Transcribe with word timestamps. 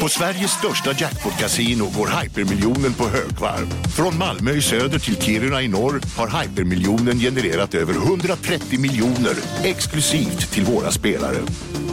På 0.00 0.08
Sveriges 0.08 0.50
största 0.50 0.92
jackpot-kasino 0.92 1.84
går 1.96 2.22
hypermiljonen 2.22 2.94
på 2.94 3.04
högvarv. 3.08 3.66
Från 3.96 4.18
Malmö 4.18 4.50
i 4.50 4.62
söder 4.62 4.98
till 4.98 5.16
Kiruna 5.16 5.62
i 5.62 5.68
norr 5.68 6.00
har 6.16 6.42
hypermiljonen 6.42 7.18
genererat 7.18 7.74
över 7.74 7.94
130 7.94 8.80
miljoner 8.80 9.34
exklusivt 9.64 10.52
till 10.52 10.64
våra 10.64 10.90
spelare. 10.90 11.36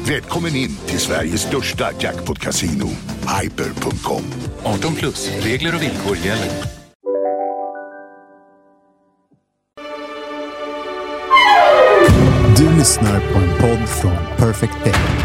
Välkommen 0.08 0.56
in 0.56 0.78
till 0.86 1.00
Sveriges 1.00 1.42
största 1.42 1.92
jackpot-kasino, 2.00 2.90
hyper.com. 3.42 4.24
18 4.64 4.96
plus, 4.96 5.30
regler 5.40 5.76
och 5.76 5.82
villkor 5.82 6.18
gäller. 6.18 6.52
Du 12.58 12.78
lyssnar 12.78 13.20
på 13.34 13.40
en 13.40 13.58
podd 13.60 13.90
från 13.90 14.18
Perfect 14.38 14.74
Day. 14.86 15.23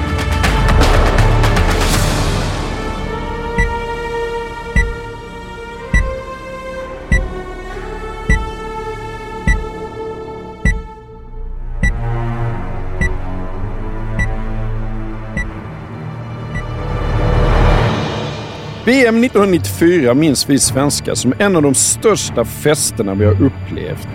VM 18.89 19.25
1994 19.25 20.15
minns 20.15 20.51
vi 20.51 20.59
svenskar 20.59 21.15
som 21.15 21.35
en 21.39 21.57
av 21.57 21.63
de 21.63 21.75
största 21.75 22.45
festerna 22.45 23.15
vi 23.15 23.25
har 23.25 23.33
upplevt. 23.33 24.09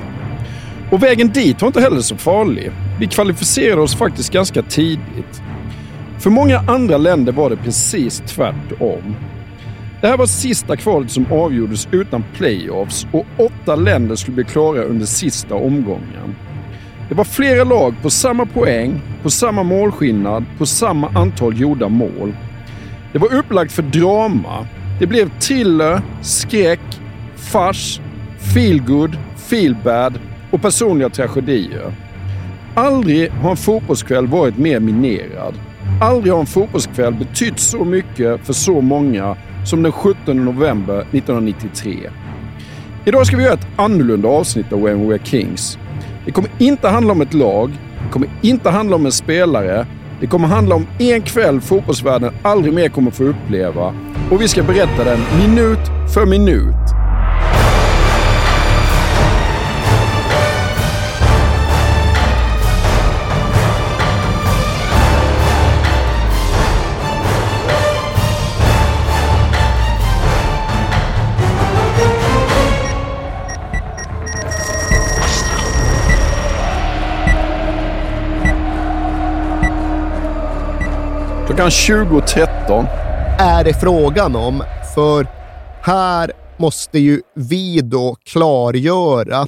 Och 0.92 1.04
vägen 1.04 1.30
dit 1.30 1.62
var 1.62 1.68
inte 1.68 1.82
heller 1.82 2.02
så 2.02 2.18
farlig. 2.18 2.72
Vi 3.00 3.08
kvalificerade 3.08 3.82
oss 3.82 3.96
faktiskt 3.96 4.34
ganska 4.34 4.62
tidigt. 4.62 5.42
För 6.20 6.30
många 6.30 6.60
andra 6.60 6.98
länder 6.98 7.34
var 7.34 7.50
det 7.50 7.56
precis 7.56 8.24
tvärtom. 8.26 9.16
Det 10.02 10.08
här 10.08 10.18
var 10.18 10.26
sista 10.26 10.76
kvalet 10.76 11.12
som 11.12 11.26
avgjordes 11.32 11.88
utan 11.92 12.24
playoffs 12.38 13.08
och 13.12 13.26
åtta 13.38 13.76
länder 13.76 14.16
skulle 14.16 14.36
bli 14.36 14.44
klara 14.44 14.84
under 14.84 15.06
sista 15.06 15.56
omgången. 15.56 16.36
Det 17.10 17.16
var 17.16 17.24
flera 17.24 17.64
lag 17.64 17.96
på 18.02 18.10
samma 18.10 18.46
poäng, 18.46 19.02
på 19.24 19.30
samma 19.30 19.64
målskillnad, 19.64 20.46
på 20.58 20.66
samma 20.66 21.08
antal 21.08 21.60
gjorda 21.60 21.90
mål. 21.90 22.34
Det 23.14 23.20
var 23.20 23.34
upplagt 23.34 23.72
för 23.72 23.84
drama. 23.84 24.68
Det 25.00 25.08
blev 25.08 25.40
thriller, 25.40 26.02
skräck, 26.22 26.80
fars, 27.36 28.02
feelgood, 28.54 29.18
feelbad 29.38 30.20
och 30.52 30.62
personliga 30.62 31.10
tragedier. 31.10 31.94
Aldrig 32.76 33.32
har 33.32 33.52
en 33.52 33.58
fotbollskväll 33.58 34.28
varit 34.28 34.58
mer 34.58 34.80
minerad. 34.80 35.54
Aldrig 36.02 36.34
har 36.34 36.40
en 36.40 36.46
fotbollskväll 36.46 37.14
betytt 37.14 37.60
så 37.60 37.86
mycket 37.86 38.46
för 38.46 38.54
så 38.54 38.82
många 38.82 39.36
som 39.66 39.84
den 39.84 39.92
17 39.92 40.46
november 40.46 41.00
1993. 41.00 41.98
Idag 43.06 43.28
ska 43.28 43.38
vi 43.38 43.44
göra 43.44 43.54
ett 43.54 43.68
annorlunda 43.76 44.28
avsnitt 44.28 44.74
av 44.74 44.82
When 44.82 45.08
We 45.08 45.14
Are 45.14 45.24
Kings. 45.24 45.78
Det 46.26 46.32
kommer 46.32 46.52
inte 46.58 46.88
handla 46.88 47.12
om 47.12 47.22
ett 47.22 47.34
lag, 47.34 47.72
det 48.06 48.12
kommer 48.12 48.30
inte 48.42 48.70
handla 48.70 48.96
om 48.96 49.06
en 49.06 49.12
spelare, 49.12 49.86
det 50.24 50.28
kommer 50.28 50.48
handla 50.48 50.76
om 50.76 50.88
en 51.00 51.22
kväll 51.22 51.62
fotbollsvärlden 51.62 52.34
aldrig 52.44 52.74
mer 52.74 52.90
kommer 52.90 53.12
få 53.12 53.24
uppleva 53.24 53.94
och 54.32 54.42
vi 54.42 54.48
ska 54.48 54.64
berätta 54.64 55.04
den 55.04 55.20
minut 55.40 56.14
för 56.14 56.26
minut. 56.26 57.03
Klockan 81.54 81.70
20.13. 81.70 82.86
är 83.40 83.64
det 83.64 83.74
frågan 83.74 84.36
om? 84.36 84.64
För 84.96 85.28
här 85.82 86.32
måste 86.58 87.00
ju 87.00 87.22
vi 87.36 87.82
då 87.82 88.16
klargöra 88.24 89.48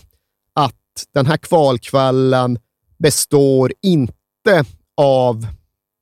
att 0.54 0.74
den 1.14 1.26
här 1.26 1.38
kvalkvällen 1.38 2.60
består 2.98 3.74
inte 3.82 4.66
av 4.98 5.48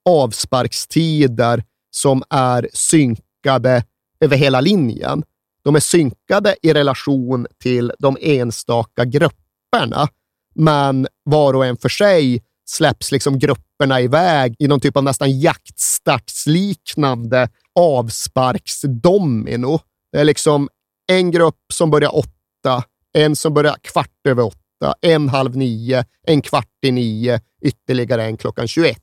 avsparkstider 0.10 1.64
som 1.92 2.24
är 2.30 2.70
synkade 2.74 3.84
över 4.20 4.38
hela 4.38 4.62
linjen. 4.62 5.24
De 5.64 5.76
är 5.76 5.80
synkade 5.80 6.56
i 6.62 6.74
relation 6.74 7.48
till 7.62 7.92
de 8.00 8.18
enstaka 8.22 9.06
grupperna, 9.06 10.08
men 10.56 11.08
var 11.24 11.54
och 11.54 11.66
en 11.66 11.78
för 11.78 11.90
sig 11.90 12.44
släpps 12.66 13.12
liksom 13.12 13.40
grupperna 13.40 14.02
iväg 14.02 14.56
i 14.60 14.68
någon 14.68 14.80
typ 14.80 14.98
av 14.98 15.04
nästan 15.04 15.40
jaktstartsliknande 15.40 17.50
avsparksdomino. 17.80 19.80
Det 20.12 20.20
är 20.20 20.26
liksom 20.26 20.70
en 21.08 21.32
grupp 21.32 21.62
som 21.74 21.92
börjar 21.92 22.16
åtta, 22.16 22.84
en 23.14 23.36
som 23.36 23.54
börjar 23.54 23.76
kvart 23.82 24.28
över 24.28 24.44
åtta, 24.44 24.96
en 25.02 25.30
halv 25.30 25.58
nio, 25.58 26.06
en 26.28 26.42
kvart 26.42 26.70
i 26.86 26.92
nio, 26.92 27.42
ytterligare 27.62 28.24
en 28.24 28.38
klockan 28.38 28.68
21. 28.68 28.98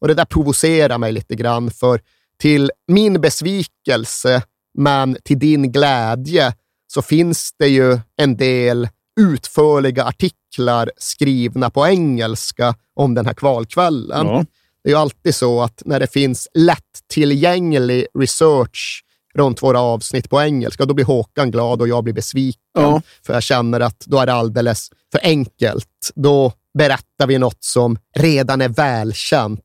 Och 0.00 0.08
det 0.08 0.14
där 0.14 0.24
provocerar 0.24 0.98
mig 0.98 1.12
lite 1.12 1.34
grann, 1.34 1.70
för 1.70 2.00
till 2.40 2.70
min 2.88 3.20
besvikelse, 3.20 4.42
men 4.78 5.16
till 5.24 5.38
din 5.38 5.72
glädje, 5.72 6.54
så 6.92 7.02
finns 7.02 7.50
det 7.58 7.68
ju 7.68 7.98
en 8.16 8.36
del 8.36 8.88
utförliga 9.20 10.04
artiklar 10.04 10.45
skrivna 10.96 11.70
på 11.70 11.86
engelska 11.86 12.74
om 12.94 13.14
den 13.14 13.26
här 13.26 13.34
kvalkvällen. 13.34 14.26
Ja. 14.26 14.44
Det 14.84 14.90
är 14.90 14.94
ju 14.94 15.00
alltid 15.00 15.34
så 15.34 15.62
att 15.62 15.82
när 15.84 16.00
det 16.00 16.06
finns 16.06 16.48
lättillgänglig 16.54 18.06
research 18.18 19.02
runt 19.34 19.62
våra 19.62 19.80
avsnitt 19.80 20.30
på 20.30 20.42
engelska, 20.42 20.84
då 20.84 20.94
blir 20.94 21.04
Håkan 21.04 21.50
glad 21.50 21.80
och 21.80 21.88
jag 21.88 22.04
blir 22.04 22.14
besviken. 22.14 22.60
Ja. 22.74 23.02
För 23.26 23.34
jag 23.34 23.42
känner 23.42 23.80
att 23.80 24.00
då 24.06 24.18
är 24.18 24.26
det 24.26 24.32
alldeles 24.32 24.90
för 25.12 25.20
enkelt. 25.22 26.12
Då 26.14 26.52
berättar 26.78 27.26
vi 27.26 27.38
något 27.38 27.64
som 27.64 27.98
redan 28.16 28.60
är 28.60 28.68
välkänt. 28.68 29.60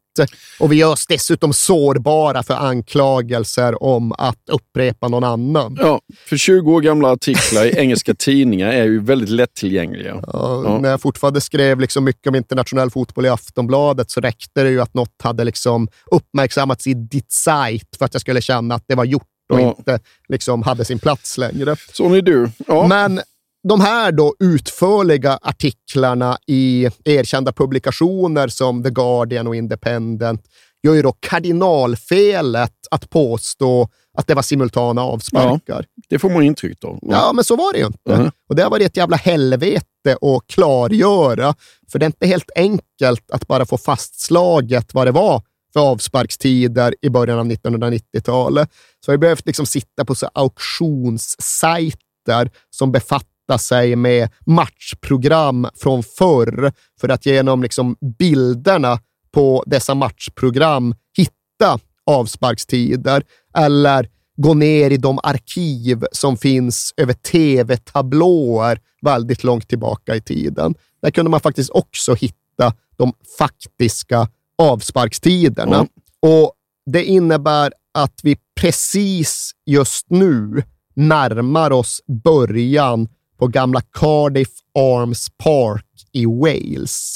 Och 0.59 0.71
vi 0.71 0.75
gör 0.75 0.91
oss 0.91 1.07
dessutom 1.07 1.53
sårbara 1.53 2.43
för 2.43 2.53
anklagelser 2.53 3.83
om 3.83 4.11
att 4.17 4.49
upprepa 4.51 5.07
någon 5.07 5.23
annan. 5.23 5.77
Ja, 5.79 6.01
för 6.29 6.37
20 6.37 6.71
år 6.73 6.81
gamla 6.81 7.11
artiklar 7.11 7.65
i 7.65 7.71
engelska 7.77 8.13
tidningar 8.13 8.67
är 8.69 8.83
ju 8.83 8.99
väldigt 9.03 9.29
lättillgängliga. 9.29 10.19
Ja, 10.33 10.63
Ja. 10.65 10.79
När 10.81 10.89
jag 10.89 11.01
fortfarande 11.01 11.41
skrev 11.41 11.79
liksom 11.79 12.03
mycket 12.03 12.27
om 12.27 12.35
internationell 12.35 12.89
fotboll 12.91 13.25
i 13.25 13.29
Aftonbladet 13.29 14.11
så 14.11 14.21
räckte 14.21 14.63
det 14.63 14.69
ju 14.69 14.81
att 14.81 14.93
något 14.93 15.21
hade 15.23 15.43
liksom 15.43 15.87
uppmärksammats 16.11 16.87
i 16.87 16.93
ditt 16.93 17.31
sajt 17.31 17.87
för 17.97 18.05
att 18.05 18.13
jag 18.13 18.21
skulle 18.21 18.41
känna 18.41 18.75
att 18.75 18.83
det 18.87 18.95
var 18.95 19.05
gjort 19.05 19.23
och 19.53 19.59
Ja. 19.61 19.75
inte 19.77 19.99
liksom 20.29 20.63
hade 20.63 20.85
sin 20.85 20.99
plats 20.99 21.37
längre. 21.37 21.75
Sån 21.93 22.13
är 22.13 22.21
du. 22.21 22.49
Ja. 22.67 22.87
Men 22.87 23.21
de 23.63 23.81
här 23.81 24.11
då 24.11 24.35
utförliga 24.39 25.39
artiklarna 25.41 26.37
i 26.47 26.89
erkända 27.05 27.51
publikationer 27.51 28.47
som 28.47 28.83
The 28.83 28.89
Guardian 28.89 29.47
och 29.47 29.55
Independent 29.55 30.41
gör 30.83 30.93
ju 30.93 31.01
då 31.01 31.11
kardinalfelet 31.19 32.73
att 32.91 33.09
påstå 33.09 33.89
att 34.17 34.27
det 34.27 34.35
var 34.35 34.41
simultana 34.41 35.01
avsparkar. 35.01 35.85
Det 36.09 36.19
får 36.19 36.29
man 36.29 36.43
intryck 36.43 36.83
av. 36.83 36.99
Ja, 37.01 37.31
men 37.33 37.43
så 37.43 37.55
var 37.55 37.73
det 37.73 37.79
ju 37.79 37.85
inte. 37.85 38.17
Mhm. 38.17 38.31
Och 38.49 38.55
det 38.55 38.63
har 38.63 38.69
varit 38.69 38.85
ett 38.85 38.97
jävla 38.97 39.17
helvete 39.17 40.17
att 40.21 40.47
klargöra, 40.47 41.55
för 41.91 41.99
det 41.99 42.05
är 42.05 42.07
inte 42.07 42.27
helt 42.27 42.49
enkelt 42.55 43.31
att 43.31 43.47
bara 43.47 43.65
få 43.65 43.77
fastslaget 43.77 44.93
vad 44.93 45.07
det 45.07 45.11
var 45.11 45.41
för 45.73 45.79
avsparkstider 45.79 46.95
i 47.01 47.09
början 47.09 47.39
av 47.39 47.45
1990-talet. 47.45 48.69
Så 49.05 49.11
har 49.11 49.17
vi 49.17 49.21
behövt 49.21 49.45
liksom 49.45 49.65
sitta 49.65 50.05
på 50.05 50.15
så 50.15 50.29
auktionssajter 50.33 52.51
som 52.69 52.91
befattar 52.91 53.30
sig 53.57 53.95
med 53.95 54.29
matchprogram 54.45 55.67
från 55.75 56.03
förr 56.03 56.71
för 57.01 57.09
att 57.09 57.25
genom 57.25 57.63
liksom 57.63 57.95
bilderna 58.19 58.99
på 59.31 59.63
dessa 59.67 59.95
matchprogram 59.95 60.95
hitta 61.17 61.79
avsparkstider 62.05 63.23
eller 63.57 64.09
gå 64.37 64.53
ner 64.53 64.91
i 64.91 64.97
de 64.97 65.19
arkiv 65.23 66.03
som 66.11 66.37
finns 66.37 66.93
över 66.97 67.13
tv-tablåer 67.13 68.79
väldigt 69.01 69.43
långt 69.43 69.69
tillbaka 69.69 70.15
i 70.15 70.21
tiden. 70.21 70.75
Där 71.01 71.11
kunde 71.11 71.31
man 71.31 71.39
faktiskt 71.39 71.69
också 71.69 72.13
hitta 72.13 72.73
de 72.97 73.13
faktiska 73.37 74.27
avsparkstiderna. 74.57 75.87
Och 76.19 76.53
det 76.85 77.03
innebär 77.03 77.73
att 77.93 78.19
vi 78.23 78.37
precis 78.55 79.51
just 79.65 80.09
nu 80.09 80.63
närmar 80.93 81.71
oss 81.71 82.01
början 82.23 83.07
på 83.41 83.47
gamla 83.47 83.81
Cardiff 83.81 84.49
Arms 84.75 85.27
Park 85.37 85.85
i 86.11 86.25
Wales. 86.25 87.15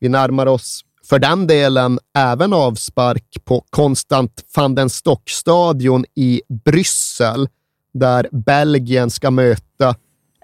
Vi 0.00 0.08
närmar 0.08 0.46
oss 0.46 0.84
för 1.04 1.18
den 1.18 1.46
delen 1.46 1.98
även 2.18 2.52
avspark 2.52 3.44
på 3.44 3.64
Konstant 3.70 4.44
van 4.56 4.74
den 4.74 4.90
Stock-stadion 4.90 6.04
i 6.14 6.42
Bryssel, 6.64 7.48
där 7.94 8.28
Belgien 8.32 9.10
ska 9.10 9.30
möta 9.30 9.96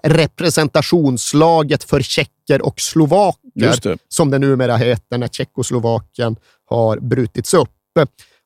representationslaget 0.03 1.83
för 1.83 2.01
tjecker 2.01 2.61
och 2.61 2.81
slovaker, 2.81 3.79
det. 3.81 3.97
som 4.07 4.31
det 4.31 4.39
numera 4.39 4.77
heter 4.77 5.17
när 5.17 5.27
Tjeckoslovakien 5.27 6.35
har 6.65 6.99
brutits 6.99 7.53
upp. 7.53 7.69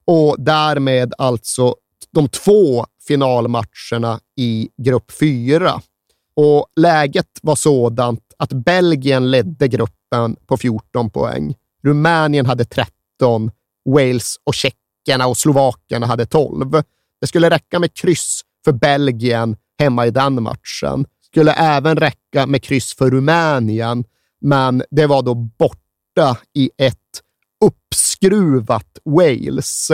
Och 0.06 0.36
därmed 0.40 1.14
alltså 1.18 1.76
de 2.12 2.30
två 2.30 2.86
finalmatcherna 3.08 4.20
i 4.38 4.70
grupp 4.78 5.12
fyra. 5.12 5.82
Och 6.36 6.68
läget 6.76 7.30
var 7.42 7.56
sådant 7.56 8.34
att 8.38 8.54
Belgien 8.54 9.32
ledde 9.32 9.68
gruppen 9.68 10.36
på 10.46 10.58
14 10.58 11.10
poäng. 11.10 11.56
Rumänien 11.84 12.46
hade 12.46 12.66
13, 12.66 13.52
Wales 13.90 14.36
och 14.44 14.54
tjeckerna 14.54 15.28
och 15.28 15.38
slovakerna 15.38 16.06
hade 16.06 16.26
12. 16.26 16.84
Det 17.22 17.28
skulle 17.28 17.50
räcka 17.50 17.80
med 17.80 17.94
kryss 17.94 18.42
för 18.66 18.72
Belgien 18.72 19.56
hemma 19.80 20.06
i 20.06 20.12
den 20.12 20.44
matchen. 20.44 21.06
Skulle 21.26 21.54
även 21.54 21.98
räcka 21.98 22.46
med 22.48 22.64
kryss 22.64 22.96
för 22.96 23.12
Rumänien, 23.12 24.04
men 24.42 24.84
det 24.92 25.08
var 25.08 25.22
då 25.22 25.36
borta 25.36 26.38
i 26.54 26.70
ett 26.78 26.98
uppskruvat 27.66 28.98
Wales. 29.06 29.92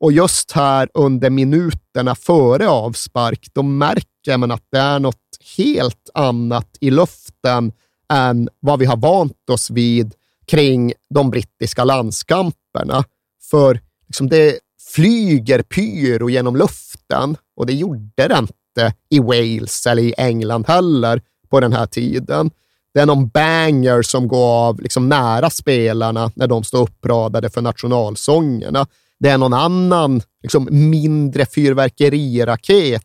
Och 0.00 0.12
just 0.12 0.52
här 0.52 0.88
under 0.94 1.30
minuterna 1.30 2.14
före 2.14 2.68
avspark, 2.68 3.48
då 3.52 3.62
märker 3.62 4.02
man 4.36 4.50
att 4.50 4.64
det 4.72 4.78
är 4.78 4.98
något 4.98 5.16
helt 5.56 6.10
annat 6.14 6.76
i 6.80 6.90
luften 6.90 7.72
än 8.12 8.48
vad 8.60 8.78
vi 8.78 8.86
har 8.86 8.96
vant 8.96 9.50
oss 9.50 9.70
vid 9.70 10.14
kring 10.46 10.92
de 11.14 11.30
brittiska 11.30 11.84
landskamperna. 11.84 13.04
För 13.50 13.80
liksom 14.06 14.28
det 14.28 14.58
flyger 14.94 15.62
pyro 15.62 16.30
genom 16.30 16.56
luften 16.56 17.36
och 17.56 17.66
det 17.66 17.72
gjorde 17.72 18.28
det 18.28 18.38
inte 18.38 18.94
i 19.10 19.18
Wales 19.18 19.86
eller 19.86 20.02
i 20.02 20.14
England 20.18 20.64
heller 20.68 21.22
på 21.48 21.60
den 21.60 21.72
här 21.72 21.86
tiden. 21.86 22.50
Det 22.94 23.00
är 23.00 23.06
någon 23.06 23.28
banger 23.28 24.02
som 24.02 24.28
går 24.28 24.68
av 24.68 24.80
liksom 24.80 25.08
nära 25.08 25.50
spelarna 25.50 26.30
när 26.34 26.46
de 26.46 26.64
står 26.64 26.82
uppradade 26.82 27.50
för 27.50 27.60
nationalsångerna. 27.60 28.86
Det 29.20 29.28
är 29.28 29.38
någon 29.38 29.54
annan 29.54 30.22
liksom 30.42 30.68
mindre 30.70 31.46
fyrverkeriraket 31.46 33.02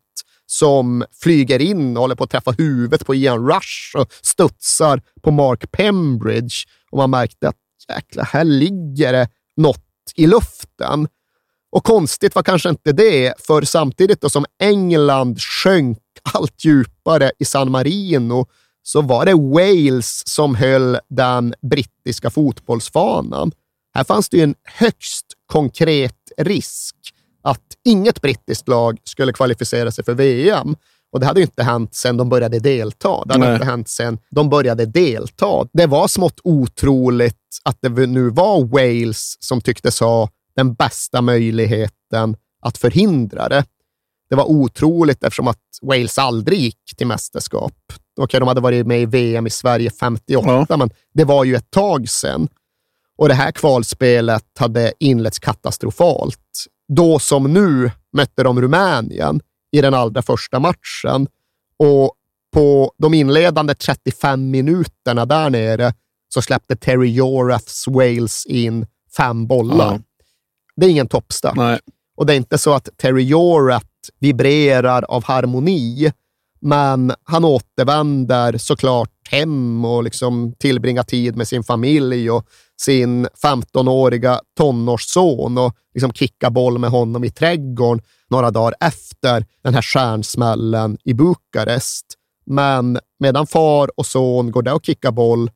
som 0.54 1.06
flyger 1.22 1.62
in 1.62 1.98
och 1.98 2.02
håller 2.02 2.16
på 2.16 2.24
att 2.24 2.30
träffa 2.30 2.52
huvudet 2.52 3.06
på 3.06 3.16
Ian 3.16 3.48
Rush 3.48 3.96
och 3.98 4.14
studsar 4.22 5.02
på 5.22 5.32
Mark 5.32 5.72
Pembridge. 5.72 6.56
Och 6.92 6.98
man 6.98 7.10
märkte 7.10 7.50
att 7.50 7.56
jäklar, 7.90 8.26
här 8.26 8.44
ligger 8.44 9.14
det 9.14 9.30
något 9.58 10.14
i 10.16 10.28
luften. 10.28 11.08
Och 11.72 11.84
konstigt 11.84 12.36
var 12.36 12.44
kanske 12.44 12.70
inte 12.70 12.92
det, 12.92 13.34
för 13.38 13.62
samtidigt 13.62 14.22
då 14.22 14.30
som 14.30 14.46
England 14.60 15.40
sjönk 15.40 15.98
allt 16.34 16.66
djupare 16.66 17.32
i 17.40 17.46
San 17.46 17.72
Marino 17.72 18.46
så 18.84 19.02
var 19.02 19.26
det 19.26 19.34
Wales 19.34 20.28
som 20.28 20.56
höll 20.56 20.98
den 21.10 21.54
brittiska 21.62 22.30
fotbollsfanan. 22.30 23.52
Här 23.94 24.04
fanns 24.04 24.30
det 24.30 24.38
ju 24.38 24.44
en 24.44 24.56
högst 24.64 25.26
konkret 25.46 26.32
risk 26.38 26.96
att 27.44 27.62
inget 27.86 28.22
brittiskt 28.22 28.68
lag 28.68 29.00
skulle 29.04 29.34
kvalificera 29.34 29.92
sig 29.92 30.06
för 30.06 30.14
VM. 30.14 30.76
Och 31.12 31.20
det 31.20 31.26
hade 31.26 31.42
inte 31.42 31.64
hänt 31.64 31.96
sedan 31.96 32.18
de 32.18 32.30
började 32.30 32.60
delta. 32.60 33.24
Det 33.26 33.34
hade 33.34 33.46
Nej. 33.46 33.54
inte 33.54 33.66
hänt 33.66 33.90
sedan 33.90 34.20
de 34.30 34.50
började 34.50 34.86
delta. 34.86 35.68
Det 35.74 35.86
var 35.86 36.08
smått 36.08 36.40
otroligt 36.44 37.38
att 37.64 37.78
det 37.82 37.90
nu 37.90 38.30
var 38.30 38.64
Wales 38.64 39.38
som 39.40 39.62
tycktes 39.62 40.00
ha 40.00 40.30
den 40.56 40.74
bästa 40.74 41.22
möjligheten 41.22 42.36
att 42.62 42.78
förhindra 42.78 43.50
det. 43.50 43.66
Det 44.30 44.36
var 44.36 44.46
otroligt 44.46 45.24
eftersom 45.24 45.48
att 45.48 45.60
Wales 45.82 46.18
aldrig 46.18 46.60
gick 46.60 46.96
till 46.98 47.08
mästerskap. 47.08 47.74
Okej, 48.20 48.40
de 48.40 48.48
hade 48.48 48.62
varit 48.62 48.88
med 48.88 49.02
i 49.02 49.06
VM 49.06 49.48
i 49.48 49.50
Sverige 49.50 49.90
58, 49.90 50.78
men 50.78 50.90
det 51.14 51.24
var 51.24 51.44
ju 51.44 51.56
ett 51.56 51.72
tag 51.72 52.10
sedan. 52.10 52.48
Och 53.18 53.28
det 53.28 53.34
här 53.34 53.52
kvalspelet 53.52 54.46
hade 54.60 54.94
inletts 55.00 55.40
katastrofalt. 55.40 56.40
Då 56.96 57.20
som 57.20 57.54
nu 57.54 57.92
mötte 58.14 58.44
de 58.44 58.62
Rumänien 58.62 59.42
i 59.72 59.82
den 59.82 59.94
allra 59.94 60.22
första 60.22 60.60
matchen. 60.60 61.28
Och 61.78 62.14
på 62.54 62.94
de 62.98 63.14
inledande 63.14 63.76
35 63.76 64.52
minuterna 64.52 65.26
där 65.26 65.50
nere 65.50 65.94
så 66.34 66.42
släppte 66.42 66.76
Terry 66.76 67.12
Joraths 67.12 67.88
Wales 67.88 68.46
in 68.46 68.86
fem 69.18 69.48
bollar. 69.48 69.94
Ja. 69.94 70.00
Det 70.76 70.86
är 70.86 70.90
ingen 70.90 71.08
toppstart. 71.08 71.56
Nej. 71.56 71.80
Och 72.16 72.26
det 72.26 72.34
är 72.34 72.38
inte 72.38 72.58
så 72.58 72.74
att 72.74 72.90
Terry 72.98 73.24
Jorath 73.24 73.88
vibrerar 74.20 75.02
av 75.04 75.24
harmoni, 75.24 76.12
men 76.60 77.14
han 77.24 77.46
återvänder 77.46 78.58
såklart 78.58 79.10
hem 79.30 79.86
och 79.86 80.04
liksom 80.04 80.54
tillbringar 80.60 81.04
tid 81.04 81.36
med 81.36 81.48
sin 81.48 81.64
familj 81.64 82.32
och 82.32 82.48
sin 82.82 83.28
15-åriga 83.28 84.40
tonårsson 84.58 85.58
och 85.58 85.76
liksom 85.94 86.14
kickar 86.14 86.50
boll 86.50 86.78
med 86.78 86.90
honom 86.90 87.24
i 87.24 87.30
trädgården 87.30 88.04
några 88.30 88.52
dagar 88.52 88.76
efter 88.80 89.46
den 89.64 89.74
här 89.74 89.82
stjärnsmällen 89.82 90.98
i 91.04 91.14
Bukarest. 91.14 92.06
Men 92.46 93.00
medan 93.20 93.48
far 93.48 93.90
och 94.00 94.06
son 94.06 94.52
går 94.52 94.62
där 94.62 94.74
och 94.76 94.86
kickar 94.86 95.12
boll, 95.12 95.52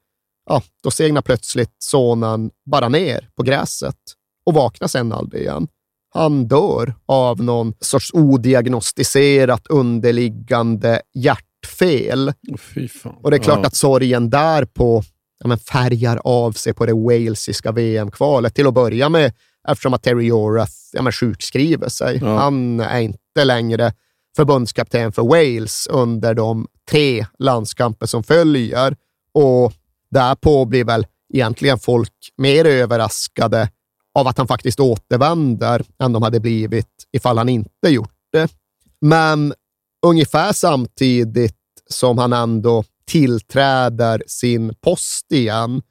ja, 0.49 0.61
då 0.83 0.91
segnar 0.91 1.21
plötsligt 1.21 1.75
sonen 1.79 2.51
bara 2.71 2.89
ner 2.89 3.29
på 3.35 3.43
gräset 3.43 3.95
och 4.45 4.53
vaknar 4.53 4.87
sen 4.87 5.13
aldrig 5.13 5.41
igen. 5.41 5.67
Han 6.13 6.47
dör 6.47 6.95
av 7.05 7.43
någon 7.43 7.73
sorts 7.79 8.13
odiagnostiserat 8.13 9.67
underliggande 9.67 11.01
hjärtfel. 11.13 12.33
Fan. 13.03 13.15
Och 13.23 13.31
det 13.31 13.37
är 13.37 13.41
klart 13.43 13.59
Ja. 13.61 13.67
att 13.67 13.75
sorgen 13.75 14.29
därpå 14.29 15.03
ja, 15.39 15.47
men 15.47 15.57
färgar 15.57 16.19
av 16.23 16.51
sig 16.51 16.73
på 16.73 16.85
det 16.85 16.93
walesiska 16.93 17.71
VM-kvalet. 17.71 18.55
Till 18.55 18.67
att 18.67 18.73
börja 18.73 19.09
med 19.09 19.33
eftersom 19.67 19.93
att 19.93 20.03
Terry 20.03 20.25
Jorath 20.25 20.73
ja, 20.93 21.01
men 21.01 21.11
sjukskriver 21.13 21.89
sig. 21.89 22.19
Ja. 22.21 22.37
Han 22.37 22.79
är 22.79 22.99
inte 22.99 23.43
längre 23.43 23.93
förbundskapten 24.35 25.11
för 25.11 25.23
Wales 25.23 25.87
under 25.87 26.33
de 26.33 26.67
tre 26.89 27.25
landskamper 27.39 28.05
som 28.05 28.23
följer. 28.23 28.95
Och 29.33 29.73
därpå 30.11 30.65
blir 30.65 30.83
väl 30.83 31.05
egentligen 31.33 31.79
folk 31.79 32.13
mer 32.37 32.65
överraskade 32.65 33.69
av 34.13 34.27
att 34.27 34.37
han 34.37 34.47
faktiskt 34.47 34.79
återvänder 34.79 35.85
än 35.99 36.13
de 36.13 36.23
hade 36.23 36.39
blivit 36.39 36.87
ifall 37.11 37.37
han 37.37 37.49
inte 37.49 37.89
gjort 37.89 38.13
det. 38.31 38.51
Men 39.01 39.53
ungefär 40.05 40.53
samtidigt 40.53 41.55
som 41.89 42.17
han 42.17 42.33
ändå 42.33 42.83
tillträder 43.07 44.23
sin 44.27 44.73
post 44.81 45.31
igen, 45.31 45.81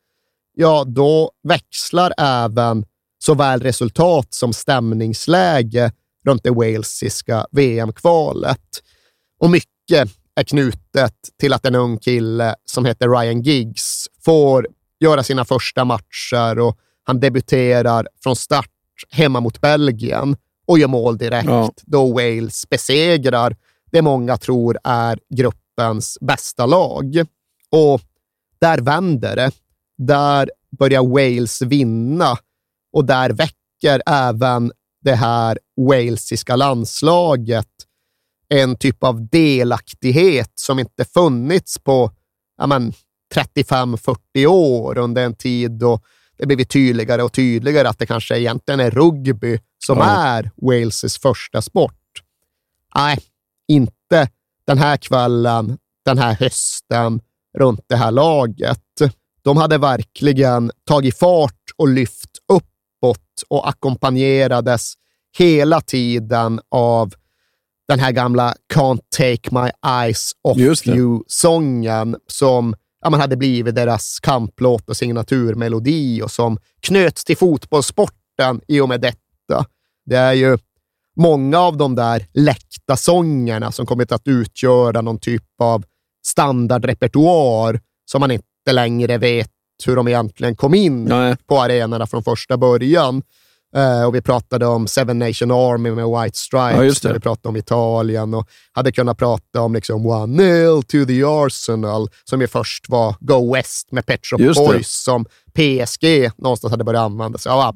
ja, 0.56 0.84
då 0.86 1.30
växlar 1.48 2.12
även 2.18 2.84
såväl 3.18 3.60
resultat 3.60 4.34
som 4.34 4.52
stämningsläge 4.52 5.92
runt 6.24 6.42
det 6.42 6.50
walesiska 6.50 7.46
VM-kvalet. 7.50 8.60
Och 9.40 9.50
mycket 9.50 10.10
är 10.36 10.44
knutet 10.44 11.14
till 11.40 11.52
att 11.52 11.66
en 11.66 11.74
ung 11.74 11.98
kille 11.98 12.54
som 12.64 12.84
heter 12.84 13.08
Ryan 13.08 13.42
Giggs 13.42 14.06
får 14.24 14.66
göra 15.00 15.22
sina 15.22 15.44
första 15.44 15.84
matcher 15.84 16.58
och 16.58 16.78
han 17.04 17.20
debuterar 17.20 18.08
från 18.22 18.36
start 18.36 18.70
hemma 19.10 19.40
mot 19.40 19.60
Belgien 19.60 20.36
och 20.66 20.78
gör 20.78 20.88
mål 20.88 21.18
direkt 21.18 21.48
Ja. 21.48 21.72
då 21.82 22.12
Wales 22.12 22.68
besegrar 22.68 23.56
det 23.92 24.02
många 24.02 24.36
tror 24.36 24.78
är 24.84 25.18
gruppens 25.76 26.18
bästa 26.20 26.66
lag. 26.66 27.26
Och 27.70 28.00
där 28.60 28.78
vänder 28.78 29.36
det. 29.36 29.50
Där 29.98 30.50
börjar 30.78 31.02
Wales 31.02 31.62
vinna 31.62 32.38
och 32.92 33.04
där 33.04 33.30
väcker 33.30 34.02
även 34.06 34.72
det 35.02 35.14
här 35.14 35.58
walesiska 35.76 36.56
landslaget 36.56 37.68
en 38.48 38.76
typ 38.76 39.04
av 39.04 39.28
delaktighet 39.28 40.52
som 40.54 40.78
inte 40.78 41.04
funnits 41.04 41.78
på 41.78 42.10
ja 42.58 42.66
men, 42.66 42.92
35-40 43.34 44.46
år 44.46 44.98
under 44.98 45.24
en 45.24 45.34
tid 45.34 45.70
då 45.70 46.00
det 46.38 46.46
blivit 46.46 46.70
tydligare 46.70 47.22
och 47.22 47.32
tydligare 47.32 47.88
att 47.88 47.98
det 47.98 48.06
kanske 48.06 48.38
egentligen 48.38 48.80
är 48.80 48.90
rugby 48.90 49.58
som 49.86 49.98
Ja. 49.98 50.04
är 50.04 50.50
Wales 50.56 51.18
första 51.18 51.62
sport. 51.62 52.22
Nej, 52.94 53.18
inte 53.68 54.28
den 54.66 54.78
här 54.78 54.96
kvällen, 54.96 55.78
den 56.04 56.18
här 56.18 56.34
hösten 56.34 57.20
runt 57.58 57.84
det 57.88 57.96
här 57.96 58.10
laget. 58.10 58.80
De 59.42 59.56
hade 59.56 59.78
verkligen 59.78 60.70
tagit 60.88 61.18
fart 61.18 61.62
och 61.76 61.88
lyft 61.88 62.30
upp 62.52 62.64
och 63.48 63.68
ackompanjerades 63.68 64.94
hela 65.38 65.80
tiden 65.80 66.60
av 66.68 67.14
den 67.88 67.98
här 67.98 68.12
gamla 68.12 68.54
Can't 68.74 69.00
take 69.16 69.50
my 69.50 69.70
eyes 69.86 70.32
off 70.42 70.58
you-sången 70.88 72.16
som 72.26 72.74
ja, 73.00 73.10
man 73.10 73.20
hade 73.20 73.36
blivit 73.36 73.74
deras 73.74 74.20
kamplåt 74.20 74.88
och 74.88 74.96
signaturmelodi 74.96 76.22
och 76.22 76.30
som 76.30 76.58
knöts 76.80 77.24
till 77.24 77.36
fotbollssporten 77.36 78.60
i 78.68 78.80
och 78.80 78.88
med 78.88 79.00
detta. 79.00 79.66
Det 80.06 80.16
är 80.16 80.32
ju 80.32 80.58
många 81.16 81.58
av 81.58 81.76
de 81.76 81.94
där 81.94 82.26
läckta 82.32 82.96
sångerna 82.96 83.72
som 83.72 83.86
kommit 83.86 84.12
att 84.12 84.28
utgöra 84.28 85.00
någon 85.00 85.18
typ 85.18 85.60
av 85.60 85.84
standardrepertoar 86.26 87.80
som 88.10 88.20
man 88.20 88.30
inte 88.30 88.72
längre 88.72 89.18
vet 89.18 89.50
hur 89.86 89.96
de 89.96 90.08
egentligen 90.08 90.56
kom 90.56 90.74
in 90.74 91.04
Nej. 91.04 91.36
på 91.46 91.60
arenorna 91.60 92.06
från 92.06 92.24
första 92.24 92.56
början. 92.56 93.22
Uh, 93.76 94.04
och 94.04 94.14
vi 94.14 94.20
pratade 94.20 94.66
om 94.66 94.86
Seven 94.86 95.18
Nation 95.18 95.50
Army 95.50 95.90
med 95.90 96.06
White 96.06 96.38
Stripes, 96.38 97.04
ja, 97.04 97.12
vi 97.12 97.20
pratade 97.20 97.48
om 97.48 97.56
Italien 97.56 98.34
och 98.34 98.48
hade 98.72 98.92
kunnat 98.92 99.18
prata 99.18 99.60
om 99.60 99.74
liksom 99.74 100.06
One 100.06 100.42
Nil 100.42 100.82
to 100.82 101.06
the 101.06 101.24
Arsenal, 101.24 102.08
som 102.24 102.40
ju 102.40 102.46
först 102.46 102.88
var 102.88 103.14
Go 103.20 103.54
West 103.54 103.92
med 103.92 104.06
Pet 104.06 104.20
Shop 104.26 104.38
Boys, 104.38 104.88
som 104.88 105.24
PSG 105.56 106.30
någonstans 106.36 106.70
hade 106.70 106.84
börjat 106.84 107.02
använda 107.02 107.38
sig 107.38 107.52
av. 107.52 107.74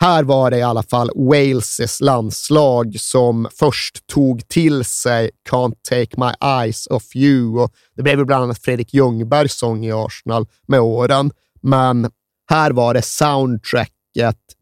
Här 0.00 0.22
var 0.22 0.50
det 0.50 0.58
i 0.58 0.62
alla 0.62 0.82
fall 0.82 1.10
Wales 1.14 2.00
landslag 2.00 2.96
som 3.00 3.48
först 3.58 4.06
tog 4.06 4.48
till 4.48 4.84
sig 4.84 5.30
Can't 5.50 5.74
take 5.88 6.20
my 6.20 6.48
eyes 6.48 6.86
off 6.86 7.16
you. 7.16 7.58
Och 7.58 7.70
det 7.96 8.02
blev 8.02 8.26
bland 8.26 8.44
annat 8.44 8.58
Fredrik 8.58 8.94
Ljungbergs 8.94 9.54
sång 9.54 9.84
i 9.84 9.92
Arsenal 9.92 10.46
med 10.68 10.80
åren, 10.80 11.30
men 11.62 12.10
här 12.50 12.70
var 12.70 12.94
det 12.94 13.02
soundtrack 13.02 13.92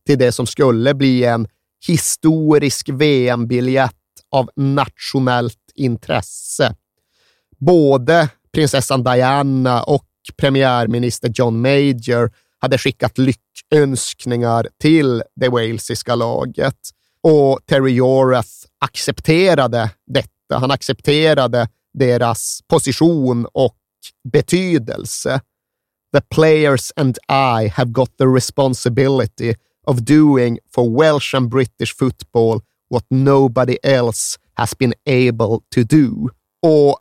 till 0.06 0.18
det 0.18 0.32
som 0.32 0.46
skulle 0.46 0.94
bli 0.94 1.24
en 1.24 1.48
historisk 1.86 2.88
VM-biljett 2.88 3.94
av 4.30 4.50
nationellt 4.56 5.72
intresse. 5.74 6.74
Både 7.58 8.28
prinsessan 8.52 9.04
Diana 9.04 9.82
och 9.82 10.06
premiärminister 10.36 11.32
John 11.34 11.60
Major 11.60 12.30
hade 12.58 12.78
skickat 12.78 13.18
lyckönskningar 13.18 14.68
till 14.80 15.22
det 15.36 15.48
walesiska 15.48 16.14
laget 16.14 16.76
och 17.22 17.60
Terry 17.66 17.92
Yoreth 17.92 18.48
accepterade 18.78 19.90
detta. 20.06 20.58
Han 20.58 20.70
accepterade 20.70 21.68
deras 21.98 22.60
position 22.68 23.46
och 23.52 23.76
betydelse. 24.32 25.40
The 26.12 26.20
players 26.34 26.92
and 26.96 27.18
I 27.28 27.68
have 27.68 27.92
got 27.92 28.10
the 28.18 28.26
responsibility 28.26 29.54
of 29.86 30.04
doing 30.04 30.58
for 30.74 30.90
Welsh 30.90 31.34
and 31.34 31.50
British 31.50 31.96
football 31.96 32.60
what 32.88 33.04
nobody 33.10 33.78
else 33.82 34.38
has 34.54 34.74
been 34.74 34.94
able 35.06 35.62
to 35.74 35.82
do. 35.82 36.28
Och 36.62 36.98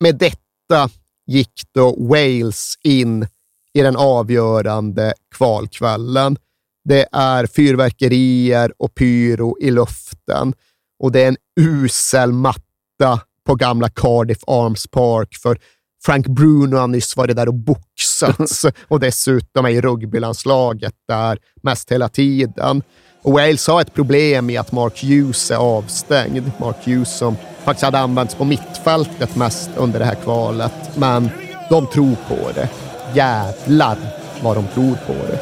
med 0.00 0.18
detta 0.18 0.90
gick 1.26 1.62
då 1.74 1.96
Wales 1.98 2.74
in 2.82 3.26
i 3.74 3.82
den 3.82 3.96
avgörande 3.96 5.14
kvalkvällen. 5.30 6.36
Det 6.84 7.08
är 7.12 7.46
fyrverkerier 7.46 8.72
och 8.78 8.94
pyro 8.94 9.56
i 9.60 9.70
luften 9.70 10.54
och 10.98 11.12
det 11.12 11.22
är 11.22 11.28
en 11.28 11.36
usel 11.60 12.32
matta 12.32 13.20
på 13.46 13.54
gamla 13.54 13.88
Cardiff 13.88 14.38
Arms 14.46 14.86
Park 14.86 15.34
för 15.34 15.58
Frank 16.04 16.26
Bruno 16.26 16.76
har 16.76 16.86
nyss 16.86 17.16
varit 17.16 17.36
där 17.36 17.48
och 17.48 17.54
boxats 17.54 18.66
och 18.88 19.00
dessutom 19.00 19.64
är 19.64 19.70
i 19.70 19.80
rugbylandslaget 19.80 20.94
där 21.08 21.38
mest 21.62 21.92
hela 21.92 22.08
tiden. 22.08 22.82
Och 23.22 23.32
Wales 23.32 23.66
har 23.66 23.80
ett 23.80 23.94
problem 23.94 24.50
i 24.50 24.56
att 24.56 24.72
Mark 24.72 25.02
Hughes 25.02 25.50
är 25.50 25.56
avstängd. 25.56 26.50
Mark 26.58 26.76
Hughes 26.86 27.18
som 27.18 27.36
faktiskt 27.64 27.84
hade 27.84 27.98
använts 27.98 28.34
på 28.34 28.44
mittfältet 28.44 29.36
mest 29.36 29.70
under 29.76 29.98
det 29.98 30.04
här 30.04 30.14
kvalet. 30.14 30.90
Men 30.96 31.30
de 31.70 31.86
tror 31.86 32.16
på 32.28 32.50
det. 32.54 32.68
Jävlar 33.14 33.96
vad 34.42 34.56
de 34.56 34.66
tror 34.74 34.98
på 35.06 35.12
det. 35.12 35.40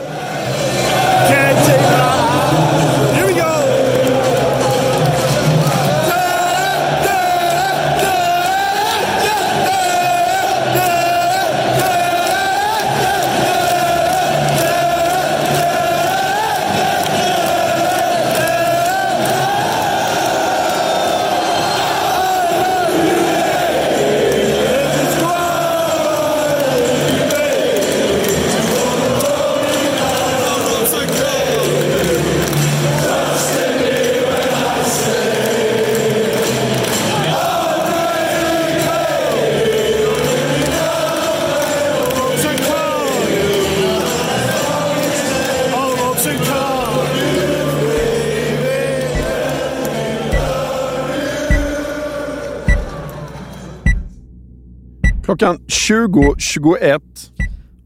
Klockan 55.33 55.59
20.21. 55.59 57.01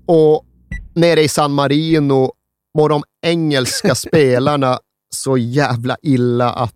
Och 0.06 0.46
nere 0.94 1.22
i 1.22 1.28
San 1.28 1.52
Marino 1.52 2.32
mår 2.78 2.88
de 2.88 3.02
engelska 3.22 3.94
spelarna 4.06 4.78
så 5.14 5.38
jävla 5.38 5.96
illa 6.02 6.50
att 6.50 6.74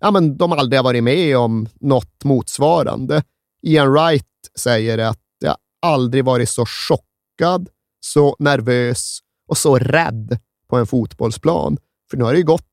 ja, 0.00 0.10
men 0.10 0.36
de 0.36 0.52
aldrig 0.52 0.78
har 0.78 0.84
varit 0.84 1.04
med 1.04 1.36
om 1.36 1.68
något 1.80 2.24
motsvarande. 2.24 3.22
Ian 3.62 3.92
Wright 3.92 4.26
säger 4.58 4.98
att 4.98 5.18
jag 5.38 5.56
aldrig 5.82 6.24
varit 6.24 6.48
så 6.48 6.64
chockad, 6.66 7.68
så 8.00 8.36
nervös 8.38 9.18
och 9.48 9.58
så 9.58 9.78
rädd 9.78 10.38
på 10.68 10.76
en 10.76 10.86
fotbollsplan. 10.86 11.78
För 12.10 12.16
nu 12.16 12.24
har 12.24 12.32
det 12.32 12.38
ju 12.38 12.44
gått 12.44 12.64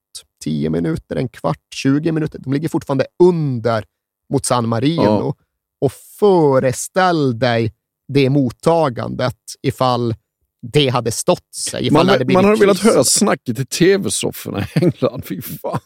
10 0.43 0.69
minuter, 0.69 1.15
en 1.15 1.29
kvart, 1.29 1.73
20 1.75 2.11
minuter. 2.11 2.39
De 2.39 2.53
ligger 2.53 2.69
fortfarande 2.69 3.05
under 3.23 3.85
mot 4.29 4.45
San 4.45 4.67
Marino. 4.67 5.03
Ja 5.03 5.33
och 5.83 5.91
föreställ 6.19 7.39
dig 7.39 7.73
det 8.07 8.29
mottagandet 8.29 9.37
ifall 9.61 10.15
det 10.61 10.89
hade 10.89 11.11
stått 11.11 11.55
sig. 11.55 11.91
Man, 11.91 12.09
hade, 12.09 12.33
man 12.33 12.45
hade 12.45 12.59
velat 12.59 12.79
höra 12.79 13.03
snacket 13.03 13.59
i 13.59 13.65
tv-sofforna 13.65 14.61
i 14.61 14.79
England. 14.79 15.23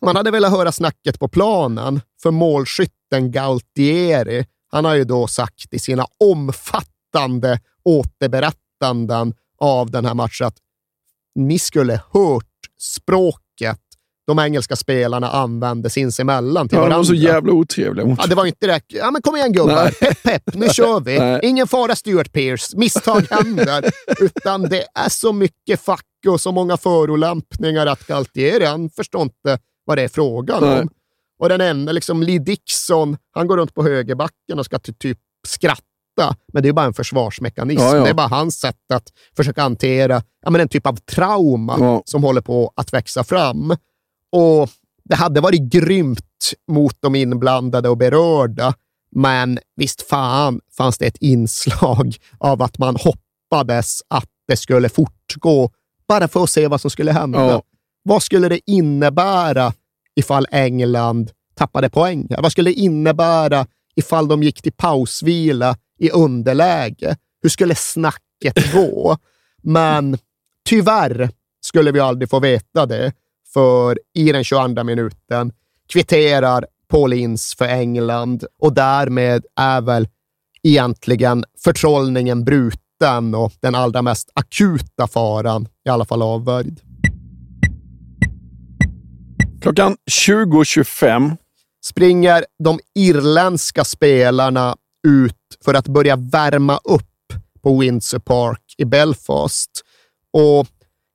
Man 0.01 0.15
hade 0.15 0.31
velat 0.31 0.51
höra 0.51 0.71
snacket 0.71 1.19
på 1.19 1.27
planen, 1.27 2.01
för 2.21 2.31
målskytten 2.31 3.31
Galtieri, 3.31 4.45
han 4.71 4.85
har 4.85 4.95
ju 4.95 5.03
då 5.03 5.27
sagt 5.27 5.73
i 5.73 5.79
sina 5.79 6.05
omfattande 6.19 7.59
återberättanden 7.83 9.33
av 9.59 9.91
den 9.91 10.05
här 10.05 10.13
matchen 10.13 10.47
att 10.47 10.57
ni 11.35 11.59
skulle 11.59 12.01
hört 12.11 12.45
språket 12.79 13.81
de 14.27 14.39
engelska 14.39 14.75
spelarna 14.75 15.29
använde 15.29 15.89
sinsemellan 15.89 16.69
till 16.69 16.75
ja, 16.75 16.81
varandra. 16.81 16.95
De 16.95 16.99
var 16.99 17.03
så 17.03 17.13
jävla 17.13 17.53
otrevliga. 17.53 18.15
Ja, 18.19 18.27
det 18.27 18.35
var 18.35 18.45
inte 18.45 18.67
det. 18.67 18.81
Ja, 18.87 19.11
men 19.11 19.21
kom 19.21 19.35
igen 19.35 19.53
gubbar. 19.53 19.91
Pepp, 19.99 20.23
pepp. 20.23 20.43
Nu 20.53 20.69
kör 20.69 20.99
vi. 20.99 21.19
Nej. 21.19 21.39
Ingen 21.43 21.67
fara 21.67 21.95
Stuart 21.95 22.33
Pearce. 22.33 22.77
Misstag 22.77 23.27
händer. 23.29 23.85
Utan 24.21 24.61
det 24.61 24.85
är 24.95 25.09
så 25.09 25.33
mycket 25.33 25.81
fack 25.81 26.03
och 26.27 26.41
så 26.41 26.51
många 26.51 26.77
förolämpningar 26.77 27.85
att 27.85 28.07
Galtieri, 28.07 28.65
han 28.65 28.89
förstår 28.89 29.21
inte 29.21 29.59
vad 29.85 29.97
det 29.97 30.03
är 30.03 30.07
frågan 30.07 30.63
Nej. 30.63 30.79
om. 30.79 30.89
Och 31.39 31.49
den 31.49 31.61
enda, 31.61 31.91
liksom 31.91 32.23
Lee 32.23 32.39
Dixon, 32.39 33.17
han 33.31 33.47
går 33.47 33.57
runt 33.57 33.73
på 33.73 33.83
högerbacken 33.83 34.59
och 34.59 34.65
ska 34.65 34.79
typ 34.79 35.17
skratta 35.47 35.81
men 36.53 36.63
det 36.63 36.69
är 36.69 36.73
bara 36.73 36.85
en 36.85 36.93
försvarsmekanism. 36.93 37.81
Ja, 37.81 37.95
ja. 37.95 38.03
Det 38.03 38.09
är 38.09 38.13
bara 38.13 38.27
hans 38.27 38.59
sätt 38.59 38.91
att 38.93 39.03
försöka 39.35 39.61
hantera 39.61 40.21
ja, 40.41 40.49
men 40.49 40.61
en 40.61 40.69
typ 40.69 40.87
av 40.87 40.95
trauma 40.95 41.77
ja. 41.79 42.01
som 42.05 42.23
håller 42.23 42.41
på 42.41 42.73
att 42.75 42.93
växa 42.93 43.23
fram. 43.23 43.75
Och 44.31 44.69
det 45.03 45.15
hade 45.15 45.41
varit 45.41 45.61
grymt 45.61 46.53
mot 46.71 46.97
de 46.99 47.15
inblandade 47.15 47.89
och 47.89 47.97
berörda, 47.97 48.73
men 49.11 49.59
visst 49.75 50.01
fan 50.01 50.61
fanns 50.77 50.97
det 50.97 51.05
ett 51.05 51.17
inslag 51.17 52.15
av 52.37 52.61
att 52.61 52.77
man 52.77 52.95
hoppades 52.95 54.01
att 54.07 54.29
det 54.47 54.57
skulle 54.57 54.89
fortgå, 54.89 55.71
bara 56.07 56.27
för 56.27 56.43
att 56.43 56.49
se 56.49 56.67
vad 56.67 56.81
som 56.81 56.89
skulle 56.89 57.11
hända. 57.11 57.39
Ja. 57.39 57.63
Vad 58.03 58.23
skulle 58.23 58.49
det 58.49 58.59
innebära 58.71 59.73
ifall 60.15 60.47
England 60.51 61.31
tappade 61.55 61.89
poäng? 61.89 62.27
Vad 62.29 62.51
skulle 62.51 62.69
det 62.69 62.79
innebära 62.79 63.67
ifall 63.95 64.27
de 64.27 64.43
gick 64.43 64.61
till 64.61 64.73
pausvila 64.73 65.77
i 65.99 66.09
underläge? 66.11 67.17
Hur 67.41 67.49
skulle 67.49 67.75
snacket 67.75 68.73
gå? 68.73 69.17
Men 69.63 70.17
tyvärr 70.69 71.29
skulle 71.61 71.91
vi 71.91 71.99
aldrig 71.99 72.29
få 72.29 72.39
veta 72.39 72.85
det, 72.85 73.13
för 73.57 73.99
i 74.13 74.31
den 74.31 74.43
22 74.43 74.83
minuten 74.83 75.51
kvitterar 75.93 76.65
Paul 76.89 77.13
Ince 77.13 77.57
för 77.57 77.65
England 77.65 78.43
och 78.61 78.73
därmed 78.73 79.45
är 79.55 79.81
väl 79.81 80.07
egentligen 80.63 81.43
förtrollningen 81.63 82.43
bruten 82.45 83.35
och 83.35 83.53
den 83.59 83.75
allra 83.75 84.01
mest 84.01 84.29
akuta 84.33 85.07
faran 85.07 85.67
i 85.85 85.89
alla 85.89 86.05
fall 86.05 86.21
avvärjd. 86.21 86.81
Klockan 89.61 89.97
20.25 90.11 91.37
springer 91.85 92.45
de 92.63 92.79
irländska 92.95 93.83
spelarna 93.83 94.75
ut 95.07 95.35
för 95.65 95.73
att 95.73 95.87
börja 95.87 96.15
värma 96.15 96.79
upp 96.83 97.33
på 97.61 97.79
Windsor 97.79 98.19
Park 98.19 98.61
i 98.77 98.85
Belfast. 98.85 99.71
Och 100.33 100.67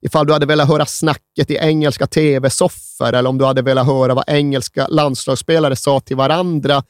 ifall 0.03 0.27
du 0.27 0.33
hade 0.33 0.45
velat 0.45 0.67
höra 0.67 0.85
snacket 0.85 1.51
i 1.51 1.55
engelska 1.55 2.07
tv-soffor 2.07 3.13
eller 3.13 3.29
om 3.29 3.37
du 3.37 3.45
hade 3.45 3.61
velat 3.61 3.85
höra 3.85 4.13
vad 4.13 4.23
engelska 4.27 4.87
landslagsspelare 4.87 5.75
sa 5.75 5.99
till 5.99 6.15
varandra, 6.15 6.83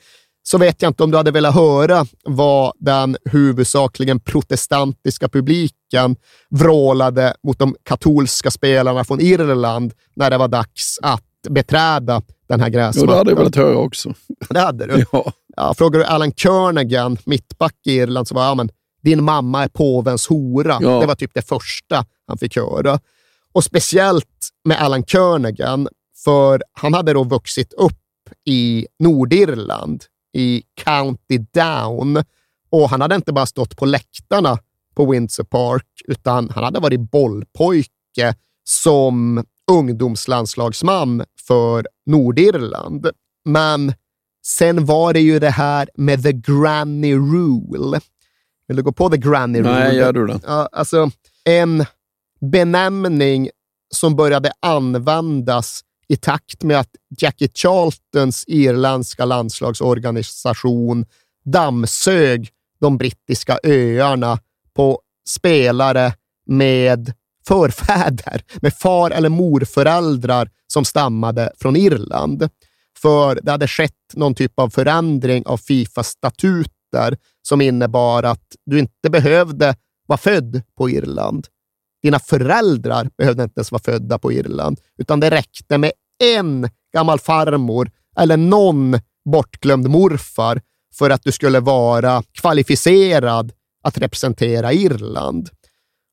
så 0.44 0.58
vet 0.58 0.82
jag 0.82 0.90
inte 0.90 1.04
om 1.04 1.12
du 1.12 1.18
hade 1.18 1.32
velat 1.32 1.56
höra 1.56 2.06
vad 2.24 2.74
den 2.80 3.18
huvudsakligen 3.26 4.20
protestantiska 4.20 5.30
publiken 5.30 6.16
vrålade 6.50 7.34
mot 7.44 7.60
de 7.60 7.76
katolska 7.84 8.52
spelarna 8.52 9.04
från 9.04 9.22
Irland 9.22 9.94
när 10.16 10.30
det 10.30 10.38
var 10.38 10.48
dags 10.48 11.00
att 11.02 11.24
beträda 11.50 12.22
den 12.50 12.60
här 12.60 12.70
gräsmattan. 12.70 13.08
Jo, 13.08 13.12
det 13.12 13.18
hade 13.18 13.32
jag 13.32 13.38
velat 13.38 13.56
höra 13.56 13.78
också. 13.78 14.14
Det 14.50 14.60
hade 14.60 14.88
du? 14.88 15.06
Ja. 15.12 15.32
Ja, 15.56 15.74
frågar 15.78 16.00
du 16.00 16.06
Alan 16.06 16.32
Kernigan, 16.32 17.18
mittback 17.26 17.76
i 17.86 17.92
Irland, 17.92 18.28
så 18.28 18.36
var 18.36 18.44
ja, 18.46 18.56
men, 18.56 18.70
din 19.04 19.24
mamma 19.24 19.64
är 19.64 19.68
påvens 19.68 20.28
hora. 20.28 20.78
Ja. 20.82 21.00
Det 21.00 21.06
var 21.06 21.16
typ 21.16 21.32
det 21.34 21.48
första 21.48 22.06
han 22.28 22.38
fick 22.38 22.56
höra. 22.56 23.00
Och 23.52 23.64
speciellt 23.64 24.50
med 24.64 24.82
Alan 24.82 25.06
Kernigan, 25.06 25.88
för 26.24 26.64
han 26.74 26.94
hade 26.94 27.14
då 27.14 27.24
vuxit 27.24 27.74
upp 27.74 28.00
i 28.46 28.88
Nordirland, 29.00 30.04
i 30.34 30.64
County 30.84 31.38
Down. 31.38 32.24
Och 32.70 32.90
han 32.90 33.02
hade 33.02 33.16
inte 33.16 33.34
bara 33.34 33.46
stått 33.46 33.78
på 33.78 33.86
läktarna 33.86 34.58
på 34.96 35.12
Windsor 35.12 35.44
Park, 35.44 35.88
utan 36.08 36.50
han 36.50 36.64
hade 36.64 36.80
varit 36.80 37.12
bollpojke 37.12 38.36
som 38.64 39.44
ungdomslandslagsman 39.72 41.24
för 41.48 41.88
Nordirland. 42.06 43.08
Men 43.46 43.94
sen 44.46 44.86
var 44.86 45.14
det 45.14 45.20
ju 45.20 45.40
det 45.40 45.50
här 45.50 45.90
med 45.96 46.24
the 46.24 46.32
granny 46.32 47.16
rule. 47.16 48.02
Vill 48.68 48.78
du 48.78 48.84
gå 48.84 48.92
på 48.92 49.10
the 49.10 49.18
granny 49.18 49.60
rule? 49.60 49.70
Nej, 49.70 49.96
gör 49.96 50.14
du 50.14 50.28
det? 50.28 50.40
Ja, 50.46 50.70
alltså, 50.72 51.12
en 51.44 51.86
benämning 52.52 53.50
som 53.94 54.16
började 54.16 54.52
användas 54.60 55.82
i 56.08 56.16
takt 56.16 56.64
med 56.64 56.80
att 56.80 56.90
Jackie 57.20 57.50
Charltons 57.54 58.44
irländska 58.48 59.26
landslagsorganisation 59.26 61.06
dammsög 61.46 62.50
de 62.80 62.98
brittiska 62.98 63.60
öarna 63.64 64.40
på 64.76 65.02
spelare 65.28 66.14
med 66.46 67.14
förfäder, 67.48 68.44
med 68.62 68.74
far 68.74 69.12
eller 69.12 69.30
morföräldrar 69.30 70.50
som 70.68 70.86
stammade 70.86 71.52
från 71.58 71.76
Irland. 71.76 72.50
För 73.02 73.40
det 73.44 73.52
hade 73.52 73.68
skett 73.68 73.92
någon 74.14 74.36
typ 74.36 74.60
av 74.60 74.70
förändring 74.70 75.46
av 75.46 75.58
Fifas 75.58 76.08
statuter 76.08 76.74
som 77.42 77.62
innebar 77.62 78.24
att 78.24 78.56
du 78.66 78.80
inte 78.80 79.10
behövde 79.10 79.76
vara 80.08 80.18
född 80.18 80.62
på 80.78 80.90
Irland. 80.90 81.48
Dina 82.04 82.20
föräldrar 82.20 83.10
behövde 83.18 83.44
inte 83.44 83.60
ens 83.60 83.72
vara 83.72 83.82
födda 83.84 84.20
på 84.20 84.32
Irland, 84.32 84.80
utan 84.98 85.20
det 85.20 85.30
räckte 85.30 85.78
med 85.78 85.92
en 86.24 86.70
gammal 86.94 87.20
farmor 87.20 87.92
eller 88.18 88.38
någon 88.38 89.00
bortglömd 89.26 89.90
morfar 89.90 90.62
för 90.94 91.10
att 91.10 91.24
du 91.24 91.32
skulle 91.32 91.60
vara 91.60 92.24
kvalificerad 92.32 93.52
att 93.84 93.98
representera 93.98 94.74
Irland. 94.74 95.50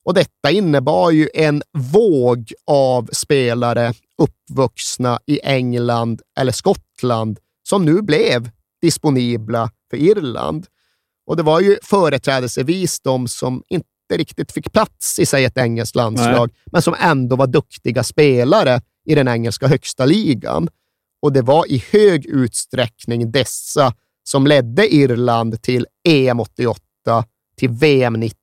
Och 0.05 0.15
detta 0.15 0.51
innebar 0.51 1.11
ju 1.11 1.29
en 1.35 1.63
våg 1.73 2.53
av 2.67 3.09
spelare 3.13 3.93
uppvuxna 4.19 5.21
i 5.27 5.41
England 5.43 6.23
eller 6.39 6.53
Skottland 6.53 7.39
som 7.69 7.85
nu 7.85 8.03
blev 8.03 8.51
disponibla 8.83 9.71
för 9.91 9.97
Irland. 9.97 10.67
Och 11.27 11.37
det 11.37 11.43
var 11.43 11.61
ju 11.61 11.79
företrädelsevis 11.83 13.01
de 13.01 13.29
som 13.29 13.63
inte 13.69 13.87
riktigt 14.13 14.53
fick 14.53 14.73
plats 14.73 15.19
i 15.19 15.27
sig 15.27 15.45
ett 15.45 15.59
engelskt 15.59 15.97
landslag, 15.97 16.51
men 16.73 16.83
som 16.83 16.95
ändå 16.99 17.37
var 17.37 17.47
duktiga 17.47 18.05
spelare 18.05 18.81
i 19.05 19.15
den 19.15 19.29
engelska 19.29 19.67
högsta 19.67 20.05
ligan. 20.05 20.69
Och 21.23 21.33
det 21.33 21.43
var 21.43 21.67
i 21.73 21.85
hög 21.91 22.27
utsträckning 22.27 23.31
dessa 23.33 23.95
som 24.25 24.47
ledde 24.47 24.95
Irland 24.95 25.63
till 25.63 25.87
EM 26.09 26.41
88, 26.41 26.81
till 27.57 27.71
VM 27.71 28.13
90 28.13 28.37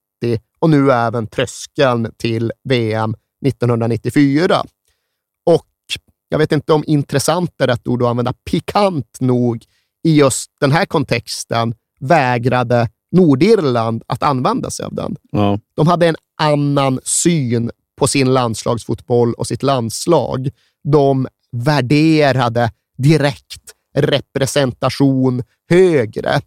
och 0.60 0.70
nu 0.70 0.92
även 0.92 1.28
tröskeln 1.28 2.12
till 2.18 2.52
VM 2.64 3.16
1994. 3.46 4.66
Och 5.46 5.66
jag 6.30 6.40
vet 6.40 6.52
inte 6.52 6.74
om 6.74 6.84
intressant 6.88 7.62
är 7.62 7.68
rätt 7.68 7.88
ord 7.88 8.04
att 8.04 8.10
använda, 8.10 8.34
pikant 8.34 9.18
nog 9.20 9.64
i 10.04 10.18
just 10.18 10.52
den 10.60 10.72
här 10.72 10.86
kontexten 10.86 11.74
vägrade 12.00 12.90
Nordirland 13.12 14.04
att 14.08 14.24
använda 14.24 14.70
sig 14.70 14.86
av 14.86 14.96
den. 14.96 15.16
Ja. 15.32 15.60
De 15.76 15.88
hade 15.88 16.08
en 16.08 16.16
annan 16.42 17.00
syn 17.04 17.72
på 17.98 18.08
sin 18.08 18.34
landslagsfotboll 18.34 19.34
och 19.34 19.48
sitt 19.48 19.64
landslag. 19.64 20.50
De 20.84 21.28
värderade 21.52 22.72
direkt 22.98 23.74
representation 23.96 25.44
högre. 25.70 26.42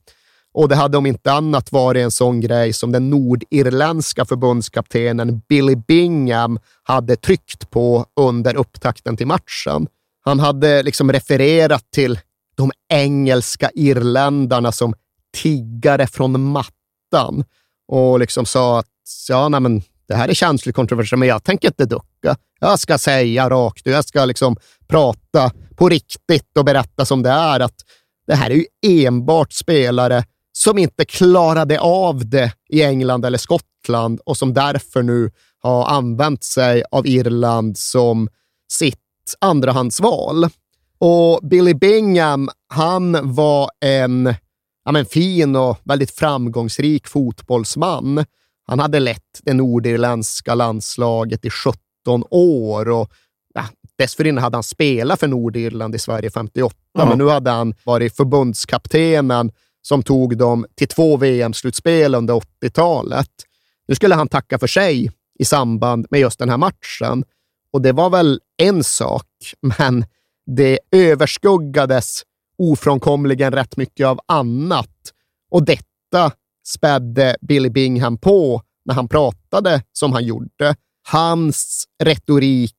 Och 0.52 0.68
det 0.68 0.76
hade 0.76 0.98
om 0.98 1.06
inte 1.06 1.32
annat 1.32 1.72
varit 1.72 2.04
en 2.04 2.10
sån 2.10 2.40
grej 2.40 2.72
som 2.72 2.92
den 2.92 3.10
nordirländska 3.10 4.24
förbundskaptenen 4.24 5.42
Billy 5.48 5.76
Bingham 5.76 6.58
hade 6.82 7.16
tryckt 7.16 7.70
på 7.70 8.06
under 8.20 8.56
upptakten 8.56 9.16
till 9.16 9.26
matchen. 9.26 9.86
Han 10.24 10.40
hade 10.40 10.82
liksom 10.82 11.12
refererat 11.12 11.90
till 11.90 12.18
de 12.60 12.72
engelska 12.88 13.70
irländarna 13.74 14.72
som 14.72 14.94
tiggare 15.36 16.06
från 16.06 16.42
mattan 16.42 17.44
och 17.88 18.20
liksom 18.20 18.46
sa 18.46 18.78
att 18.78 18.86
ja, 19.28 19.48
nej, 19.48 19.60
men 19.60 19.82
det 20.08 20.14
här 20.14 20.28
är 20.28 20.34
känslig 20.34 20.74
kontroversiellt, 20.74 21.18
men 21.18 21.28
jag 21.28 21.44
tänker 21.44 21.68
inte 21.68 21.84
ducka. 21.84 22.36
Jag 22.60 22.78
ska 22.78 22.98
säga 22.98 23.50
rakt 23.50 23.86
ut, 23.86 23.92
jag 23.92 24.04
ska 24.04 24.24
liksom 24.24 24.56
prata 24.88 25.52
på 25.76 25.88
riktigt 25.88 26.56
och 26.58 26.64
berätta 26.64 27.04
som 27.04 27.22
det 27.22 27.30
är 27.30 27.60
att 27.60 27.76
det 28.26 28.34
här 28.34 28.50
är 28.50 28.54
ju 28.54 28.66
enbart 29.06 29.52
spelare 29.52 30.24
som 30.52 30.78
inte 30.78 31.04
klarade 31.04 31.80
av 31.80 32.28
det 32.28 32.52
i 32.68 32.82
England 32.82 33.24
eller 33.24 33.38
Skottland 33.38 34.20
och 34.24 34.36
som 34.36 34.54
därför 34.54 35.02
nu 35.02 35.30
har 35.58 35.86
använt 35.86 36.44
sig 36.44 36.82
av 36.90 37.06
Irland 37.06 37.78
som 37.78 38.28
sitt 38.72 38.96
andrahandsval. 39.38 40.48
Och 41.00 41.40
Billy 41.42 41.74
Bingham, 41.74 42.48
han 42.68 43.32
var 43.34 43.70
en 43.80 44.34
ja, 44.84 44.92
men 44.92 45.06
fin 45.06 45.56
och 45.56 45.78
väldigt 45.84 46.10
framgångsrik 46.10 47.06
fotbollsman. 47.06 48.24
Han 48.66 48.78
hade 48.78 49.00
lett 49.00 49.40
det 49.42 49.54
nordirländska 49.54 50.54
landslaget 50.54 51.44
i 51.44 51.50
17 51.50 51.74
år 52.30 52.88
och 52.88 53.12
ja, 53.54 53.64
dessförinnan 53.98 54.42
hade 54.42 54.56
han 54.56 54.62
spelat 54.62 55.20
för 55.20 55.28
Nordirland 55.28 55.94
i 55.94 55.98
Sverige 55.98 56.30
58, 56.30 56.76
Ja. 56.92 57.06
men 57.08 57.18
nu 57.18 57.28
hade 57.28 57.50
han 57.50 57.74
varit 57.84 58.16
förbundskaptenen 58.16 59.52
som 59.82 60.02
tog 60.02 60.36
dem 60.38 60.66
till 60.74 60.88
två 60.88 61.16
VM-slutspel 61.16 62.14
under 62.14 62.34
80-talet. 62.34 63.28
Nu 63.88 63.94
skulle 63.94 64.14
han 64.14 64.28
tacka 64.28 64.58
för 64.58 64.66
sig 64.66 65.10
i 65.38 65.44
samband 65.44 66.06
med 66.10 66.20
just 66.20 66.38
den 66.38 66.48
här 66.48 66.56
matchen. 66.56 67.24
Och 67.72 67.82
det 67.82 67.92
var 67.92 68.10
väl 68.10 68.40
en 68.62 68.84
sak, 68.84 69.26
men 69.78 70.04
det 70.56 70.78
överskuggades 70.90 72.22
ofrånkomligen 72.58 73.52
rätt 73.52 73.76
mycket 73.76 74.06
av 74.06 74.20
annat. 74.28 75.12
Och 75.50 75.64
detta 75.64 76.32
spädde 76.66 77.36
Billy 77.40 77.70
Bingham 77.70 78.18
på 78.18 78.62
när 78.84 78.94
han 78.94 79.08
pratade 79.08 79.82
som 79.92 80.12
han 80.12 80.24
gjorde. 80.24 80.74
Hans 81.08 81.84
retorik 82.02 82.76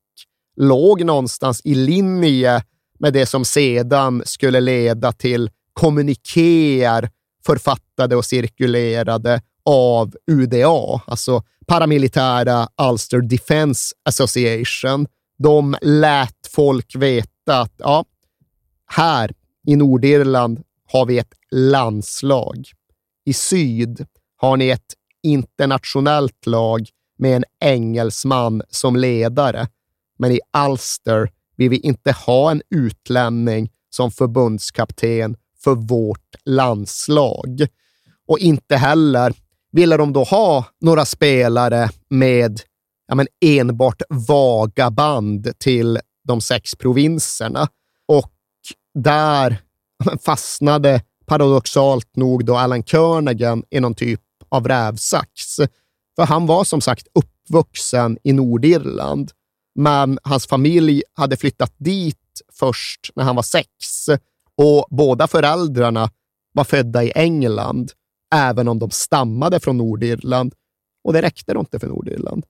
låg 0.58 1.06
någonstans 1.06 1.62
i 1.64 1.76
linje 1.76 2.64
med 3.00 3.14
det 3.14 3.26
som 3.26 3.46
sedan 3.46 4.22
skulle 4.26 4.60
leda 4.60 5.12
till 5.12 5.50
kommunikéer 5.74 7.10
författade 7.46 8.16
och 8.16 8.26
cirkulerade 8.26 9.42
av 9.66 10.16
UDA, 10.32 11.02
alltså 11.06 11.44
paramilitära 11.68 12.68
Ulster 12.90 13.22
Defence 13.22 13.96
Association. 14.06 15.08
De 15.38 15.76
lät 15.82 16.48
folk 16.50 16.96
veta 16.96 17.41
att 17.54 17.74
ja, 17.78 18.06
här 18.86 19.34
i 19.68 19.76
Nordirland 19.76 20.64
har 20.92 21.06
vi 21.06 21.20
ett 21.20 21.34
landslag. 21.52 22.68
I 23.26 23.34
syd 23.34 24.06
har 24.38 24.58
ni 24.58 24.70
ett 24.70 24.94
internationellt 25.24 26.46
lag 26.46 26.90
med 27.18 27.36
en 27.36 27.44
engelsman 27.60 28.62
som 28.70 28.96
ledare. 28.96 29.68
Men 30.18 30.32
i 30.32 30.40
Ulster 30.68 31.32
vill 31.56 31.70
vi 31.70 31.78
inte 31.78 32.12
ha 32.12 32.52
en 32.52 32.62
utlänning 32.70 33.72
som 33.90 34.12
förbundskapten 34.12 35.38
för 35.64 35.76
vårt 35.76 36.36
landslag. 36.46 37.68
Och 38.28 38.40
inte 38.40 38.76
heller 38.76 39.34
ville 39.72 39.98
de 39.98 40.14
då 40.14 40.24
ha 40.24 40.66
några 40.82 41.06
spelare 41.06 41.90
med 42.10 42.62
ja, 43.08 43.16
men 43.16 43.28
enbart 43.46 44.02
vaga 44.10 44.92
band 44.92 45.52
till 45.58 46.00
de 46.28 46.42
sex 46.42 46.76
provinserna. 46.76 47.68
Och 48.08 48.32
där 48.94 49.58
fastnade 50.26 51.02
paradoxalt 51.26 52.16
nog 52.16 52.46
då 52.46 52.58
Alan 52.58 52.84
Kernigan 52.84 53.64
i 53.70 53.80
någon 53.80 53.96
typ 53.96 54.22
av 54.50 54.68
rävsax. 54.68 55.56
För 56.16 56.26
han 56.26 56.46
var 56.46 56.64
som 56.64 56.82
sagt 56.82 57.08
uppvuxen 57.14 58.18
i 58.24 58.34
Nordirland, 58.34 59.32
men 59.76 60.20
hans 60.24 60.48
familj 60.48 61.04
hade 61.14 61.38
flyttat 61.38 61.74
dit 61.78 62.18
först 62.54 63.12
när 63.16 63.24
han 63.24 63.36
var 63.36 63.44
sex 63.44 64.10
och 64.58 64.88
båda 64.90 65.28
föräldrarna 65.28 66.10
var 66.54 66.64
födda 66.64 67.04
i 67.04 67.12
England, 67.16 67.92
även 68.36 68.68
om 68.68 68.80
de 68.80 68.90
stammade 68.90 69.60
från 69.60 69.78
Nordirland. 69.78 70.54
Och 71.04 71.14
det 71.14 71.22
räckte 71.22 71.52
inte 71.52 71.80
för 71.80 71.88
Nordirland. 71.88 72.46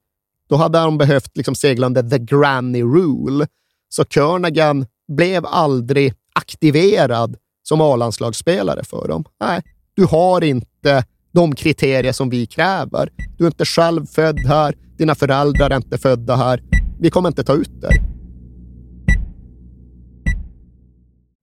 Då 0.49 0.55
hade 0.55 0.79
de 0.79 0.97
behövt 0.97 1.37
liksom 1.37 1.55
segla 1.55 1.85
under 1.87 2.09
the 2.09 2.17
granny 2.17 2.83
rule. 2.83 3.47
Så 3.93 4.03
Kernagan 4.05 4.85
blev 5.07 5.45
aldrig 5.45 6.13
aktiverad 6.35 7.35
som 7.63 7.81
A-landslagsspelare 7.81 8.83
för 8.83 9.07
dem. 9.07 9.23
Nej, 9.39 9.61
du 9.93 10.05
har 10.05 10.43
inte 10.43 11.03
de 11.31 11.55
kriterier 11.55 12.11
som 12.11 12.29
vi 12.29 12.45
kräver. 12.45 13.09
Du 13.37 13.43
är 13.43 13.47
inte 13.47 13.65
själv 13.65 14.05
född 14.05 14.39
här, 14.39 14.75
dina 14.97 15.15
föräldrar 15.15 15.69
är 15.69 15.75
inte 15.75 15.97
födda 15.97 16.35
här. 16.35 16.63
Vi 16.99 17.09
kommer 17.09 17.29
inte 17.29 17.43
ta 17.43 17.53
ut 17.53 17.81
dig. 17.81 18.01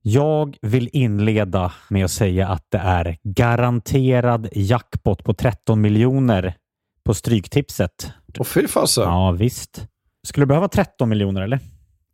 Jag 0.02 0.56
vill 0.62 0.90
inleda 0.92 1.72
med 1.90 2.04
att 2.04 2.10
säga 2.10 2.48
att 2.48 2.66
det 2.68 2.78
är 2.78 3.16
garanterad 3.22 4.48
jackpot 4.52 5.24
på 5.24 5.34
13 5.34 5.80
miljoner 5.80 6.54
på 7.04 7.14
Stryktipset. 7.14 8.10
Och 8.38 8.46
fy 8.46 8.66
fasen. 8.66 9.04
Ja, 9.04 9.30
visst. 9.30 9.86
Skulle 10.26 10.42
du 10.42 10.48
behöva 10.48 10.68
13 10.68 11.08
miljoner 11.08 11.42
eller? 11.42 11.60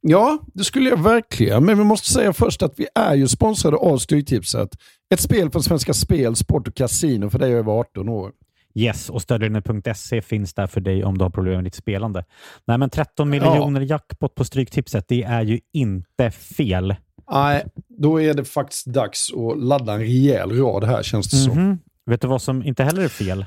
Ja, 0.06 0.38
det 0.54 0.64
skulle 0.64 0.90
jag 0.90 1.02
verkligen. 1.02 1.64
Men 1.64 1.78
vi 1.78 1.84
måste 1.84 2.08
säga 2.08 2.32
först 2.32 2.62
att 2.62 2.72
vi 2.76 2.86
är 2.94 3.14
ju 3.14 3.28
sponsrade 3.28 3.76
av 3.76 3.98
Stryktipset. 3.98 4.68
Ett 5.14 5.20
spel 5.20 5.50
från 5.50 5.62
Svenska 5.62 5.94
Spel, 5.94 6.36
Sport 6.36 6.68
och 6.68 6.74
Casino 6.74 7.30
för 7.30 7.38
dig 7.38 7.54
över 7.54 7.72
18 7.72 8.08
år. 8.08 8.32
Yes, 8.74 9.10
och 9.10 9.22
stödlinjen.se 9.22 10.22
finns 10.22 10.54
där 10.54 10.66
för 10.66 10.80
dig 10.80 11.04
om 11.04 11.18
du 11.18 11.24
har 11.24 11.30
problem 11.30 11.54
med 11.54 11.64
ditt 11.64 11.74
spelande. 11.74 12.24
Nej, 12.66 12.78
men 12.78 12.90
13 12.90 13.30
miljoner 13.30 13.80
ja. 13.80 13.86
jackpot 13.86 14.34
på 14.34 14.44
Stryktipset, 14.44 15.04
det 15.08 15.22
är 15.22 15.42
ju 15.42 15.60
inte 15.72 16.30
fel. 16.30 16.94
Nej, 17.30 17.64
då 17.88 18.20
är 18.20 18.34
det 18.34 18.44
faktiskt 18.44 18.86
dags 18.86 19.32
att 19.32 19.58
ladda 19.58 19.92
en 19.92 20.00
rejäl 20.00 20.52
rad 20.52 20.84
här 20.84 21.02
känns 21.02 21.30
det 21.30 21.50
mm 21.50 21.58
-hmm. 21.58 21.76
så. 21.76 22.10
Vet 22.10 22.20
du 22.20 22.28
vad 22.28 22.42
som 22.42 22.62
inte 22.62 22.84
heller 22.84 23.02
är 23.02 23.08
fel? 23.08 23.46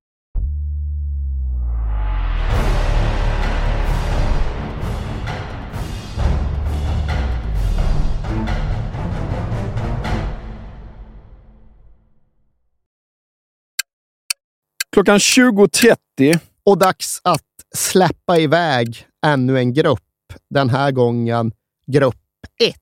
Klockan 14.91 15.17
20.30. 15.17 16.39
Och 16.63 16.77
dags 16.77 17.21
att 17.23 17.41
släppa 17.75 18.39
iväg 18.39 19.07
ännu 19.25 19.57
en 19.57 19.73
grupp. 19.73 20.33
Den 20.49 20.69
här 20.69 20.91
gången 20.91 21.51
grupp 21.87 22.15
1. 22.63 22.75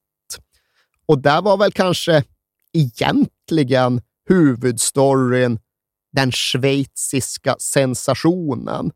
Och 1.06 1.20
där 1.20 1.42
var 1.42 1.58
väl 1.58 1.72
kanske 1.72 2.24
egentligen 2.74 4.02
huvudstoryn 4.30 5.60
den 6.12 6.32
schweiziska 6.32 7.56
sensationen. 7.60 8.92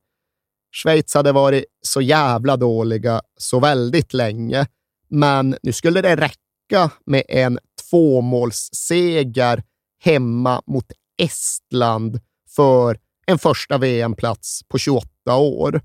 Schweiz 0.71 1.13
hade 1.13 1.31
varit 1.31 1.65
så 1.81 2.01
jävla 2.01 2.57
dåliga 2.57 3.21
så 3.37 3.59
väldigt 3.59 4.13
länge, 4.13 4.67
men 5.07 5.57
nu 5.63 5.73
skulle 5.73 6.01
det 6.01 6.15
räcka 6.15 6.91
med 7.05 7.23
en 7.27 7.59
tvåmålsseger 7.89 9.63
hemma 9.99 10.61
mot 10.65 10.91
Estland 11.17 12.19
för 12.55 13.02
en 13.25 13.39
första 13.39 13.77
VM-plats 13.77 14.61
på 14.67 14.77
28 14.77 15.35
år. 15.35 15.81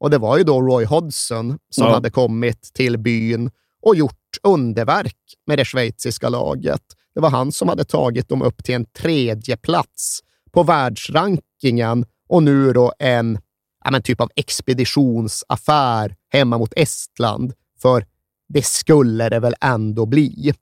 Och 0.00 0.10
det 0.10 0.18
var 0.18 0.38
ju 0.38 0.44
då 0.44 0.60
Roy 0.60 0.84
Hodgson 0.84 1.58
som 1.70 1.86
ja. 1.86 1.94
hade 1.94 2.10
kommit 2.10 2.62
till 2.74 2.98
byn 2.98 3.50
och 3.82 3.96
gjort 3.96 4.16
underverk 4.42 5.16
med 5.46 5.58
det 5.58 5.64
schweiziska 5.64 6.28
laget. 6.28 6.82
Det 7.14 7.20
var 7.20 7.30
han 7.30 7.52
som 7.52 7.68
hade 7.68 7.84
tagit 7.84 8.28
dem 8.28 8.42
upp 8.42 8.64
till 8.64 8.74
en 8.74 8.84
tredje 8.84 9.56
plats 9.56 10.20
på 10.52 10.62
världsrankingen 10.62 12.06
och 12.28 12.42
nu 12.42 12.72
då 12.72 12.92
en 12.98 13.38
ja, 13.84 13.90
men 13.90 14.02
typ 14.02 14.20
av 14.20 14.30
expeditionsaffär 14.36 16.16
hemma 16.32 16.58
mot 16.58 16.72
Estland. 16.76 17.52
För 17.82 18.06
det 18.48 18.66
skulle 18.66 19.28
det 19.28 19.40
väl 19.40 19.54
ändå 19.60 20.06
bli. 20.06 20.52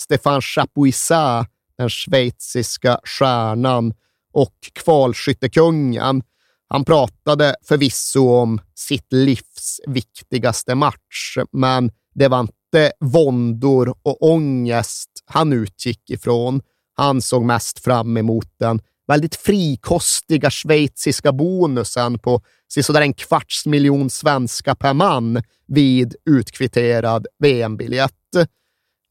Stefan 0.00 0.42
Chapuisat, 0.42 1.48
den 1.78 1.90
schweiziska 1.90 3.00
stjärnan, 3.04 3.94
och 4.32 4.54
kvalskyttekungen. 4.72 6.22
Han 6.68 6.84
pratade 6.84 7.56
förvisso 7.62 8.28
om 8.28 8.60
sitt 8.74 9.12
livs 9.12 9.80
viktigaste 9.86 10.74
match, 10.74 11.36
men 11.52 11.90
det 12.14 12.28
var 12.28 12.40
inte 12.40 12.92
våndor 13.00 13.94
och 14.02 14.30
ångest 14.30 15.10
han 15.24 15.52
utgick 15.52 16.10
ifrån. 16.10 16.60
Han 16.94 17.22
såg 17.22 17.44
mest 17.44 17.78
fram 17.78 18.16
emot 18.16 18.48
den 18.58 18.80
väldigt 19.06 19.36
frikostiga 19.36 20.50
schweiziska 20.50 21.32
bonusen 21.32 22.18
på 22.18 22.42
sådär 22.82 23.00
en 23.00 23.14
kvarts 23.14 23.66
miljon 23.66 24.10
svenska 24.10 24.74
per 24.74 24.94
man 24.94 25.42
vid 25.66 26.16
utkvitterad 26.30 27.26
VM-biljett. 27.38 28.12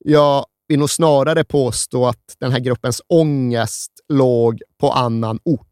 Jag 0.05 0.45
vill 0.71 0.79
nog 0.79 0.89
snarare 0.89 1.43
påstå 1.43 2.07
att 2.07 2.35
den 2.39 2.51
här 2.51 2.59
gruppens 2.59 3.01
ångest 3.07 3.91
låg 4.09 4.61
på 4.79 4.91
annan 4.91 5.39
ort. 5.43 5.67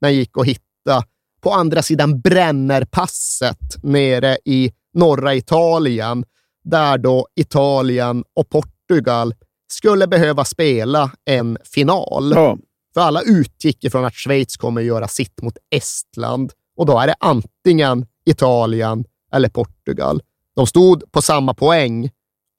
Den 0.00 0.14
gick 0.14 0.38
att 0.38 0.46
hitta 0.46 1.04
på 1.40 1.50
andra 1.50 1.82
sidan 1.82 2.20
Brännerpasset 2.20 3.82
nere 3.82 4.38
i 4.44 4.72
norra 4.94 5.34
Italien, 5.34 6.24
där 6.64 6.98
då 6.98 7.26
Italien 7.34 8.24
och 8.34 8.48
Portugal 8.48 9.34
skulle 9.72 10.06
behöva 10.06 10.44
spela 10.44 11.10
en 11.24 11.58
final. 11.64 12.32
Ja. 12.34 12.58
För 12.94 13.00
alla 13.00 13.22
utgick 13.22 13.84
ifrån 13.84 14.04
att 14.04 14.14
Schweiz 14.14 14.56
kommer 14.56 14.80
göra 14.80 15.08
sitt 15.08 15.42
mot 15.42 15.56
Estland 15.70 16.52
och 16.76 16.86
då 16.86 16.98
är 16.98 17.06
det 17.06 17.14
antingen 17.20 18.06
Italien 18.26 19.04
eller 19.32 19.48
Portugal. 19.48 20.22
De 20.56 20.66
stod 20.66 21.12
på 21.12 21.22
samma 21.22 21.54
poäng 21.54 22.10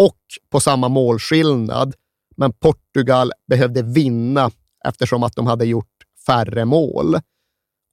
och 0.01 0.19
på 0.49 0.59
samma 0.59 0.89
målskillnad, 0.89 1.95
men 2.37 2.53
Portugal 2.53 3.31
behövde 3.47 3.81
vinna 3.81 4.51
eftersom 4.85 5.23
att 5.23 5.35
de 5.35 5.47
hade 5.47 5.65
gjort 5.65 5.87
färre 6.25 6.65
mål. 6.65 7.15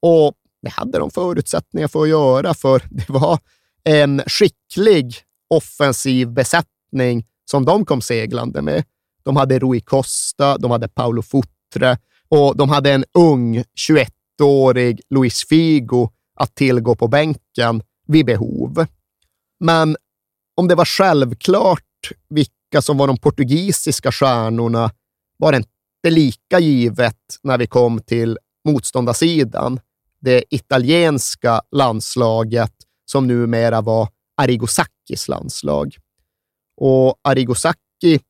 Och 0.03 0.35
det 0.63 0.71
hade 0.71 0.99
de 0.99 1.11
förutsättningar 1.11 1.89
för 1.89 2.03
att 2.03 2.09
göra, 2.09 2.55
för 2.55 2.83
det 2.91 3.09
var 3.09 3.39
en 3.85 4.23
skicklig 4.27 5.15
offensiv 5.49 6.29
besättning 6.29 7.27
som 7.51 7.65
de 7.65 7.85
kom 7.85 8.01
seglande 8.01 8.63
med. 8.63 8.85
De 9.23 9.37
hade 9.37 9.59
Rui 9.59 9.81
Costa, 9.81 10.59
de 10.59 10.71
hade 10.71 10.89
Paolo 10.89 11.23
Futre 11.23 11.99
och 12.29 12.57
de 12.57 12.69
hade 12.69 12.93
en 12.93 13.05
ung 13.15 13.65
21-årig 13.89 15.01
Luis 15.11 15.49
Figo 15.49 16.11
att 16.35 16.55
tillgå 16.55 16.95
på 16.95 17.09
bänken 17.09 17.83
vid 18.07 18.27
behov. 18.27 18.87
Men 19.61 19.97
om 20.55 20.69
det 20.69 20.75
var 20.75 20.85
självklart 20.85 21.88
vilka 22.29 22.83
som 22.83 22.97
var 22.99 23.07
de 23.07 23.17
portugisiska 23.17 24.13
stjärnorna 24.13 24.91
var 25.37 25.53
det 25.53 25.59
inte 25.59 26.11
lika 26.11 26.59
givet 26.59 27.17
när 27.43 27.59
vi 27.59 27.67
kom 27.67 28.01
till 28.01 28.39
motståndarsidan. 28.69 29.81
Det 30.21 30.45
italienska 30.51 31.63
landslaget 31.71 32.73
som 33.05 33.27
numera 33.27 33.81
var 33.81 34.09
Arrigo 34.37 34.67
landslag. 35.29 35.97
Och 36.77 37.21
Arrigo 37.25 37.55
Sacchi, 37.55 38.21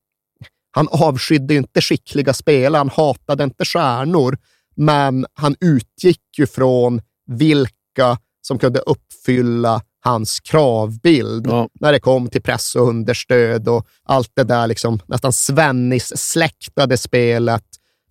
han 0.71 0.88
avskydde 0.91 1.55
inte 1.55 1.81
skickliga 1.81 2.35
spelare, 2.35 2.81
han 2.81 2.91
hatade 2.91 3.45
inte 3.45 3.64
stjärnor, 3.64 4.38
men 4.77 5.27
han 5.35 5.57
utgick 5.61 6.38
ju 6.38 6.47
från 6.47 7.01
vilka 7.27 8.19
som 8.43 8.59
kunde 8.59 8.79
uppfylla 8.79 9.83
hans 10.09 10.40
kravbild 10.40 11.47
Ja. 11.47 11.68
när 11.81 11.92
det 11.92 12.01
kom 12.01 12.29
till 12.29 12.42
press 12.42 12.75
och 12.75 12.88
understöd 12.88 13.68
och 13.68 13.87
allt 14.05 14.31
det 14.35 14.44
där 14.44 14.66
liksom, 14.66 15.01
nästan 15.07 15.33
Svennis-släktade 15.33 16.97
spelet 16.97 17.64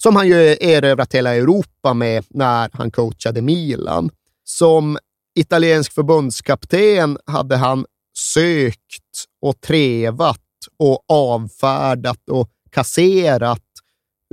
som 0.04 0.16
han 0.16 0.28
ju 0.28 0.58
erövrat 0.60 1.14
hela 1.14 1.36
Europa 1.36 1.94
med 1.94 2.26
när 2.30 2.70
han 2.74 2.92
coachade 2.92 3.42
Milan. 3.42 4.10
Som 4.44 4.98
italiensk 5.36 5.94
förbundskapten 5.94 7.18
hade 7.26 7.56
han 7.56 7.86
sökt 8.18 9.26
och 9.42 9.62
trevat 9.62 10.42
och 10.80 11.06
avfärdat 11.08 12.30
och 12.30 12.50
kasserat 12.72 13.64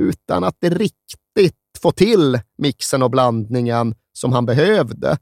utan 0.00 0.44
att 0.44 0.56
riktigt 0.60 1.54
få 1.82 1.90
till 1.92 2.40
mixen 2.58 3.02
och 3.02 3.10
blandningen 3.10 3.94
som 4.12 4.32
han 4.32 4.46
behövde. 4.46 5.16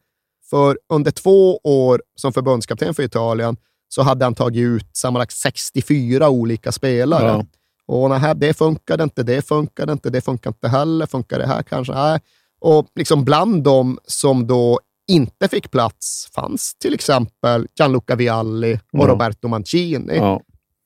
För 0.53 0.79
under 0.89 1.11
två 1.11 1.57
år 1.57 2.03
som 2.17 2.33
förbundskapten 2.33 2.95
för 2.95 3.03
Italien 3.03 3.57
så 3.89 4.03
hade 4.03 4.25
han 4.25 4.35
tagit 4.35 4.61
ut 4.61 4.97
sammanlagt 4.97 5.33
64 5.33 6.29
olika 6.29 6.73
spelare. 6.73 7.27
Ja. 7.27 7.47
Och 7.87 8.11
nej, 8.11 8.35
det 8.37 8.55
funkade 8.55 9.05
inte, 9.05 9.23
det 9.23 9.49
funkade 9.49 9.93
inte, 9.93 10.11
det 10.11 10.21
funkar 10.21 10.51
inte 10.51 10.69
heller, 10.69 11.07
funkar 11.07 11.39
det 11.39 11.47
här 11.47 11.63
kanske? 11.63 11.95
Nej. 11.95 12.21
Och 12.61 12.87
liksom 12.95 13.25
bland 13.25 13.63
dem 13.63 13.99
som 14.07 14.47
då 14.47 14.81
inte 15.09 15.49
fick 15.49 15.71
plats 15.71 16.29
fanns 16.35 16.75
till 16.75 16.95
exempel 16.95 17.67
Gianluca 17.79 18.15
Vialli 18.15 18.75
och 18.75 18.81
Ja. 18.91 19.07
Roberto 19.07 19.49
Mancini. 19.49 20.17
Ja. 20.17 20.41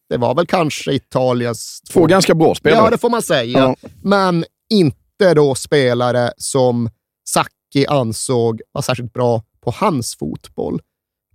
Det 0.08 0.16
var 0.16 0.34
väl 0.34 0.46
kanske 0.46 0.92
Italiens 0.92 1.82
Två 1.92 2.06
ganska 2.06 2.34
bra 2.34 2.54
spelare. 2.54 2.84
Ja, 2.84 2.90
det 2.90 2.98
får 2.98 3.10
man 3.10 3.22
säga. 3.22 3.58
Ja. 3.58 3.76
Men 4.02 4.44
inte 4.70 5.34
då 5.34 5.54
spelare 5.54 6.32
som 6.36 6.90
Sacchi 7.28 7.86
ansåg 7.88 8.60
var 8.72 8.82
särskilt 8.82 9.12
bra 9.12 9.42
på 9.66 9.74
hans 9.76 10.16
fotboll. 10.16 10.80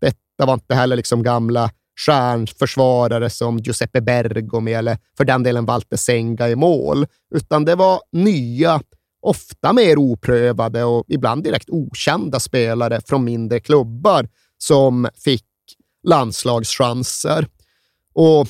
Detta 0.01 0.45
var 0.45 0.53
inte 0.53 0.75
heller 0.75 0.95
liksom 0.95 1.23
gamla 1.23 1.71
stjärnförsvarare 1.99 3.29
som 3.29 3.57
Giuseppe 3.57 4.01
Bergomi 4.01 4.73
eller 4.73 4.97
för 5.17 5.25
den 5.25 5.43
delen 5.43 5.65
Walter 5.65 5.97
Senga 5.97 6.49
i 6.49 6.55
mål, 6.55 7.05
utan 7.35 7.65
det 7.65 7.75
var 7.75 8.01
nya, 8.11 8.81
ofta 9.21 9.73
mer 9.73 9.97
oprövade 9.97 10.83
och 10.83 11.05
ibland 11.07 11.43
direkt 11.43 11.69
okända 11.69 12.39
spelare 12.39 13.01
från 13.05 13.23
mindre 13.23 13.59
klubbar 13.59 14.29
som 14.57 15.07
fick 15.15 15.45
landslagschanser. 16.03 17.47
Och 18.13 18.47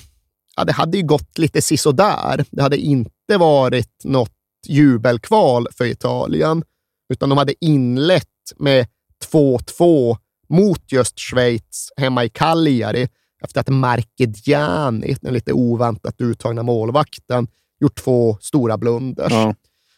ja, 0.55 0.63
det 0.63 0.73
hade 0.73 0.97
ju 0.97 1.03
gått 1.03 1.37
lite 1.37 1.61
sisådär. 1.61 2.45
Det 2.51 2.61
hade 2.61 2.77
inte 2.77 3.37
varit 3.37 4.03
något 4.03 4.33
jubelkval 4.67 5.67
för 5.71 5.85
Italien, 5.85 6.63
utan 7.09 7.29
de 7.29 7.37
hade 7.37 7.65
inlett 7.65 8.27
med 8.57 8.87
2-2 9.31 10.17
mot 10.49 10.91
just 10.91 11.19
Schweiz 11.19 11.89
hemma 11.97 12.25
i 12.25 12.29
Cagliari 12.29 13.07
efter 13.43 13.60
att 13.60 13.69
Marchigiani, 13.69 15.15
den 15.21 15.34
lite 15.34 15.53
oväntat 15.53 16.21
uttagna 16.21 16.63
målvakten, 16.63 17.47
gjort 17.79 17.95
två 17.95 18.38
stora 18.41 18.77
blunders. 18.77 19.31
Ja. 19.31 19.55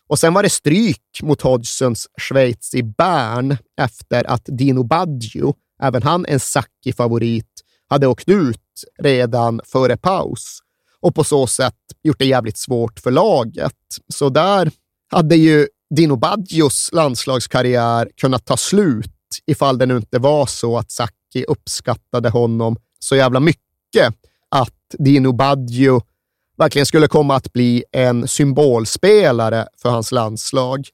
Och 0.07 0.19
sen 0.19 0.33
var 0.33 0.43
det 0.43 0.49
stryk 0.49 1.19
mot 1.21 1.41
Hodgsons 1.41 2.07
Schweiz 2.21 2.73
i 2.75 2.83
Bern 2.83 3.57
efter 3.81 4.29
att 4.29 4.43
Dino 4.45 4.83
Baggio, 4.83 5.55
även 5.81 6.03
han 6.03 6.25
en 6.25 6.39
Sacchi-favorit, 6.39 7.49
hade 7.87 8.07
åkt 8.07 8.29
ut 8.29 8.83
redan 8.99 9.61
före 9.65 9.97
paus 9.97 10.59
och 11.01 11.15
på 11.15 11.23
så 11.23 11.47
sätt 11.47 11.75
gjort 12.03 12.19
det 12.19 12.25
jävligt 12.25 12.57
svårt 12.57 12.99
för 12.99 13.11
laget. 13.11 13.73
Så 14.07 14.29
där 14.29 14.71
hade 15.11 15.35
ju 15.35 15.67
Dino 15.95 16.15
Baggios 16.15 16.89
landslagskarriär 16.93 18.09
kunnat 18.15 18.45
ta 18.45 18.57
slut 18.57 19.12
ifall 19.45 19.77
det 19.77 19.85
nu 19.85 19.97
inte 19.97 20.19
var 20.19 20.45
så 20.45 20.77
att 20.77 20.91
Sacchi 20.91 21.45
uppskattade 21.47 22.29
honom 22.29 22.77
så 22.99 23.15
jävla 23.15 23.39
mycket 23.39 24.13
att 24.49 24.95
Dino 24.99 25.31
Baggio 25.31 26.01
verkligen 26.57 26.85
skulle 26.85 27.07
komma 27.07 27.35
att 27.35 27.53
bli 27.53 27.83
en 27.91 28.27
symbolspelare 28.27 29.67
för 29.81 29.89
hans 29.89 30.11
landslag. 30.11 30.87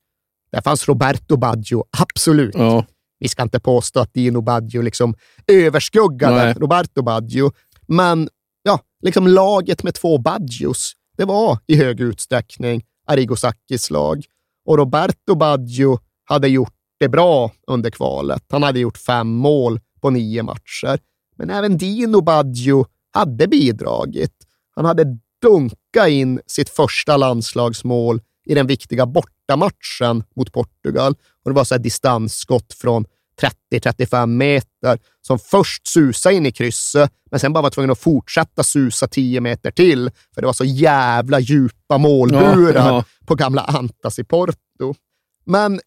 Där 0.52 0.62
fanns 0.62 0.88
Roberto 0.88 1.38
Baggio, 1.38 1.84
absolut. 1.98 2.56
Ja. 2.56 2.86
Vi 3.20 3.28
ska 3.28 3.44
inte 3.44 3.60
påstå 3.60 4.00
att 4.00 4.14
Dino 4.14 4.42
Baggio 4.42 4.82
liksom 4.82 5.16
överskuggade 5.48 6.36
Nej. 6.36 6.54
Roberto 6.54 7.02
Baggio, 7.02 7.52
men 7.88 8.30
ja, 8.64 8.80
liksom 9.02 9.28
laget 9.28 9.84
med 9.84 9.94
två 9.94 10.18
Baggios, 10.18 10.94
det 11.18 11.26
var 11.26 11.58
i 11.68 11.76
hög 11.76 12.00
utsträckning 12.00 12.84
Arrigo 13.08 13.36
Sacchis 13.36 13.90
lag. 13.90 14.24
Och 14.66 14.78
Roberto 14.78 15.36
Baggio 15.36 16.00
hade 16.26 16.48
gjort 16.48 16.74
det 17.00 17.10
bra 17.10 17.52
under 17.68 17.90
kvalet. 17.90 18.44
Han 18.50 18.64
hade 18.64 18.80
gjort 18.80 18.98
fem 18.98 19.28
mål 19.28 19.80
på 20.02 20.10
nio 20.10 20.44
matcher. 20.44 21.00
Men 21.38 21.50
även 21.50 21.78
Dino 21.78 22.22
Baggio 22.22 22.86
hade 23.12 23.48
bidragit. 23.48 24.34
Han 24.76 24.86
hade 24.86 25.18
dunkat 25.42 26.10
in 26.10 26.42
sitt 26.48 26.70
första 26.70 27.18
landslagsmål 27.18 28.22
i 28.46 28.56
den 28.56 28.68
viktiga 28.68 29.06
bortamatchen 29.06 30.24
mot 30.36 30.54
Portugal. 30.54 31.16
Och 31.44 31.52
det 31.52 31.56
var 31.56 31.64
så 31.64 31.74
här 31.76 31.80
distansskott 31.80 32.74
från 32.74 33.06
30-35 33.72 34.26
meter 34.26 35.00
som 35.22 35.40
först 35.40 35.88
susade 35.88 36.36
in 36.36 36.46
i 36.46 36.52
krysset, 36.52 37.12
men 37.32 37.40
sen 37.40 37.54
bara 37.54 37.62
var 37.62 37.70
tvungen 37.70 37.92
att 37.92 38.00
fortsätta 38.00 38.64
susa 38.64 39.08
10 39.08 39.42
meter 39.42 39.72
till, 39.72 40.12
för 40.36 40.42
det 40.42 40.46
var 40.46 40.54
så 40.54 40.66
jävla 40.66 41.40
djupa 41.40 41.98
målburar 41.98 42.74
Ja, 42.76 42.96
ja. 42.96 43.04
på 43.26 43.36
gamla 43.36 43.62
Antas 43.62 44.20
i 44.20 44.24
Porto. 44.24 44.96
Men, 45.46 45.80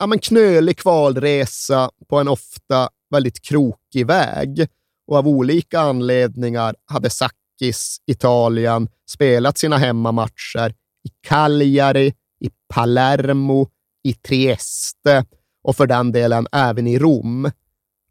ja, 0.00 0.06
men 0.06 0.18
knölig 0.18 0.78
kvalresa 0.78 1.90
på 2.08 2.18
en 2.18 2.28
ofta 2.28 2.88
väldigt 3.10 3.42
krokig 3.42 4.06
väg 4.06 4.68
och 5.06 5.16
av 5.16 5.28
olika 5.28 5.80
anledningar 5.80 6.76
hade 6.86 7.10
Sackis 7.10 7.98
Italien 8.06 8.88
spelat 9.10 9.58
sina 9.58 9.78
hemmamatcher 9.78 10.74
i 11.04 11.10
Cagliari, 11.28 12.14
i 12.40 12.50
Palermo, 12.68 13.68
i 14.04 14.12
Trieste 14.12 15.24
och 15.62 15.76
för 15.76 15.86
den 15.86 16.12
delen 16.12 16.46
även 16.52 16.86
i 16.86 16.98
Rom. 16.98 17.50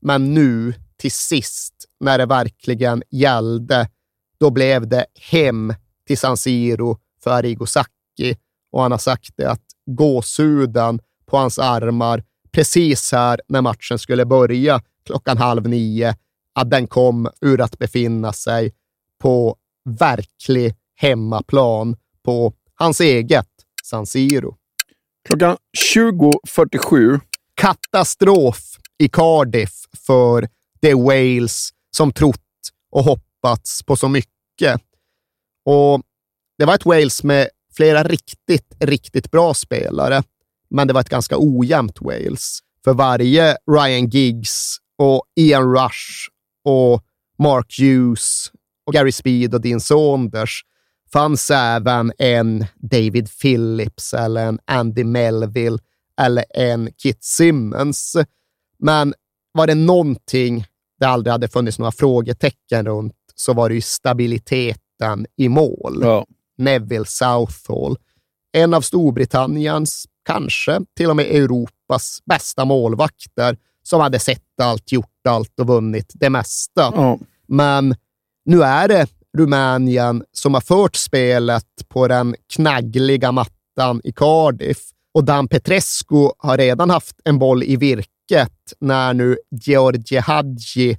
Men 0.01 0.33
nu, 0.33 0.73
till 0.97 1.11
sist, 1.11 1.73
när 1.99 2.17
det 2.17 2.25
verkligen 2.25 3.03
gällde, 3.09 3.89
då 4.39 4.49
blev 4.49 4.87
det 4.87 5.05
hem 5.31 5.73
till 6.07 6.17
San 6.17 6.37
Siro 6.37 6.97
för 7.23 7.31
Arrigo 7.31 7.65
Sacchi 7.65 8.37
och 8.71 8.81
han 8.81 8.91
har 8.91 8.99
sagt 8.99 9.33
det 9.37 9.51
att 9.51 9.65
gåshuden 9.85 10.99
på 11.29 11.37
hans 11.37 11.59
armar 11.59 12.23
precis 12.51 13.11
här 13.11 13.41
när 13.47 13.61
matchen 13.61 13.99
skulle 13.99 14.25
börja 14.25 14.81
klockan 15.05 15.37
halv 15.37 15.67
nio, 15.67 16.15
att 16.53 16.69
den 16.69 16.87
kom 16.87 17.29
ur 17.41 17.61
att 17.61 17.79
befinna 17.79 18.33
sig 18.33 18.73
på 19.19 19.55
verklig 19.99 20.75
hemmaplan 20.95 21.95
på 22.23 22.53
hans 22.75 23.01
eget 23.01 23.47
San 23.83 24.05
Siro. 24.05 24.55
Klockan 25.29 25.57
20.47. 25.95 27.19
Katastrof 27.55 28.77
i 28.97 29.09
Cardiff 29.09 29.85
för 29.97 30.49
The 30.81 30.93
Wales 30.93 31.69
som 31.91 32.11
trott 32.11 32.39
och 32.91 33.03
hoppats 33.03 33.83
på 33.83 33.95
så 33.95 34.07
mycket. 34.07 34.81
Och 35.65 36.01
Det 36.57 36.65
var 36.65 36.75
ett 36.75 36.85
Wales 36.85 37.23
med 37.23 37.49
flera 37.75 38.03
riktigt, 38.03 38.75
riktigt 38.79 39.31
bra 39.31 39.53
spelare, 39.53 40.23
men 40.69 40.87
det 40.87 40.93
var 40.93 41.01
ett 41.01 41.09
ganska 41.09 41.35
ojämnt 41.39 42.01
Wales. 42.01 42.59
För 42.83 42.93
varje 42.93 43.57
Ryan 43.71 44.09
Giggs 44.09 44.77
och 44.97 45.23
Ian 45.35 45.73
Rush 45.73 46.29
och 46.63 47.03
Mark 47.37 47.79
Hughes 47.79 48.51
och 48.85 48.93
Gary 48.93 49.11
Speed 49.11 49.53
och 49.53 49.61
Dean 49.61 49.79
Saunders 49.79 50.63
fanns 51.13 51.51
även 51.51 52.11
en 52.17 52.65
David 52.75 53.29
Phillips 53.41 54.13
eller 54.13 54.45
en 54.45 54.59
Andy 54.65 55.03
Melville 55.03 55.77
eller 56.21 56.45
en 56.49 56.89
Kit 56.97 57.23
Simmons. 57.23 58.17
Men 58.79 59.13
var 59.51 59.67
det 59.67 59.75
någonting 59.75 60.65
det 60.99 61.05
aldrig 61.05 61.31
hade 61.31 61.47
funnits 61.47 61.79
några 61.79 61.91
frågetecken 61.91 62.85
runt 62.85 63.15
så 63.35 63.53
var 63.53 63.69
det 63.69 63.75
ju 63.75 63.81
stabiliteten 63.81 65.25
i 65.35 65.49
mål. 65.49 65.99
Ja. 66.01 66.25
Neville 66.57 67.05
Southall. 67.05 67.97
En 68.51 68.73
av 68.73 68.81
Storbritanniens, 68.81 70.05
kanske 70.31 70.79
till 70.97 71.09
och 71.09 71.15
med 71.15 71.25
Europas 71.25 72.19
bästa 72.25 72.65
målvakter 72.65 73.57
som 73.83 74.01
hade 74.01 74.19
sett 74.19 74.61
allt, 74.61 74.91
gjort 74.91 75.27
allt 75.27 75.59
och 75.59 75.67
vunnit 75.67 76.11
det 76.15 76.29
mesta. 76.29 76.91
Ja. 76.95 77.19
Men 77.47 77.95
nu 78.45 78.63
är 78.63 78.87
det 78.87 79.07
Rumänien 79.37 80.23
som 80.31 80.53
har 80.53 80.61
fört 80.61 80.95
spelet 80.95 81.65
på 81.87 82.07
den 82.07 82.35
knaggliga 82.53 83.31
mattan 83.31 84.01
i 84.03 84.11
Cardiff 84.11 84.77
och 85.13 85.23
Dan 85.23 85.47
Petrescu 85.47 86.29
har 86.37 86.57
redan 86.57 86.89
haft 86.89 87.15
en 87.23 87.39
boll 87.39 87.63
i 87.63 87.75
virket 87.75 88.73
när 88.79 89.13
nu 89.13 89.37
Georgie 89.51 90.19
Hadji 90.21 90.97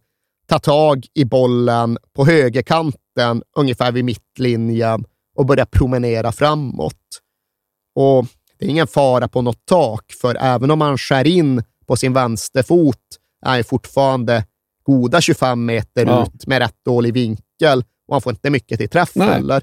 tar 0.48 0.58
tag 0.58 1.06
i 1.14 1.24
bollen 1.24 1.98
på 2.16 2.26
högerkanten 2.26 3.42
ungefär 3.56 3.92
vid 3.92 4.04
mittlinjen 4.04 5.04
och 5.36 5.46
börjar 5.46 5.66
promenera 5.66 6.32
framåt. 6.32 7.20
Och 7.94 8.26
det 8.60 8.66
är 8.66 8.70
ingen 8.70 8.86
fara 8.86 9.28
på 9.28 9.42
något 9.42 9.66
tak, 9.66 10.12
för 10.20 10.36
även 10.40 10.70
om 10.70 10.80
han 10.80 10.98
skär 10.98 11.26
in 11.26 11.62
på 11.86 11.96
sin 11.96 12.12
vänsterfot 12.12 12.96
är 13.46 13.50
han 13.54 13.64
fortfarande 13.64 14.44
goda 14.82 15.20
25 15.20 15.64
meter 15.64 16.06
Ja. 16.06 16.26
ut 16.34 16.46
med 16.46 16.58
rätt 16.58 16.76
dålig 16.84 17.14
vinkel 17.14 17.84
och 18.08 18.14
han 18.14 18.20
får 18.22 18.32
inte 18.32 18.50
mycket 18.50 18.78
till 18.78 18.88
träff 18.88 19.10
Nej. 19.14 19.28
heller. 19.28 19.62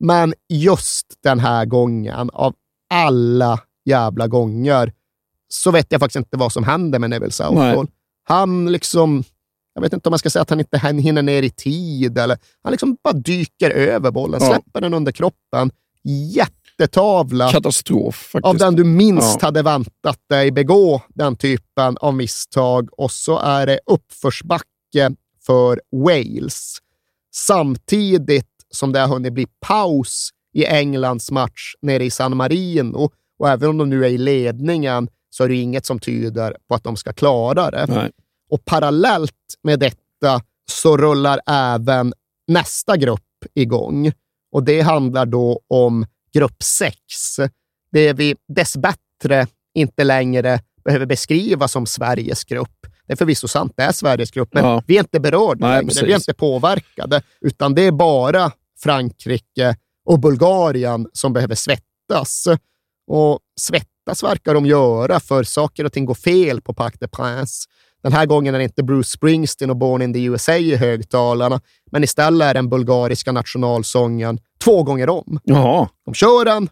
Men 0.00 0.34
just 0.48 1.06
den 1.22 1.38
här 1.40 1.64
gången, 1.66 2.30
av 2.30 2.54
alla 2.94 3.60
jävla 3.84 4.26
gånger, 4.26 4.92
så 5.48 5.70
vet 5.70 5.86
jag 5.92 6.00
faktiskt 6.00 6.16
inte 6.16 6.36
vad 6.36 6.52
som 6.52 6.64
händer 6.64 6.98
med 6.98 7.10
Neville 7.10 7.32
Southall. 7.32 7.86
Han 8.24 8.72
liksom, 8.72 9.24
jag 9.74 9.82
vet 9.82 9.92
inte 9.92 10.08
om 10.08 10.10
man 10.10 10.18
ska 10.18 10.30
säga 10.30 10.42
att 10.42 10.50
han 10.50 10.58
inte 10.60 10.76
hin- 10.78 10.98
hinner 10.98 11.22
ner 11.22 11.42
i 11.42 11.50
tid, 11.50 12.18
eller 12.18 12.38
han 12.62 12.70
liksom 12.70 12.96
bara 13.04 13.12
dyker 13.14 13.70
över 13.70 14.10
bollen, 14.10 14.40
Ja. 14.42 14.46
släpper 14.48 14.80
den 14.80 14.94
under 14.94 15.12
kroppen. 15.12 15.70
Jättetavla 16.78 17.50
Katastrof 17.50 18.34
av 18.42 18.56
den 18.56 18.76
du 18.76 18.84
minst 18.84 19.38
Ja. 19.40 19.46
hade 19.46 19.62
väntat 19.62 20.18
dig 20.28 20.50
begå 20.50 21.02
den 21.08 21.36
typen 21.36 21.96
av 21.96 22.14
misstag 22.14 22.88
och 22.92 23.10
så 23.10 23.38
är 23.38 23.66
det 23.66 23.80
uppförsbacke 23.86 25.10
för 25.46 25.80
Wales. 25.92 26.78
Samtidigt 27.34 28.46
som 28.70 28.92
det 28.92 29.00
har 29.00 29.08
hunnit 29.08 29.32
bli 29.32 29.46
paus 29.60 30.30
i 30.54 30.66
Englands 30.66 31.30
match 31.30 31.74
nere 31.82 32.04
i 32.04 32.10
San 32.10 32.36
Marino 32.36 33.10
och 33.38 33.48
även 33.48 33.68
om 33.70 33.78
de 33.78 33.90
nu 33.90 34.04
är 34.04 34.08
i 34.10 34.18
ledningen 34.18 35.08
så 35.30 35.44
är 35.44 35.48
det 35.48 35.54
inget 35.54 35.86
som 35.86 35.98
tyder 35.98 36.56
på 36.68 36.74
att 36.74 36.84
de 36.84 36.96
ska 36.96 37.12
klara 37.12 37.70
det. 37.70 37.86
Nej. 37.88 38.10
Och 38.50 38.64
parallellt 38.64 39.32
med 39.62 39.78
detta 39.80 40.40
så 40.70 40.96
rullar 40.96 41.40
även 41.46 42.12
nästa 42.46 42.96
grupp 42.96 43.20
igång. 43.54 44.12
Och 44.52 44.62
det 44.64 44.80
handlar 44.80 45.26
då 45.26 45.60
om 45.68 46.06
grupp 46.34 46.62
6. 46.62 46.96
Det 47.92 48.12
vi 48.12 48.36
dessbättre 48.48 49.46
inte 49.74 50.04
längre 50.04 50.60
behöver 50.84 51.06
beskriva 51.06 51.68
som 51.68 51.86
Sveriges 51.86 52.44
grupp. 52.44 52.86
Det 53.06 53.12
är 53.12 53.16
förvisso 53.16 53.48
sant, 53.48 53.72
det 53.76 53.82
är 53.82 53.92
Sveriges 53.92 54.30
grupp, 54.30 54.48
men 54.54 54.64
Ja. 54.64 54.82
vi 54.86 54.94
är 54.96 55.00
inte 55.00 55.20
berörda 55.20 55.66
Nej, 55.66 55.76
längre. 55.76 55.86
precis. 55.88 56.02
Vi 56.02 56.12
är 56.12 56.16
inte 56.16 56.34
påverkade, 56.34 57.22
utan 57.40 57.74
det 57.74 57.82
är 57.82 57.92
bara 57.92 58.52
Frankrike 58.82 59.76
och 60.04 60.18
Bulgarien 60.20 61.08
som 61.12 61.32
behöver 61.32 61.54
svettas. 61.54 62.46
Och 63.06 63.40
svettas 63.60 64.22
verkar 64.22 64.54
de 64.54 64.66
göra, 64.66 65.20
för 65.20 65.42
saker 65.42 65.84
och 65.84 65.92
ting 65.92 66.04
går 66.04 66.14
fel 66.14 66.60
på 66.60 66.74
Parc 66.74 66.94
des 66.98 67.10
Princes. 67.10 67.64
Den 68.02 68.12
här 68.12 68.26
gången 68.26 68.54
är 68.54 68.58
det 68.58 68.64
inte 68.64 68.82
Bruce 68.82 69.10
Springsteen 69.10 69.70
och 69.70 69.76
Born 69.76 70.02
in 70.02 70.12
the 70.12 70.24
USA 70.24 70.54
i 70.54 70.76
högtalarna, 70.76 71.60
men 71.92 72.04
istället 72.04 72.46
är 72.46 72.54
den 72.54 72.68
bulgariska 72.68 73.32
nationalsången 73.32 74.38
två 74.64 74.82
gånger 74.82 75.08
om. 75.08 75.40
Jaha. 75.44 75.88
De 76.04 76.14
kör 76.14 76.44
den, 76.44 76.68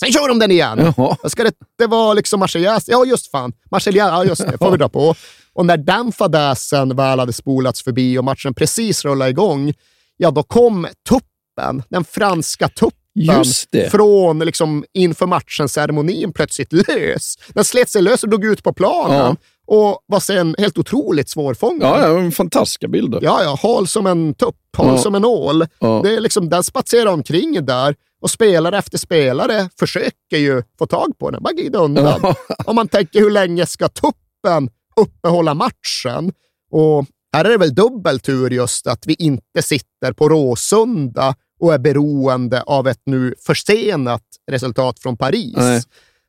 sen 0.00 0.12
kör 0.12 0.28
de 0.28 0.38
den 0.38 0.50
igen. 0.50 0.92
Jaha. 0.96 1.16
Ska 1.28 1.44
det, 1.44 1.52
det 1.78 1.86
vara 1.86 2.14
liksom 2.14 2.40
Marseillaise. 2.40 2.92
Ja, 2.92 3.04
just 3.04 3.30
fan. 3.30 3.52
Marseillaise, 3.70 4.14
ja 4.14 4.24
just 4.24 4.46
det, 4.46 4.58
får 4.58 4.70
vi 4.70 4.76
dra 4.76 4.88
på. 4.88 5.14
Och 5.52 5.66
när 5.66 5.76
den 5.76 6.12
fadäsen 6.12 6.96
väl 6.96 7.18
hade 7.18 7.32
spolats 7.32 7.84
förbi 7.84 8.18
och 8.18 8.24
matchen 8.24 8.54
precis 8.54 9.04
rullade 9.04 9.30
igång, 9.30 9.74
ja 10.16 10.30
då 10.30 10.42
kom 10.42 10.88
tuppen, 11.08 11.82
den 11.88 12.04
franska 12.04 12.68
tuppen, 12.68 13.44
från 13.90 14.38
liksom 14.38 14.84
inför 14.92 15.26
matchen-ceremonin 15.26 16.32
plötsligt 16.32 16.72
lös. 16.72 17.34
Den 17.48 17.64
slet 17.64 17.90
sig 17.90 18.02
lös 18.02 18.22
och 18.22 18.28
drog 18.28 18.44
ut 18.44 18.62
på 18.62 18.72
planen 18.72 19.36
och 19.70 20.04
var 20.06 20.20
sen 20.20 20.54
helt 20.58 20.78
otroligt 20.78 21.28
svårfångad. 21.28 22.00
Ja, 22.00 22.20
ja, 22.22 22.30
fantastiska 22.30 22.88
bilder. 22.88 23.20
Ja, 23.22 23.42
ja, 23.42 23.58
hal 23.62 23.86
som 23.88 24.06
en 24.06 24.34
tupp, 24.34 24.56
hal 24.76 24.86
Ja. 24.86 24.98
som 24.98 25.14
en 25.14 25.24
ål. 25.24 25.66
Ja. 25.78 26.00
Det 26.04 26.14
är 26.16 26.20
liksom, 26.20 26.48
den 26.48 26.64
spatserar 26.64 27.12
omkring 27.12 27.64
där 27.66 27.94
och 28.22 28.30
spelare 28.30 28.78
efter 28.78 28.98
spelare 28.98 29.68
försöker 29.78 30.36
ju 30.36 30.62
få 30.78 30.86
tag 30.86 31.18
på 31.18 31.30
den, 31.30 31.42
bara 31.42 31.52
glida 31.52 31.78
undan. 31.78 32.20
Ja. 32.22 32.34
Om 32.64 32.76
man 32.76 32.88
tänker 32.88 33.20
hur 33.20 33.30
länge 33.30 33.66
ska 33.66 33.88
tuppen 33.88 34.70
uppehålla 34.96 35.54
matchen? 35.54 36.32
Och 36.70 37.06
här 37.32 37.44
är 37.44 37.48
det 37.50 37.58
väl 37.58 37.74
dubbel 37.74 38.20
tur 38.20 38.50
just 38.50 38.86
att 38.86 39.06
vi 39.06 39.14
inte 39.14 39.62
sitter 39.62 40.12
på 40.12 40.28
Råsunda 40.28 41.34
och 41.60 41.74
är 41.74 41.78
beroende 41.78 42.62
av 42.62 42.88
ett 42.88 43.02
nu 43.06 43.34
försenat 43.46 44.22
resultat 44.50 44.98
från 44.98 45.16
Paris. 45.16 45.56
Nej. 45.56 45.82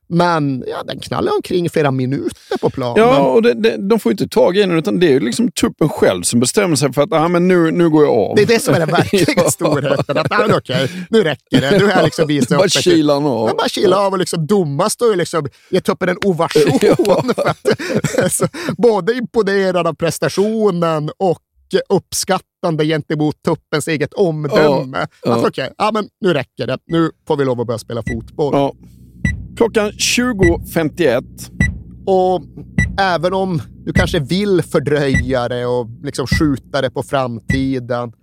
Men 0.10 0.64
ja, 0.68 0.84
den 0.84 1.00
knallar 1.00 1.36
omkring 1.36 1.70
flera 1.70 1.92
minuter 1.92 2.58
på 2.62 2.70
planen. 2.70 3.04
Ja, 3.04 3.20
och 3.20 3.42
det, 3.42 3.54
det, 3.54 3.78
de 3.90 4.00
får 4.00 4.12
inte 4.12 4.28
tag 4.28 4.58
i 4.58 4.60
den, 4.60 4.72
utan 4.78 5.00
det 5.00 5.08
är 5.08 5.12
ju 5.12 5.20
liksom 5.20 5.52
tuppen 5.52 5.90
själv 5.90 6.22
som 6.22 6.40
bestämmer 6.40 6.76
sig 6.76 6.94
för 6.94 7.02
att 7.02 7.14
ah, 7.14 7.28
men 7.28 7.48
nu, 7.48 7.72
nu 7.72 7.90
går 7.90 8.04
jag 8.04 8.14
av. 8.14 8.36
Det 8.36 8.42
är 8.42 8.46
det 8.46 8.60
som 8.60 8.74
är 8.76 8.80
den 8.80 8.90
verkliga 8.90 9.26
Ja. 9.44 9.52
storheten. 9.52 10.18
Att, 10.18 10.30
men 10.30 10.56
okej, 10.56 10.92
nu 11.10 11.24
räcker 11.24 11.62
det. 11.62 11.78
Nu 11.78 11.86
har 11.86 11.92
jag 11.92 12.04
liksom 12.04 12.28
visat 12.28 12.52
upp 12.52 12.58
Bara 12.58 12.68
kilar 12.68 13.14
han 13.14 13.26
av. 13.26 13.46
Men 13.48 13.56
bara 13.58 13.70
kila 13.70 13.98
av 13.98 14.14
och 14.14 14.20
liksom 14.20 14.48
domaren 14.48 14.90
står 14.90 15.10
ju 15.10 15.16
liksom, 15.16 15.48
ger 15.70 15.80
tuppen 15.82 16.10
en 16.10 16.18
ovation. 16.26 16.80
Ja. 16.82 16.96
För 17.36 17.50
att, 18.24 18.32
så, 18.34 18.48
både 18.78 19.14
imponerad 19.14 19.88
av 19.88 19.94
prestationen 19.94 21.12
och 21.18 21.40
uppskattande 21.90 22.86
gentemot 22.86 23.44
tuppens 23.44 23.88
eget 23.88 24.14
omdöme. 24.14 25.08
Ja. 25.24 25.34
Att 25.36 25.46
okej, 25.46 25.74
ja, 25.78 25.92
men 25.94 26.10
nu 26.22 26.34
räcker 26.34 26.68
det. 26.68 26.78
Nu 26.86 27.12
får 27.28 27.38
vi 27.38 27.46
lov 27.46 27.62
att 27.62 27.68
börja 27.68 27.78
spela 27.78 28.04
fotboll. 28.04 28.54
Ja. 28.54 28.74
Klockan 29.60 29.92
20.51. 29.92 31.24
Och 32.06 32.42
även 33.00 33.34
om 33.34 33.62
du 33.86 33.94
kanske 33.94 34.20
vill 34.20 34.62
fördröja 34.62 35.48
det 35.48 35.66
och 35.66 35.88
liksom 36.04 36.28
skjuta 36.28 36.82
det 36.82 36.92
på 36.92 37.04
framtiden, 37.04 38.14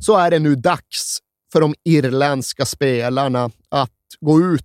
så 0.00 0.16
är 0.16 0.30
det 0.30 0.38
nu 0.38 0.54
dags 0.54 1.18
för 1.52 1.60
de 1.60 1.74
irländska 1.84 2.64
spelarna 2.64 3.50
att 3.68 3.90
gå 4.20 4.40
ut 4.40 4.64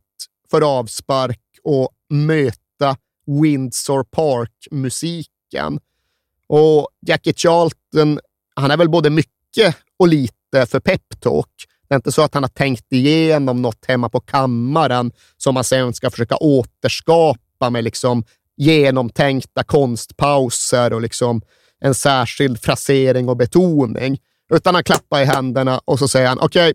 för 0.52 0.80
avspark 0.80 1.40
och 1.64 1.90
möta 2.10 2.98
Windsor 3.42 4.04
Park-musiken. 4.04 5.80
Och 6.48 6.88
Jackie 7.08 7.34
Charlton, 7.34 8.20
han 8.56 8.72
är 8.72 8.78
väl 8.78 8.90
både 8.90 9.10
mycket 9.10 9.78
och 10.00 10.08
lite 10.08 10.66
för 10.68 10.80
peptalk. 10.80 11.68
Det 11.94 11.96
är 11.96 12.00
inte 12.00 12.12
så 12.12 12.22
att 12.22 12.34
han 12.34 12.44
har 12.44 12.50
tänkt 12.50 12.94
igenom 12.94 13.62
något 13.62 13.86
hemma 13.88 14.10
på 14.10 14.20
kammaren 14.20 15.12
som 15.38 15.56
han 15.56 15.64
sen 15.64 15.94
ska 15.94 16.10
försöka 16.10 16.36
återskapa 16.36 17.70
med 17.70 17.84
liksom 17.84 18.24
genomtänkta 18.58 19.64
konstpauser 19.64 20.94
och 20.94 21.02
liksom 21.02 21.42
en 21.82 21.94
särskild 21.96 22.62
frasering 22.62 23.30
och 23.30 23.38
betoning. 23.38 24.18
Utan 24.54 24.76
han 24.76 24.84
klappar 24.84 25.22
i 25.22 25.26
händerna 25.26 25.82
och 25.86 26.00
så 26.00 26.08
säger 26.08 26.28
han 26.28 26.40
okej, 26.40 26.74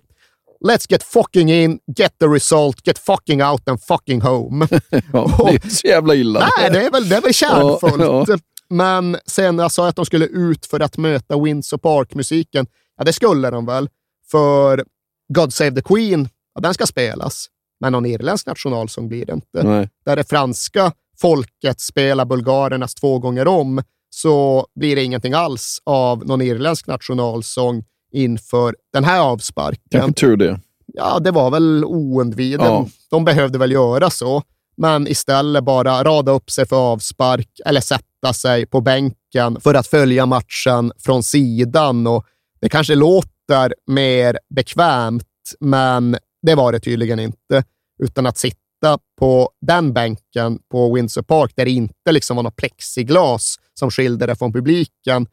let's 0.69 0.87
get 0.89 1.03
fucking 1.03 1.53
in, 1.53 1.79
get 1.97 2.19
the 2.21 2.27
result, 2.27 2.87
get 2.87 2.99
fucking 2.99 3.43
out 3.43 3.69
and 3.69 3.83
fucking 3.83 4.21
home. 4.21 4.69
Ja, 5.13 5.37
det 5.39 5.51
är 5.51 5.53
inte 5.53 5.71
så 5.71 5.87
jävla 5.87 6.15
illa. 6.15 6.49
Nej, 6.59 6.71
det 6.71 6.87
är 6.87 6.91
väl, 6.91 7.09
det 7.09 7.17
är 7.17 7.21
väl 7.21 7.35
kärnfullt. 7.35 8.29
Ja, 8.29 8.39
Men 8.69 9.17
sen 9.27 9.57
när 9.57 9.65
jag 9.65 9.73
sa 9.73 9.89
att 9.89 9.97
de 9.97 10.05
skulle 10.07 10.27
ut 10.27 10.67
för 10.67 10.81
att 10.81 10.97
möta 10.97 11.39
Windsor 11.41 11.79
Park-musiken, 11.79 12.67
ja 12.99 13.05
det 13.05 13.13
skulle 13.13 13.51
de 13.51 13.67
väl. 13.67 13.89
För 14.31 14.85
God 15.29 15.53
Save 15.53 15.71
the 15.71 15.83
Queen, 15.83 16.29
ja, 16.55 16.61
den 16.61 16.75
ska 16.75 16.87
spelas. 16.87 17.47
Men 17.81 17.93
någon 17.93 18.07
irländsk 18.07 18.47
nationalsång 18.47 19.09
blir 19.09 19.27
det 19.27 19.33
inte. 19.33 19.63
Nej. 19.63 19.89
Där 20.05 20.17
det 20.17 20.29
franska 20.29 20.93
folket 21.21 21.81
spelar 21.81 22.25
bulgarernas 22.25 22.95
två 22.95 23.19
gånger 23.19 23.49
om, 23.49 23.83
så 24.11 24.67
blir 24.75 24.97
det 24.97 25.05
ingenting 25.05 25.33
alls 25.33 25.83
av 25.85 26.27
någon 26.27 26.43
irländsk 26.43 26.87
nationalsång 26.87 27.85
inför 28.13 28.77
den 28.93 29.05
här 29.05 29.21
avsparken. 29.21 30.01
Kanske 30.01 30.13
tur 30.13 30.37
det. 30.37 30.61
Ja, 30.87 31.19
det 31.19 31.31
var 31.31 31.51
väl 31.51 31.85
oundvikligt. 31.85 32.65
Ja. 32.65 32.87
De 33.11 33.25
behövde 33.25 33.59
väl 33.59 33.73
göra 33.73 34.11
så, 34.11 34.43
men 34.77 35.09
istället 35.09 35.65
bara 35.65 36.05
rada 36.05 36.33
upp 36.33 36.51
sig 36.51 36.67
för 36.67 36.93
avspark 36.93 37.61
eller 37.67 37.81
sätta 37.81 38.33
sig 38.35 38.67
på 38.67 38.81
bänken 38.81 39.61
för 39.61 39.75
att 39.75 39.87
följa 39.87 40.27
matchen 40.27 40.93
från 40.99 41.23
sidan. 41.23 42.07
Och 42.07 42.27
det 42.61 42.69
kanske 42.69 42.95
låter 42.95 43.38
mer 43.87 44.39
bekvämt, 44.55 45.25
men 45.61 46.17
det 46.43 46.55
var 46.55 46.73
det 46.73 46.81
tydligen 46.81 47.19
inte. 47.19 47.65
Utan 48.03 48.27
att 48.27 48.39
sitta 48.39 48.99
på 49.19 49.51
den 49.61 49.93
bänken 49.93 50.59
på 50.71 50.95
Windsor 50.95 51.23
Park, 51.23 51.53
där 51.57 51.65
det 51.65 51.71
inte 51.71 52.13
liksom 52.13 52.37
var 52.37 52.43
något 52.43 52.57
plexiglas 52.57 53.57
som 53.75 53.91
skilde 53.91 54.27
det 54.27 54.37
från 54.37 54.53
publiken, 54.53 55.27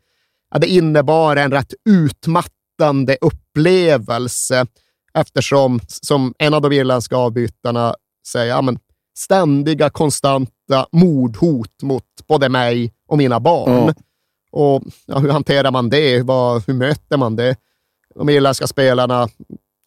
ja, 0.52 0.60
det 0.60 0.68
innebar 0.68 1.36
en 1.36 1.52
rätt 1.52 1.74
utmattande 1.90 3.18
upplevelse 3.22 4.66
eftersom, 5.14 5.80
som 5.88 6.34
en 6.38 6.54
av 6.54 6.62
de 6.62 6.72
irländska 6.72 7.18
avbytarna 7.18 7.96
säger, 8.28 8.50
ja, 8.50 8.62
men 8.62 8.80
ständiga, 9.18 9.90
konstanta 9.90 10.88
mordhot 10.92 11.82
mot 11.82 12.04
både 12.28 12.50
mig 12.50 12.94
och 13.08 13.18
mina 13.18 13.40
barn. 13.40 13.88
Ja. 13.88 13.94
Och 14.52 14.84
ja, 15.06 15.20
hur 15.20 15.30
hanterar 15.30 15.72
man 15.72 15.90
det? 15.90 16.22
Vad, 16.22 16.64
hur 16.68 16.74
möter 16.74 17.18
man 17.18 17.36
det? 17.36 17.56
De 18.20 18.30
irländska 18.30 18.68
spelarna 18.68 19.28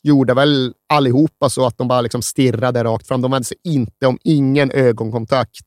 gjorde 0.03 0.35
väl 0.35 0.72
allihopa 0.89 1.51
så 1.51 1.66
att 1.66 1.79
de 1.79 1.89
bara 1.89 2.01
liksom 2.01 2.22
stirrade 2.22 2.85
rakt 2.85 3.07
fram. 3.09 3.20
De 3.22 3.31
vände 3.31 3.45
sig 3.45 3.57
inte 3.64 4.07
om 4.07 4.18
ingen 4.24 4.70
ögonkontakt. 4.70 5.61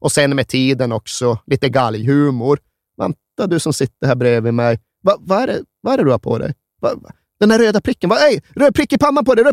Och 0.00 0.12
sen 0.12 0.36
med 0.36 0.48
tiden 0.48 0.92
också 0.92 1.38
lite 1.46 1.68
galghumor. 1.68 2.58
Vänta, 2.96 3.46
du 3.46 3.60
som 3.60 3.72
sitter 3.72 4.06
här 4.06 4.14
bredvid 4.14 4.54
mig. 4.54 4.78
Va, 5.02 5.16
vad, 5.20 5.42
är 5.42 5.46
det, 5.46 5.60
vad 5.80 5.92
är 5.94 5.98
det 5.98 6.04
du 6.04 6.10
har 6.10 6.18
på 6.18 6.38
dig? 6.38 6.54
Va, 6.80 6.90
va? 6.96 7.10
Den 7.40 7.50
här 7.50 7.58
röda 7.58 7.80
pricken. 7.80 8.10
Va, 8.10 8.16
ej, 8.18 8.42
röd 8.56 8.74
prick 8.74 8.92
i 8.92 8.98
pannan 8.98 9.24
på 9.24 9.34
dig. 9.34 9.44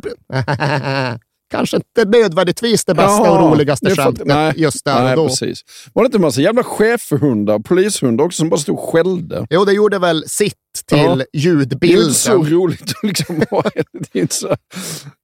Kanske 1.51 1.78
inte 1.78 2.05
nödvändigtvis 2.05 2.86
det 2.86 2.93
bästa 2.93 3.22
och 3.22 3.28
Jaha, 3.28 3.51
roligaste 3.51 3.86
det 3.89 3.95
får- 3.95 4.03
skämtet 4.03 4.57
just 4.57 4.86
där 4.86 5.03
Nej, 5.03 5.11
och 5.11 5.18
då. 5.18 5.28
precis. 5.28 5.61
Var 5.93 6.03
det 6.03 6.05
inte 6.05 6.18
en 6.18 6.22
massa 6.22 6.41
jävla 6.41 6.63
schäferhundar, 6.63 7.59
polishundar 7.59 8.26
också, 8.26 8.38
som 8.38 8.49
bara 8.49 8.59
stod 8.59 8.80
och 8.80 8.89
skällde? 8.89 9.47
Jo, 9.49 9.66
det 9.66 9.74
gjorde 9.74 9.99
väl 9.99 10.24
sitt 10.30 10.55
till 10.88 10.97
Ja. 10.97 11.15
Det 11.15 11.21
är 11.21 11.27
ljudbilden. 11.39 11.99
inte 11.99 12.13
så 12.13 12.43
roligt 12.43 12.81
att 12.81 13.03
liksom 13.03 13.43
ha 13.51 13.61
det 13.61 14.19
är 14.19 14.21
inte 14.21 14.36
så. 14.36 14.55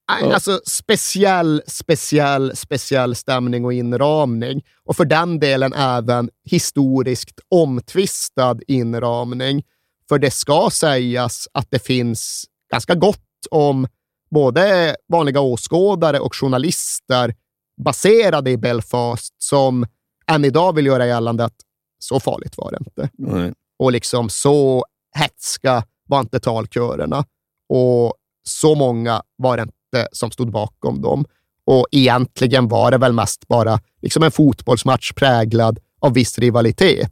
Alltså 0.06 0.62
speciell, 0.66 1.62
speciell, 1.68 2.56
speciell 2.56 3.16
stämning 3.16 3.66
och 3.66 3.74
inramning. 3.74 4.62
Och 4.84 4.96
för 4.96 5.06
den 5.06 5.40
delen 5.40 5.74
även 5.74 6.30
historiskt 6.46 7.40
omtvistad 7.50 8.58
inramning. 8.68 9.64
För 10.10 10.20
det 10.20 10.32
ska 10.32 10.70
sägas 10.72 11.48
att 11.52 11.68
det 11.70 11.86
finns 11.86 12.46
ganska 12.72 12.96
gott 12.96 13.18
om 13.52 13.88
både 14.32 14.96
vanliga 15.08 15.40
åskådare 15.40 16.20
och 16.20 16.36
journalister 16.36 17.36
baserade 17.84 18.52
i 18.52 18.58
Belfast 18.58 19.36
som 19.38 19.86
än 20.28 20.46
idag 20.46 20.76
vill 20.76 20.86
göra 20.86 21.08
gällande 21.08 21.46
att 21.46 21.56
så 22.00 22.20
farligt 22.20 22.58
var 22.58 22.72
det 22.72 22.78
inte. 22.80 23.10
Nej. 23.18 23.54
Och 23.80 23.92
liksom 23.92 24.30
så 24.30 24.86
hetska 25.16 25.84
var 26.08 26.20
inte 26.20 26.40
talkörerna. 26.40 27.26
Och 27.70 28.14
så 28.44 28.76
många 28.76 29.22
var 29.36 29.58
det 29.58 29.64
inte 29.64 30.08
som 30.12 30.32
stod 30.32 30.52
bakom 30.52 31.02
dem. 31.02 31.26
Och 31.66 31.88
egentligen 31.92 32.68
var 32.68 32.92
det 32.92 32.98
väl 32.98 33.14
mest 33.14 33.48
bara 33.48 33.80
liksom 34.02 34.24
en 34.24 34.32
fotbollsmatch 34.32 35.12
präglad 35.14 35.80
av 36.02 36.14
viss 36.14 36.40
rivalitet. 36.40 37.12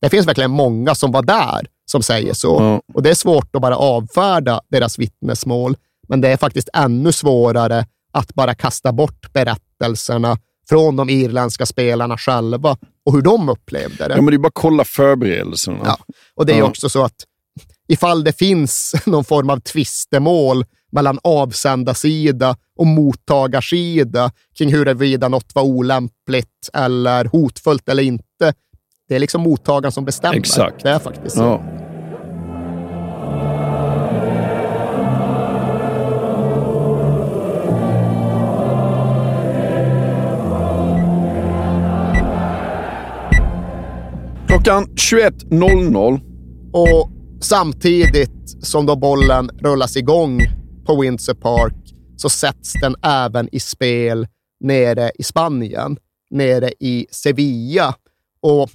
Det 0.00 0.10
finns 0.10 0.26
verkligen 0.26 0.50
många 0.50 0.94
som 0.94 1.12
var 1.12 1.22
där 1.22 1.66
som 1.86 2.02
säger 2.02 2.34
så. 2.34 2.56
Ja. 2.60 2.94
Och 2.94 3.02
det 3.02 3.10
är 3.10 3.14
svårt 3.14 3.56
att 3.56 3.62
bara 3.62 3.76
avfärda 3.76 4.60
deras 4.68 4.98
vittnesmål, 4.98 5.76
men 6.08 6.20
det 6.20 6.28
är 6.28 6.36
faktiskt 6.36 6.68
ännu 6.72 7.12
svårare 7.12 7.86
att 8.12 8.34
bara 8.34 8.54
kasta 8.54 8.92
bort 8.92 9.32
berättelserna 9.32 10.38
från 10.68 10.96
de 10.96 11.10
irländska 11.10 11.66
spelarna 11.66 12.18
själva 12.18 12.76
och 13.06 13.12
hur 13.12 13.22
de 13.22 13.48
upplevde 13.48 14.08
det. 14.08 14.14
Ja, 14.14 14.22
men 14.22 14.26
det 14.26 14.36
är 14.36 14.38
bara 14.38 14.48
att 14.48 14.54
kolla 14.54 14.84
förberedelserna. 14.84 15.78
Ja. 15.84 15.98
Och 16.34 16.46
det 16.46 16.52
är 16.52 16.58
Ja. 16.58 16.64
också 16.64 16.88
så 16.88 17.04
att 17.04 17.14
ifall 17.88 18.24
det 18.24 18.32
finns 18.38 18.94
någon 19.06 19.24
form 19.24 19.50
av 19.50 19.60
tvistemål 19.60 20.64
mellan 20.92 21.18
avsändarsida 21.24 22.56
och 22.78 22.86
mottagarsida 22.86 24.30
kring 24.58 24.72
huruvida 24.72 25.28
något 25.28 25.54
var 25.54 25.62
olämpligt 25.62 26.70
eller 26.72 27.24
hotfullt 27.24 27.88
eller 27.88 28.02
inte. 28.02 28.54
Det 29.08 29.14
är 29.14 29.18
liksom 29.18 29.40
mottagaren 29.42 29.92
som 29.92 30.04
bestämmer. 30.04 30.36
Exakt. 30.36 30.82
Det 30.82 30.90
är 30.90 30.98
faktiskt 30.98 31.36
så. 31.36 31.42
Ja. 31.42 31.62
Klockan 44.54 44.86
21.00. 44.86 46.20
Och 46.72 47.10
samtidigt 47.40 48.64
som 48.66 48.86
då 48.86 48.96
bollen 48.96 49.48
rullas 49.48 49.96
igång 49.96 50.40
på 50.86 51.00
Windsor 51.00 51.34
Park 51.34 51.94
så 52.16 52.28
sätts 52.28 52.72
den 52.72 52.96
även 53.02 53.48
i 53.52 53.60
spel 53.60 54.26
nere 54.60 55.10
i 55.14 55.22
Spanien, 55.22 55.96
nere 56.30 56.72
i 56.80 57.06
Sevilla. 57.10 57.94
Och 58.40 58.70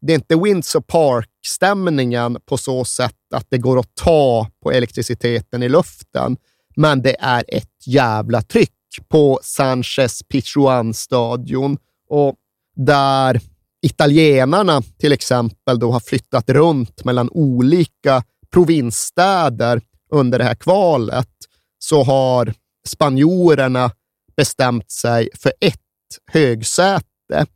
det 0.00 0.12
är 0.12 0.14
inte 0.14 0.36
Windsor 0.36 0.80
Park-stämningen 0.80 2.38
på 2.46 2.56
så 2.56 2.84
sätt 2.84 3.34
att 3.34 3.46
det 3.48 3.58
går 3.58 3.78
att 3.78 3.94
ta 3.94 4.46
på 4.62 4.72
elektriciteten 4.72 5.62
i 5.62 5.68
luften, 5.68 6.36
men 6.76 7.02
det 7.02 7.16
är 7.20 7.44
ett 7.48 7.86
jävla 7.86 8.42
tryck 8.42 8.72
på 9.08 9.40
Sanchez 9.42 10.22
Pichuan-stadion 10.28 11.78
och 12.08 12.34
där 12.76 13.40
italienarna 13.82 14.82
till 14.98 15.12
exempel 15.12 15.78
då 15.78 15.92
har 15.92 16.00
flyttat 16.00 16.50
runt 16.50 17.04
mellan 17.04 17.28
olika 17.32 18.22
provinsstäder 18.52 19.80
under 20.12 20.38
det 20.38 20.44
här 20.44 20.54
kvalet 20.54 21.28
så 21.78 22.02
har 22.02 22.54
spanjorerna 22.88 23.90
bestämt 24.36 24.90
sig 24.90 25.28
för 25.38 25.52
ett 25.60 25.80
högsäte. 26.32 27.46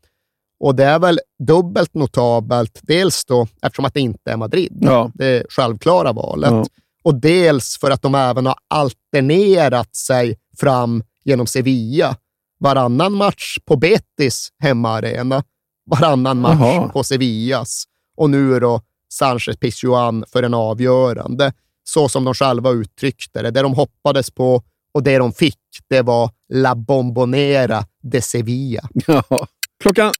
Och 0.60 0.74
det 0.74 0.84
är 0.84 0.98
väl 0.98 1.20
dubbelt 1.46 1.94
notabelt, 1.94 2.78
dels 2.82 3.24
då 3.24 3.46
eftersom 3.62 3.84
att 3.84 3.94
det 3.94 4.00
inte 4.00 4.30
är 4.32 4.36
Madrid, 4.36 4.78
Ja. 4.80 5.10
det 5.14 5.46
självklara 5.48 6.12
valet, 6.12 6.50
Ja. 6.50 6.64
och 7.04 7.14
dels 7.20 7.78
för 7.80 7.90
att 7.90 8.02
de 8.02 8.14
även 8.14 8.46
har 8.46 8.56
alternerat 8.68 9.96
sig 9.96 10.38
fram 10.58 11.02
genom 11.24 11.46
Sevilla. 11.46 12.16
Varannan 12.60 13.12
match 13.12 13.56
på 13.64 13.76
Betis 13.76 14.48
hemmaarena, 14.62 15.44
varannan 15.90 16.40
match 16.40 16.58
Jaha. 16.60 16.88
på 16.88 17.04
Sevillas 17.04 17.84
och 18.16 18.30
nu 18.30 18.60
då 18.60 18.80
Sanchez 19.08 19.56
Pizjuan 19.56 20.24
för 20.32 20.42
en 20.42 20.54
avgörande. 20.54 21.52
Så 21.84 22.08
som 22.08 22.24
de 22.24 22.34
själva 22.34 22.70
uttryckte 22.70 23.42
det. 23.42 23.50
Det 23.50 23.62
de 23.62 23.74
hoppades 23.74 24.30
på 24.30 24.62
och 24.94 25.02
det 25.02 25.18
de 25.18 25.32
fick, 25.32 25.58
det 25.88 26.02
var 26.02 26.30
La 26.52 26.74
Bombonera 26.74 27.84
de 28.02 28.22
Sevilla. 28.22 28.88
Ja. 29.06 29.22
Klockan 29.82 30.12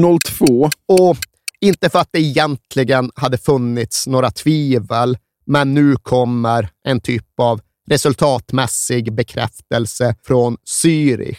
21.02. 0.00 0.70
Och 0.86 1.16
inte 1.60 1.90
för 1.90 1.98
att 1.98 2.08
det 2.10 2.20
egentligen 2.20 3.10
hade 3.14 3.38
funnits 3.38 4.06
några 4.06 4.30
tvivel, 4.30 5.18
men 5.46 5.74
nu 5.74 5.96
kommer 5.96 6.70
en 6.84 7.00
typ 7.00 7.40
av 7.40 7.60
resultatmässig 7.90 9.14
bekräftelse 9.14 10.14
från 10.22 10.56
Zürich. 10.56 11.38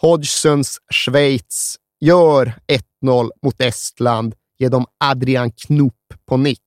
Hodgsons 0.00 0.78
Schweiz 0.90 1.76
gör 2.00 2.54
1-0 3.02 3.30
mot 3.42 3.60
Estland 3.60 4.34
genom 4.58 4.86
Adrian 5.04 5.50
Knop 5.50 5.94
på 6.28 6.36
nick. 6.36 6.60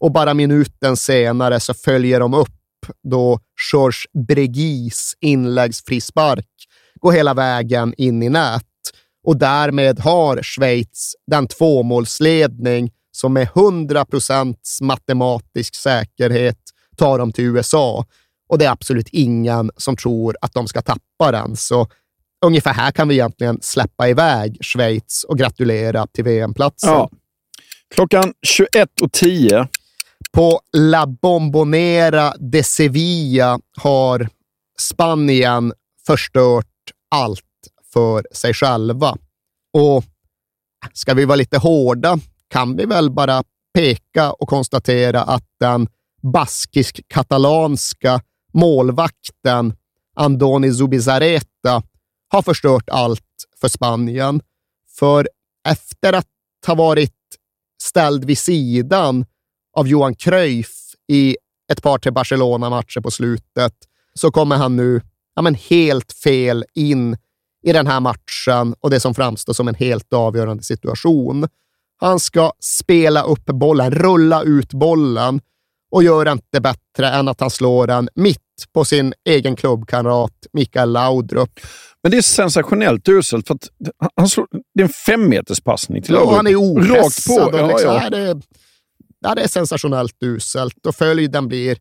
Och 0.00 0.12
bara 0.12 0.34
minuten 0.34 0.96
senare 0.96 1.60
så 1.60 1.74
följer 1.74 2.20
de 2.20 2.34
upp 2.34 2.48
då 3.02 3.40
Georges 3.72 4.04
Bregis 4.28 5.16
inläggsfrispark 5.20 6.46
går 7.00 7.12
hela 7.12 7.34
vägen 7.34 7.94
in 7.96 8.22
i 8.22 8.28
nät. 8.28 8.62
Och 9.24 9.36
därmed 9.36 10.00
har 10.00 10.42
Schweiz 10.42 11.14
den 11.26 11.46
tvåmålsledning 11.46 12.92
som 13.12 13.32
med 13.32 13.48
100 13.54 14.04
procents 14.04 14.80
matematisk 14.80 15.74
säkerhet 15.74 16.58
tar 16.96 17.18
dem 17.18 17.32
till 17.32 17.44
USA. 17.44 18.04
Och 18.48 18.58
det 18.58 18.64
är 18.64 18.70
absolut 18.70 19.08
ingen 19.08 19.70
som 19.76 19.96
tror 19.96 20.36
att 20.40 20.54
de 20.54 20.68
ska 20.68 20.82
tappa 20.82 21.32
den. 21.32 21.56
Så 21.56 21.88
ungefär 22.44 22.74
här 22.74 22.90
kan 22.90 23.08
vi 23.08 23.14
egentligen 23.14 23.58
släppa 23.62 24.08
iväg 24.08 24.58
Schweiz 24.60 25.24
och 25.28 25.38
gratulera 25.38 26.06
till 26.06 26.24
VM-platsen. 26.24 26.92
Ja. 26.92 27.10
Klockan 27.94 28.34
21.10. 28.56 29.68
På 30.32 30.60
La 30.76 31.06
Bombonera 31.06 32.34
de 32.38 32.62
Sevilla 32.62 33.60
har 33.76 34.28
Spanien 34.78 35.72
förstört 36.06 36.66
allt 37.10 37.40
för 37.92 38.26
sig 38.32 38.54
själva. 38.54 39.16
Och 39.72 40.04
ska 40.92 41.14
vi 41.14 41.24
vara 41.24 41.36
lite 41.36 41.58
hårda 41.58 42.18
kan 42.48 42.76
vi 42.76 42.84
väl 42.84 43.10
bara 43.10 43.42
peka 43.74 44.32
och 44.32 44.48
konstatera 44.48 45.22
att 45.22 45.46
den 45.60 45.88
baskisk-katalanska 46.22 48.20
målvakten 48.52 49.74
Andoni 50.16 50.72
Zubizarreta 50.72 51.82
har 52.34 52.42
förstört 52.42 52.90
allt 52.90 53.20
för 53.60 53.68
Spanien. 53.68 54.40
För 54.98 55.28
efter 55.68 56.12
att 56.12 56.26
ha 56.66 56.74
varit 56.74 57.12
ställd 57.82 58.24
vid 58.24 58.38
sidan 58.38 59.24
av 59.76 59.88
Johan 59.88 60.14
Cruyff 60.14 60.94
i 61.08 61.36
ett 61.72 61.82
par 61.82 61.98
till 61.98 62.12
Barcelona-matcher 62.12 63.00
på 63.00 63.10
slutet 63.10 63.74
så 64.14 64.30
kommer 64.30 64.56
han 64.56 64.76
nu 64.76 65.00
ja, 65.34 65.42
men 65.42 65.54
helt 65.54 66.12
fel 66.12 66.64
in 66.74 67.16
i 67.62 67.72
den 67.72 67.86
här 67.86 68.00
matchen 68.00 68.74
och 68.80 68.90
det 68.90 69.00
som 69.00 69.14
framstår 69.14 69.52
som 69.52 69.68
en 69.68 69.74
helt 69.74 70.12
avgörande 70.12 70.62
situation. 70.62 71.48
Han 71.96 72.20
ska 72.20 72.52
spela 72.60 73.22
upp 73.22 73.46
bollen, 73.46 73.90
rulla 73.90 74.42
ut 74.42 74.72
bollen 74.72 75.40
och 75.90 76.02
gör 76.02 76.32
inte 76.32 76.60
bättre 76.60 77.08
än 77.08 77.28
att 77.28 77.40
han 77.40 77.50
slår 77.50 77.86
den 77.86 78.08
mitt 78.14 78.43
på 78.72 78.84
sin 78.84 79.14
egen 79.24 79.56
klubbkamrat 79.56 80.46
Mikael 80.52 80.92
Laudrup. 80.92 81.60
Men 82.02 82.10
det 82.10 82.16
är 82.16 82.22
sensationellt 82.22 83.08
uselt, 83.08 83.46
för 83.46 83.54
att 83.54 83.68
han 84.16 84.28
slår, 84.28 84.46
det 84.74 84.80
är 84.80 84.84
en 84.84 84.92
femmeterspassning 84.92 86.02
till 86.02 86.12
Laudrup. 86.12 86.32
Ja, 86.32 86.36
han 86.36 86.46
är 86.46 86.56
opressad. 86.56 86.96
Rakt 86.96 87.26
på. 87.26 87.58
Ja, 87.58 87.66
liksom, 87.66 87.94
ja. 87.94 88.10
Det, 88.10 88.40
ja, 89.20 89.34
det 89.34 89.42
är 89.42 89.48
sensationellt 89.48 90.22
uselt 90.22 90.86
och 90.86 90.94
följden 90.94 91.48
blir 91.48 91.78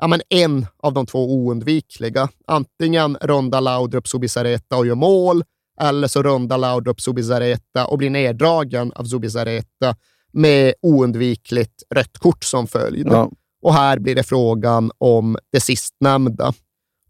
ja, 0.00 0.06
men 0.06 0.20
en 0.28 0.66
av 0.82 0.92
de 0.92 1.06
två 1.06 1.34
oundvikliga. 1.34 2.28
Antingen 2.46 3.16
rundar 3.20 3.60
Laudrup 3.60 4.08
Zubizarreta 4.08 4.76
och 4.76 4.86
gör 4.86 4.94
mål, 4.94 5.44
eller 5.80 6.08
så 6.08 6.22
rundar 6.22 6.58
Laudrup 6.58 7.00
Zubizarreta 7.00 7.86
och 7.86 7.98
blir 7.98 8.10
neddragen 8.10 8.92
av 8.92 9.04
Zubizarreta 9.04 9.96
med 10.32 10.74
oundvikligt 10.82 11.82
rött 11.94 12.18
kort 12.18 12.44
som 12.44 12.66
följd. 12.66 13.06
Ja. 13.10 13.30
Och 13.64 13.74
här 13.74 13.98
blir 13.98 14.14
det 14.14 14.22
frågan 14.22 14.90
om 14.98 15.36
det 15.52 15.60
sistnämnda. 15.60 16.54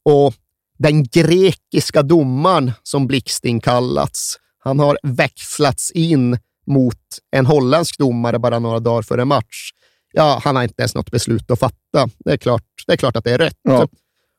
Och 0.03 0.35
den 0.79 1.05
grekiska 1.05 2.03
domaren, 2.03 2.73
som 2.83 3.07
Blixting 3.07 3.61
kallats, 3.61 4.39
han 4.59 4.79
har 4.79 4.99
växlats 5.03 5.91
in 5.91 6.39
mot 6.67 7.01
en 7.31 7.47
holländsk 7.47 7.99
domare 7.99 8.39
bara 8.39 8.59
några 8.59 8.81
dagar 8.81 9.03
före 9.03 9.25
match. 9.25 9.71
Ja, 10.13 10.41
han 10.45 10.57
har 10.57 10.63
inte 10.63 10.83
ens 10.83 10.95
något 10.95 11.11
beslut 11.11 11.51
att 11.51 11.59
fatta. 11.59 12.09
Det 12.25 12.33
är 12.33 12.37
klart, 12.37 12.65
det 12.87 12.93
är 12.93 12.97
klart 12.97 13.17
att 13.17 13.25
det 13.25 13.33
är 13.33 13.39
rätt. 13.39 13.59
Ja. 13.63 13.89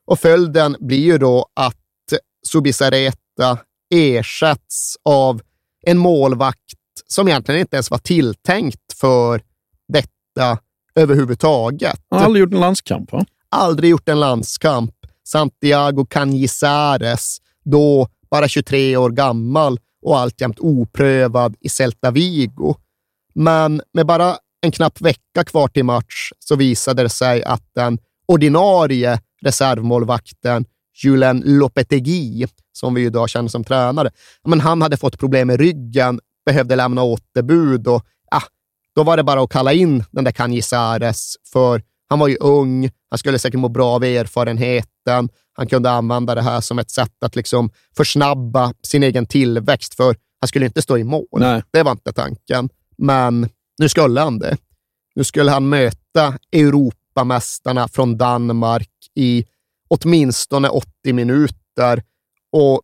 Och 0.06 0.18
följden 0.18 0.76
blir 0.80 1.04
ju 1.04 1.18
då 1.18 1.46
att 1.54 1.76
Subisareta 2.46 3.58
ersätts 3.94 4.96
av 5.02 5.40
en 5.82 5.98
målvakt 5.98 6.72
som 7.06 7.28
egentligen 7.28 7.60
inte 7.60 7.76
ens 7.76 7.90
var 7.90 7.98
tilltänkt 7.98 8.92
för 8.94 9.42
detta 9.88 10.58
överhuvudtaget. 10.96 12.00
Han 12.10 12.18
har 12.18 12.26
aldrig 12.26 12.40
gjort 12.40 12.52
en 12.52 12.60
landskamp, 12.60 13.12
va? 13.12 13.24
Aldrig 13.48 13.90
gjort 13.90 14.08
en 14.08 14.20
landskamp. 14.20 14.94
Santiago 15.24 16.06
Canizares, 16.10 17.38
då 17.64 18.08
bara 18.30 18.48
23 18.48 18.96
år 18.96 19.10
gammal 19.10 19.78
och 20.02 20.18
alltjämt 20.18 20.58
oprövad 20.58 21.56
i 21.60 21.68
Celta 21.68 22.10
Vigo. 22.10 22.74
Men 23.34 23.82
med 23.92 24.06
bara 24.06 24.36
en 24.60 24.72
knapp 24.72 25.00
vecka 25.00 25.44
kvar 25.46 25.68
till 25.68 25.84
match 25.84 26.30
så 26.38 26.56
visade 26.56 27.02
det 27.02 27.08
sig 27.08 27.44
att 27.44 27.62
den 27.74 27.98
ordinarie 28.26 29.20
reservmålvakten 29.42 30.64
Julen 31.04 31.42
Lopetegui, 31.46 32.46
som 32.72 32.94
vi 32.94 33.04
idag 33.04 33.28
känner 33.28 33.48
som 33.48 33.64
tränare, 33.64 34.10
men 34.44 34.60
han 34.60 34.82
hade 34.82 34.96
fått 34.96 35.18
problem 35.18 35.46
med 35.48 35.60
ryggen, 35.60 36.20
behövde 36.46 36.76
lämna 36.76 37.02
återbud 37.02 37.86
och 37.86 38.02
då 38.96 39.02
var 39.02 39.16
det 39.16 39.22
bara 39.22 39.42
att 39.42 39.50
kalla 39.50 39.72
in 39.72 40.04
den 40.10 40.24
där 40.24 40.32
Canizares, 40.32 41.34
för 41.52 41.82
han 42.08 42.18
var 42.18 42.28
ju 42.28 42.36
ung, 42.36 42.90
han 43.10 43.18
skulle 43.18 43.38
säkert 43.38 43.60
må 43.60 43.68
bra 43.68 43.94
av 43.94 44.04
erfarenheten, 44.04 45.28
han 45.52 45.66
kunde 45.66 45.90
använda 45.90 46.34
det 46.34 46.42
här 46.42 46.60
som 46.60 46.78
ett 46.78 46.90
sätt 46.90 47.24
att 47.24 47.36
liksom 47.36 47.70
försnabba 47.96 48.72
sin 48.82 49.02
egen 49.02 49.26
tillväxt, 49.26 49.94
för 49.94 50.16
han 50.40 50.48
skulle 50.48 50.66
inte 50.66 50.82
stå 50.82 50.98
i 50.98 51.04
mål. 51.04 51.26
Nej. 51.32 51.62
Det 51.70 51.82
var 51.82 51.92
inte 51.92 52.12
tanken. 52.12 52.68
Men 52.98 53.48
nu 53.78 53.88
skulle 53.88 54.20
han 54.20 54.38
det. 54.38 54.56
Nu 55.14 55.24
skulle 55.24 55.50
han 55.50 55.68
möta 55.68 56.34
Europamästarna 56.52 57.88
från 57.88 58.18
Danmark 58.18 58.90
i 59.14 59.44
åtminstone 59.88 60.68
80 60.68 61.12
minuter 61.12 62.02
och 62.52 62.80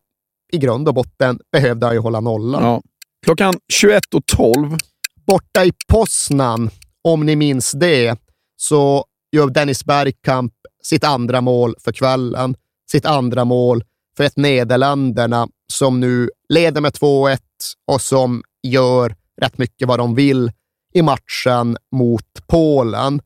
i 0.51 0.57
grund 0.57 0.87
och 0.87 0.93
botten 0.93 1.39
behövde 1.51 1.85
han 1.85 1.95
ju 1.95 2.01
hålla 2.01 2.19
nollan. 2.19 2.63
Ja. 2.63 2.81
Klockan 3.25 3.53
21.12. 3.73 4.79
Borta 5.25 5.65
i 5.65 5.71
Poznan, 5.87 6.69
om 7.01 7.25
ni 7.25 7.35
minns 7.35 7.71
det, 7.71 8.19
så 8.55 9.05
gör 9.31 9.49
Dennis 9.49 9.85
Bergkamp 9.85 10.53
sitt 10.83 11.03
andra 11.03 11.41
mål 11.41 11.75
för 11.79 11.91
kvällen. 11.91 12.55
Sitt 12.91 13.05
andra 13.05 13.45
mål 13.45 13.83
för 14.17 14.23
ett 14.23 14.37
Nederländerna 14.37 15.47
som 15.73 15.99
nu 15.99 16.29
leder 16.49 16.81
med 16.81 16.91
2-1 16.91 17.37
och 17.87 18.01
som 18.01 18.43
gör 18.63 19.15
rätt 19.41 19.57
mycket 19.57 19.87
vad 19.87 19.99
de 19.99 20.15
vill 20.15 20.51
i 20.93 21.01
matchen 21.01 21.77
mot 21.91 22.47
Polen. 22.47 23.21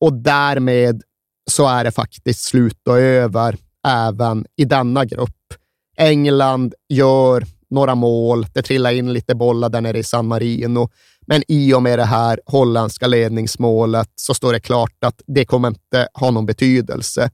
Och 0.00 0.12
därmed 0.12 1.02
så 1.50 1.68
är 1.68 1.84
det 1.84 1.92
faktiskt 1.92 2.42
slut 2.42 2.88
och 2.88 2.98
över 2.98 3.56
även 3.88 4.46
i 4.56 4.64
denna 4.64 5.04
grupp. 5.04 5.54
England 5.96 6.74
gör 6.88 7.44
några 7.70 7.94
mål, 7.94 8.46
det 8.54 8.62
trillar 8.62 8.92
in 8.92 9.12
lite 9.12 9.34
bollar 9.34 9.68
där 9.68 9.80
nere 9.80 9.98
i 9.98 10.02
San 10.02 10.26
Marino, 10.26 10.90
men 11.26 11.42
i 11.48 11.74
och 11.74 11.82
med 11.82 11.98
det 11.98 12.04
här 12.04 12.40
holländska 12.46 13.06
ledningsmålet 13.06 14.08
så 14.14 14.34
står 14.34 14.52
det 14.52 14.60
klart 14.60 15.04
att 15.04 15.22
det 15.26 15.44
kommer 15.44 15.68
inte 15.68 16.08
ha 16.14 16.30
någon 16.30 16.46
betydelse. 16.46 17.30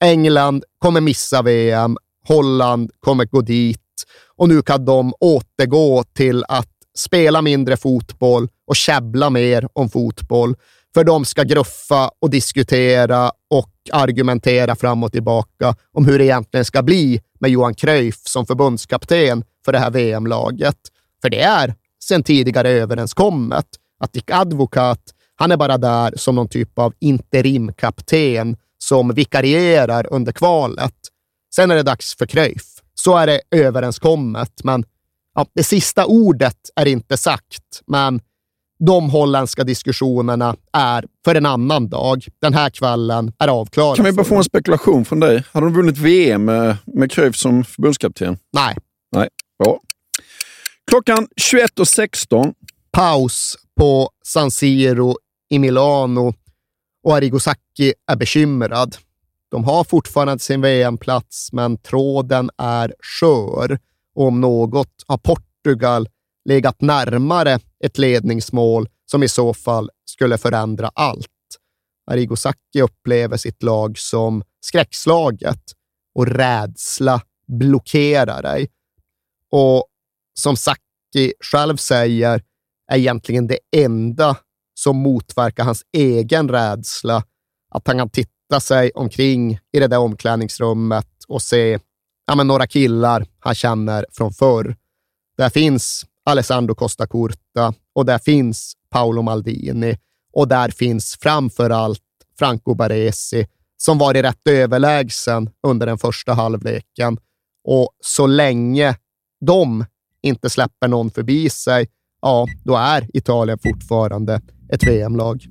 England 0.00 0.64
kommer 0.78 1.00
missa 1.00 1.42
VM, 1.42 1.96
Holland 2.28 2.90
kommer 3.00 3.24
gå 3.24 3.40
dit 3.40 3.80
och 4.36 4.48
nu 4.48 4.62
kan 4.62 4.84
de 4.84 5.14
återgå 5.20 6.04
till 6.16 6.44
att 6.48 6.68
spela 6.96 7.42
mindre 7.42 7.76
fotboll 7.76 8.48
och 8.66 8.76
käbbla 8.76 9.30
mer 9.30 9.68
om 9.72 9.90
fotboll. 9.90 10.56
För 10.94 11.04
de 11.04 11.24
ska 11.24 11.42
gruffa 11.42 12.10
och 12.20 12.30
diskutera 12.30 13.32
och 13.50 13.70
argumentera 13.92 14.76
fram 14.76 15.04
och 15.04 15.12
tillbaka 15.12 15.76
om 15.92 16.06
hur 16.06 16.18
det 16.18 16.24
egentligen 16.24 16.64
ska 16.64 16.82
bli 16.82 17.20
med 17.40 17.50
Johan 17.50 17.74
Cruyff 17.74 18.20
som 18.24 18.46
förbundskapten 18.46 19.44
för 19.64 19.72
det 19.72 19.78
här 19.78 19.90
VM-laget. 19.90 20.76
För 21.22 21.30
det 21.30 21.40
är 21.40 21.74
sedan 22.04 22.22
tidigare 22.22 22.70
överenskommet 22.70 23.66
att 23.98 24.12
Dick 24.12 24.30
Advokat, 24.30 25.00
han 25.36 25.52
är 25.52 25.56
bara 25.56 25.78
där 25.78 26.12
som 26.16 26.34
någon 26.34 26.48
typ 26.48 26.78
av 26.78 26.94
interimkapten 27.00 28.56
som 28.78 29.14
vikarierar 29.14 30.06
under 30.12 30.32
kvalet. 30.32 30.94
Sen 31.54 31.70
är 31.70 31.74
det 31.74 31.82
dags 31.82 32.16
för 32.16 32.26
Cruyff. 32.26 32.64
Så 32.94 33.16
är 33.16 33.26
det 33.26 33.40
överenskommet, 33.50 34.64
men 34.64 34.84
ja, 35.34 35.46
det 35.54 35.64
sista 35.64 36.06
ordet 36.06 36.58
är 36.76 36.86
inte 36.86 37.16
sagt, 37.16 37.82
men 37.86 38.20
de 38.78 39.10
holländska 39.10 39.64
diskussionerna 39.64 40.56
är 40.72 41.04
för 41.24 41.34
en 41.34 41.46
annan 41.46 41.88
dag. 41.88 42.26
Den 42.40 42.54
här 42.54 42.70
kvällen 42.70 43.32
är 43.38 43.48
avklarad. 43.48 43.96
Kan 43.96 44.04
vi 44.04 44.12
bara 44.12 44.24
få 44.24 44.36
en 44.36 44.44
spekulation 44.44 45.04
från 45.04 45.20
dig? 45.20 45.44
Hade 45.52 45.66
de 45.66 45.74
vunnit 45.74 45.98
VM 45.98 46.44
med, 46.44 46.76
med 46.86 47.12
Cruyff 47.12 47.36
som 47.36 47.64
förbundskapten? 47.64 48.38
Nej. 48.52 48.76
Nej, 49.12 49.28
Ja. 49.58 49.80
Klockan 50.90 51.28
21.16. 51.42 52.54
Paus 52.92 53.56
på 53.76 54.10
San 54.26 54.50
Siro 54.50 55.16
i 55.50 55.58
Milano 55.58 56.34
och 57.02 57.16
Arrigo 57.16 57.40
Sacchi 57.40 57.94
är 58.06 58.16
bekymrad. 58.16 58.96
De 59.50 59.64
har 59.64 59.84
fortfarande 59.84 60.38
sin 60.38 60.60
VM-plats, 60.60 61.52
men 61.52 61.78
tråden 61.78 62.50
är 62.58 62.94
skör. 63.00 63.78
Och 64.14 64.26
om 64.26 64.40
något 64.40 65.04
har 65.06 65.18
Portugal 65.18 66.08
legat 66.44 66.80
närmare 66.80 67.58
ett 67.84 67.98
ledningsmål 67.98 68.88
som 69.06 69.22
i 69.22 69.28
så 69.28 69.54
fall 69.54 69.90
skulle 70.04 70.38
förändra 70.38 70.90
allt. 70.94 71.28
Arrigo 72.10 72.36
Sacchi 72.36 72.80
upplever 72.82 73.36
sitt 73.36 73.62
lag 73.62 73.98
som 73.98 74.42
skräckslaget 74.60 75.62
och 76.14 76.26
rädsla 76.26 77.20
blockerar 77.46 78.42
dig. 78.42 78.68
Och 79.56 79.84
som 80.38 80.56
Saki 80.56 81.32
själv 81.40 81.76
säger 81.76 82.42
är 82.92 82.98
egentligen 82.98 83.46
det 83.46 83.58
enda 83.76 84.36
som 84.74 84.96
motverkar 84.96 85.64
hans 85.64 85.82
egen 85.92 86.48
rädsla 86.48 87.24
att 87.70 87.86
han 87.86 87.98
kan 87.98 88.10
titta 88.10 88.60
sig 88.60 88.90
omkring 88.94 89.58
i 89.72 89.80
det 89.80 89.86
där 89.86 89.98
omklädningsrummet 89.98 91.08
och 91.28 91.42
se 91.42 91.78
ja, 92.26 92.34
men 92.34 92.46
några 92.46 92.66
killar 92.66 93.26
han 93.38 93.54
känner 93.54 94.06
från 94.12 94.32
förr. 94.32 94.76
Där 95.36 95.50
finns 95.50 96.06
Alessandro 96.24 96.74
Costa 96.74 97.06
Curta 97.06 97.74
och 97.92 98.04
där 98.04 98.18
finns 98.18 98.72
Paolo 98.90 99.22
Maldini 99.22 99.98
och 100.32 100.48
där 100.48 100.68
finns 100.68 101.18
framför 101.20 101.70
allt 101.70 102.02
Franco 102.38 102.74
Baresi 102.74 103.46
som 103.76 103.98
varit 103.98 104.24
rätt 104.24 104.48
överlägsen 104.48 105.50
under 105.62 105.86
den 105.86 105.98
första 105.98 106.32
halvleken. 106.32 107.18
Och 107.64 107.90
så 108.00 108.26
länge 108.26 108.96
de 109.44 109.84
inte 110.22 110.50
släpper 110.50 110.88
någon 110.88 111.10
förbi 111.10 111.50
sig, 111.50 111.88
ja, 112.22 112.46
då 112.64 112.76
är 112.76 113.16
Italien 113.16 113.58
fortfarande 113.62 114.40
ett 114.72 114.86
VM-lag. 114.86 115.46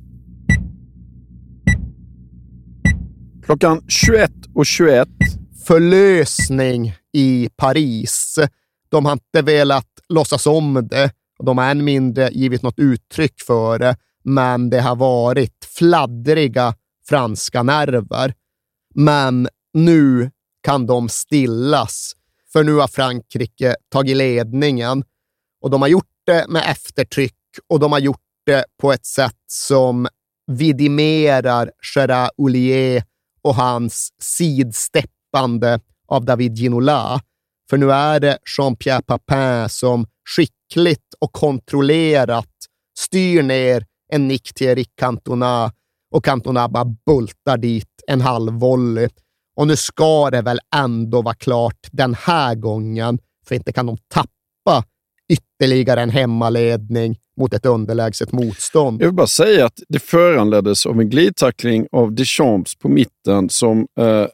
Klockan 3.46 3.82
21.21 3.82 4.30
och 4.56 4.66
21. 4.66 5.08
Förlösning 5.68 6.94
i 7.14 7.50
Paris. 7.56 8.40
De 8.90 9.06
har 9.06 9.14
inte 9.14 9.42
velat 9.42 9.88
låtsas 10.10 10.48
om 10.48 10.88
det 10.92 11.12
och 11.40 11.46
de 11.46 11.58
har 11.58 11.66
än 11.66 11.84
mindre 11.84 12.30
givit 12.32 12.62
något 12.62 12.80
uttryck 12.80 13.42
för 13.42 13.80
det, 13.80 13.96
men 14.24 14.70
det 14.70 14.82
har 14.82 14.96
varit 14.96 15.66
fladdriga 15.66 16.76
franska 17.10 17.64
nerver. 17.64 18.34
Men 18.96 19.48
nu 19.74 20.32
kan 20.64 20.86
de 20.86 21.10
stillas, 21.10 22.14
för 22.54 22.64
nu 22.64 22.74
har 22.74 22.88
Frankrike 22.88 23.76
tagit 23.92 24.18
ledningen 24.18 25.04
och 25.62 25.70
de 25.70 25.82
har 25.82 25.90
gjort 25.90 26.12
det 26.26 26.46
med 26.50 26.64
eftertryck 26.72 27.36
och 27.70 27.80
de 27.80 27.92
har 27.92 28.00
gjort 28.00 28.22
det 28.46 28.66
på 28.82 28.94
ett 28.94 29.06
sätt 29.06 29.44
som 29.48 30.08
vidimerar 30.52 31.72
Gerard 31.96 32.30
Oulier 32.38 33.04
och 33.42 33.56
hans 33.56 34.10
sidsteppande 34.22 35.80
av 36.08 36.26
David 36.26 36.58
Ginola. 36.58 37.22
För 37.70 37.78
nu 37.78 37.92
är 37.92 38.20
det 38.20 38.38
Jean-Pierre 38.58 39.02
Papin 39.02 39.70
som 39.70 40.06
skickligt 40.30 41.14
och 41.20 41.32
kontrollerat 41.32 42.50
styr 43.00 43.44
ner 43.44 43.86
en 44.12 44.28
nick 44.28 44.54
till 44.54 44.68
Eric 44.68 44.90
Cantona 44.96 45.72
och 46.12 46.26
Cantona 46.26 46.70
bara 46.70 46.86
bultar 46.86 47.58
dit 47.58 47.90
en 48.08 48.22
halv 48.22 48.54
volley. 48.54 49.10
Och 49.56 49.68
nu 49.68 49.76
ska 49.76 50.30
det 50.30 50.42
väl 50.42 50.60
ändå 50.76 51.22
vara 51.22 51.36
klart 51.36 51.88
den 51.92 52.14
här 52.14 52.56
gången, 52.56 53.20
för 53.48 53.56
inte 53.56 53.74
kan 53.74 53.86
de 53.86 53.98
tappa 53.98 54.84
ytterligare 55.30 56.02
en 56.02 56.10
hemmaledning 56.10 57.20
mot 57.38 57.54
ett 57.54 57.66
underlägset 57.66 58.32
motstånd. 58.32 59.02
Jag 59.02 59.08
vill 59.08 59.16
bara 59.16 59.28
säga 59.28 59.66
att 59.66 59.80
det 59.90 60.00
föranleddes 60.00 60.86
av 60.86 61.02
en 61.02 61.10
glidtackling 61.10 61.88
av 61.92 62.14
Deschamps 62.14 62.76
på 62.76 62.90
mitten 62.90 63.50
som 63.50 63.88
eh, 64.00 64.26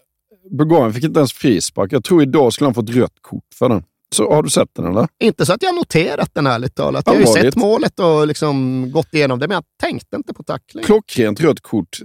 Bulgarien 0.51 0.93
fick 0.93 1.03
inte 1.03 1.19
ens 1.19 1.33
frispark. 1.33 1.93
Jag 1.93 2.03
tror 2.03 2.21
idag 2.21 2.53
skulle 2.53 2.67
han 2.67 2.73
fått 2.73 2.89
rött 2.89 3.15
kort 3.21 3.43
för 3.55 3.69
den. 3.69 3.83
Så 4.15 4.33
har 4.33 4.43
du 4.43 4.49
sett 4.49 4.69
den 4.75 4.85
eller? 4.85 5.07
Inte 5.19 5.45
så 5.45 5.53
att 5.53 5.63
jag 5.63 5.75
noterat 5.75 6.29
den 6.33 6.47
ärligt 6.47 6.75
talat. 6.75 7.03
Jag 7.05 7.13
har 7.13 7.19
ju 7.19 7.25
sett 7.25 7.55
målet 7.55 7.99
och 7.99 8.27
liksom 8.27 8.85
gått 8.91 9.13
igenom 9.13 9.39
det, 9.39 9.47
men 9.47 9.55
jag 9.55 9.63
tänkte 9.81 10.15
inte 10.15 10.33
på 10.33 10.43
tackling. 10.43 10.83
Klockrent 10.83 11.41
rött 11.41 11.61
kort. 11.61 11.99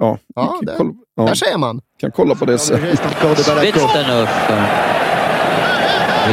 Ja, 0.00 0.18
ja, 0.36 0.54
det, 0.62 0.74
kolla, 0.76 0.92
ja. 1.16 1.22
där 1.22 1.34
ser 1.34 1.58
man. 1.58 1.80
Kan 2.00 2.10
kolla 2.10 2.34
på 2.34 2.44
det 2.44 2.58
sen. 2.58 2.80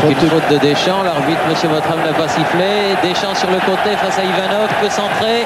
Avec 0.04 0.22
une 0.24 0.30
faute 0.30 0.50
de 0.50 0.58
Deschamps, 0.58 1.04
l'arbitre, 1.04 1.42
Monsieur 1.50 1.70
Motram 1.70 2.00
n'a 2.00 2.14
pas 2.14 2.28
sifflé. 2.28 2.96
Deschamps 3.04 3.36
sur 3.36 3.52
le 3.52 3.60
côté 3.60 3.96
face 3.96 4.18
à 4.18 4.24
Ivanov, 4.24 4.70
peut 4.82 4.90
centrer. 4.90 5.46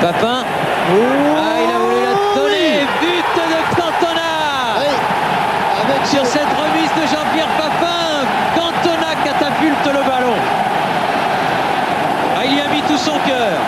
Papin. 0.00 0.44
Ah, 0.44 1.56
il 1.64 1.70
a 1.74 1.78
voulu 1.82 2.00
la 2.08 2.14
donner. 2.36 2.86
But 3.02 3.26
de 3.50 3.58
Cantona 3.76 4.30
Avec 5.82 6.06
Sur 6.06 6.24
cette 6.24 6.52
remise 6.62 6.92
de 7.00 7.04
Jean-Pierre 7.12 7.54
Papin, 7.58 8.02
Cantona 8.56 9.12
catapulte 9.24 9.86
le 9.86 10.02
ballon. 10.08 10.38
Ah, 12.38 12.44
il 12.44 12.54
y 12.56 12.60
a 12.60 12.68
mis 12.68 12.82
tout 12.82 12.98
son 12.98 13.18
cœur. 13.26 13.58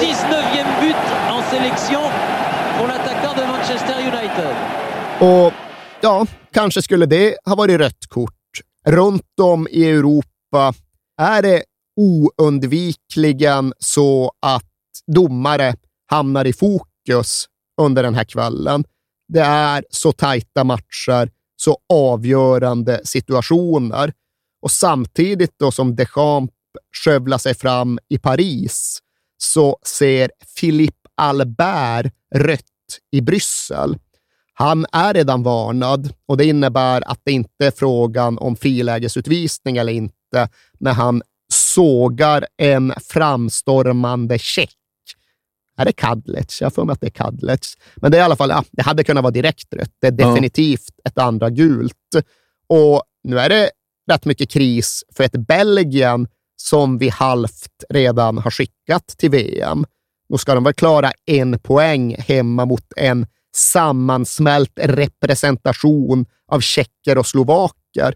19e 0.00 0.70
but 0.80 0.96
en 1.30 1.42
sélection 1.54 2.00
pour 2.78 2.86
l'attaquant 2.88 3.34
de 3.34 3.44
Manchester 3.46 4.00
United. 4.00 4.54
Och 5.24 5.52
ja, 6.02 6.26
kanske 6.52 6.82
skulle 6.82 7.06
det 7.06 7.36
ha 7.44 7.54
varit 7.54 7.80
rött 7.80 8.06
kort 8.08 8.32
runt 8.86 9.40
om 9.40 9.68
i 9.70 9.90
Europa 9.90 10.74
är 11.22 11.42
det 11.42 11.62
oundvikligen 11.96 13.72
så 13.78 14.32
att 14.40 14.70
domare 15.06 15.74
hamnar 16.06 16.44
i 16.44 16.52
fokus 16.52 17.46
under 17.80 18.02
den 18.02 18.14
här 18.14 18.24
kvällen. 18.24 18.84
Det 19.28 19.40
är 19.40 19.84
så 19.90 20.12
tajta 20.12 20.64
matcher, 20.64 21.30
så 21.56 21.78
avgörande 21.92 23.00
situationer. 23.04 24.12
Och 24.62 24.70
samtidigt 24.70 25.54
då 25.58 25.70
som 25.70 25.96
Deschamps 25.96 26.54
skövlar 27.04 27.38
sig 27.38 27.54
fram 27.54 27.98
i 28.08 28.18
Paris 28.18 28.98
så 29.38 29.78
ser 29.86 30.30
Philippe 30.60 31.08
Albert 31.16 32.12
rött 32.34 32.64
i 33.12 33.20
Bryssel. 33.20 33.98
Han 34.54 34.86
är 34.92 35.14
redan 35.14 35.42
varnad 35.42 36.12
och 36.26 36.36
det 36.36 36.44
innebär 36.44 37.10
att 37.10 37.20
det 37.24 37.32
inte 37.32 37.66
är 37.66 37.70
frågan 37.70 38.38
om 38.38 38.56
frilägesutvisning 38.56 39.76
eller 39.76 39.92
inte 39.92 40.48
när 40.78 40.92
han 40.92 41.22
sågar 41.52 42.46
en 42.56 42.92
framstormande 43.00 44.38
check. 44.38 44.76
Är 45.76 45.84
det 45.84 45.92
Kadlec? 45.92 46.60
Jag 46.60 46.74
får 46.74 46.84
mig 46.84 46.92
att 46.92 47.00
det 47.00 47.06
är 47.06 47.10
Kadlec. 47.10 47.76
Men 47.96 48.10
det 48.10 48.18
är 48.18 48.20
i 48.20 48.24
alla 48.24 48.36
fall, 48.36 48.50
ja, 48.50 48.64
det 48.72 48.82
hade 48.82 49.04
kunnat 49.04 49.22
vara 49.22 49.30
direkt 49.30 49.74
rött. 49.74 49.92
Det 50.00 50.06
är 50.06 50.10
definitivt 50.10 50.90
ja. 50.96 51.10
ett 51.10 51.18
andra 51.18 51.50
gult. 51.50 51.94
Och 52.66 53.02
nu 53.24 53.38
är 53.38 53.48
det 53.48 53.70
rätt 54.10 54.24
mycket 54.24 54.50
kris 54.50 55.04
för 55.12 55.24
ett 55.24 55.46
Belgien 55.46 56.28
som 56.56 56.98
vi 56.98 57.08
halvt 57.08 57.84
redan 57.88 58.38
har 58.38 58.50
skickat 58.50 59.06
till 59.06 59.30
VM. 59.30 59.84
Då 60.28 60.38
ska 60.38 60.54
de 60.54 60.64
väl 60.64 60.74
klara 60.74 61.12
en 61.26 61.58
poäng 61.58 62.16
hemma 62.18 62.64
mot 62.64 62.92
en 62.96 63.26
sammansmält 63.56 64.72
representation 64.80 66.26
av 66.48 66.60
tjecker 66.60 67.18
och 67.18 67.26
slovaker. 67.26 68.14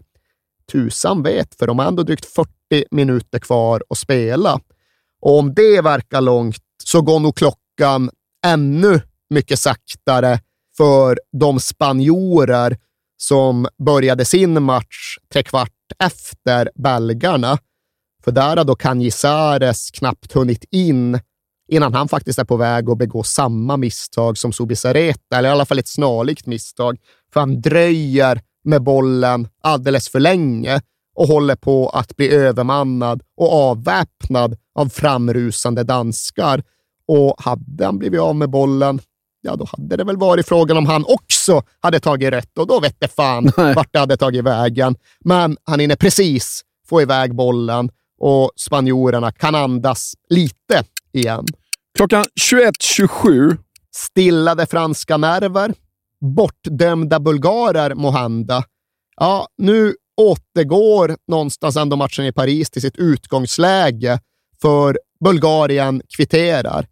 Tusan 0.71 1.23
vet, 1.23 1.55
för 1.55 1.67
de 1.67 1.79
har 1.79 1.85
ändå 1.85 2.03
drygt 2.03 2.25
40 2.25 2.49
minuter 2.91 3.39
kvar 3.39 3.83
att 3.89 3.97
spela. 3.97 4.59
Och 5.21 5.39
om 5.39 5.53
det 5.53 5.81
verkar 5.81 6.21
långt 6.21 6.63
så 6.83 7.01
går 7.01 7.19
nog 7.19 7.35
klockan 7.35 8.09
ännu 8.45 9.01
mycket 9.29 9.59
saktare 9.59 10.39
för 10.77 11.19
de 11.39 11.59
spanjorer 11.59 12.77
som 13.17 13.67
började 13.85 14.25
sin 14.25 14.63
match 14.63 15.17
trekvart 15.33 15.69
efter 16.03 16.71
belgarna. 16.75 17.57
För 18.23 18.31
där 18.31 18.57
har 18.57 18.63
då 18.63 18.75
Canizares 18.75 19.91
knappt 19.91 20.33
hunnit 20.33 20.65
in 20.71 21.19
innan 21.69 21.93
han 21.93 22.07
faktiskt 22.07 22.39
är 22.39 22.43
på 22.43 22.57
väg 22.57 22.89
att 22.89 22.97
begå 22.97 23.23
samma 23.23 23.77
misstag 23.77 24.37
som 24.37 24.53
Subisareta, 24.53 25.37
eller 25.37 25.49
i 25.49 25.51
alla 25.51 25.65
fall 25.65 25.79
ett 25.79 25.87
snarlikt 25.87 26.45
misstag. 26.45 26.97
För 27.33 27.39
han 27.39 27.61
dröjer 27.61 28.41
med 28.63 28.83
bollen 28.83 29.47
alldeles 29.63 30.09
för 30.09 30.19
länge 30.19 30.81
och 31.15 31.27
håller 31.27 31.55
på 31.55 31.89
att 31.89 32.15
bli 32.15 32.29
övermannad 32.29 33.21
och 33.37 33.53
avväpnad 33.53 34.57
av 34.75 34.89
framrusande 34.89 35.83
danskar. 35.83 36.63
Och 37.07 37.35
hade 37.37 37.85
han 37.85 37.97
blivit 37.99 38.19
av 38.19 38.35
med 38.35 38.49
bollen, 38.49 39.01
ja, 39.41 39.55
då 39.55 39.65
hade 39.71 39.97
det 39.97 40.03
väl 40.03 40.17
varit 40.17 40.47
frågan 40.47 40.77
om 40.77 40.85
han 40.85 41.05
också 41.07 41.63
hade 41.79 41.99
tagit 41.99 42.33
rätt 42.33 42.57
och 42.57 42.67
då 42.67 42.79
vet 42.79 42.95
det 42.99 43.07
fan 43.07 43.51
Nej. 43.57 43.73
vart 43.73 43.93
det 43.93 43.99
hade 43.99 44.17
tagit 44.17 44.43
vägen. 44.43 44.95
Men 45.19 45.57
han 45.63 45.79
hinner 45.79 45.95
precis 45.95 46.61
få 46.89 47.01
iväg 47.01 47.35
bollen 47.35 47.89
och 48.19 48.51
spanjorerna 48.55 49.31
kan 49.31 49.55
andas 49.55 50.13
lite 50.29 50.83
igen. 51.13 51.45
Klockan 51.99 52.25
21.27. 52.49 53.57
Stillade 53.95 54.65
franska 54.65 55.17
nerver. 55.17 55.73
Bortdömda 56.35 57.19
bulgarer 57.19 57.95
måhända. 57.95 58.63
Ja, 59.15 59.47
nu 59.57 59.95
återgår 60.17 61.17
någonstans 61.27 61.75
ändå 61.75 61.95
matchen 61.95 62.25
i 62.25 62.31
Paris 62.31 62.69
till 62.69 62.81
sitt 62.81 62.95
utgångsläge, 62.97 64.19
för 64.61 64.99
Bulgarien 65.23 66.01
kvitterar. 66.17 66.87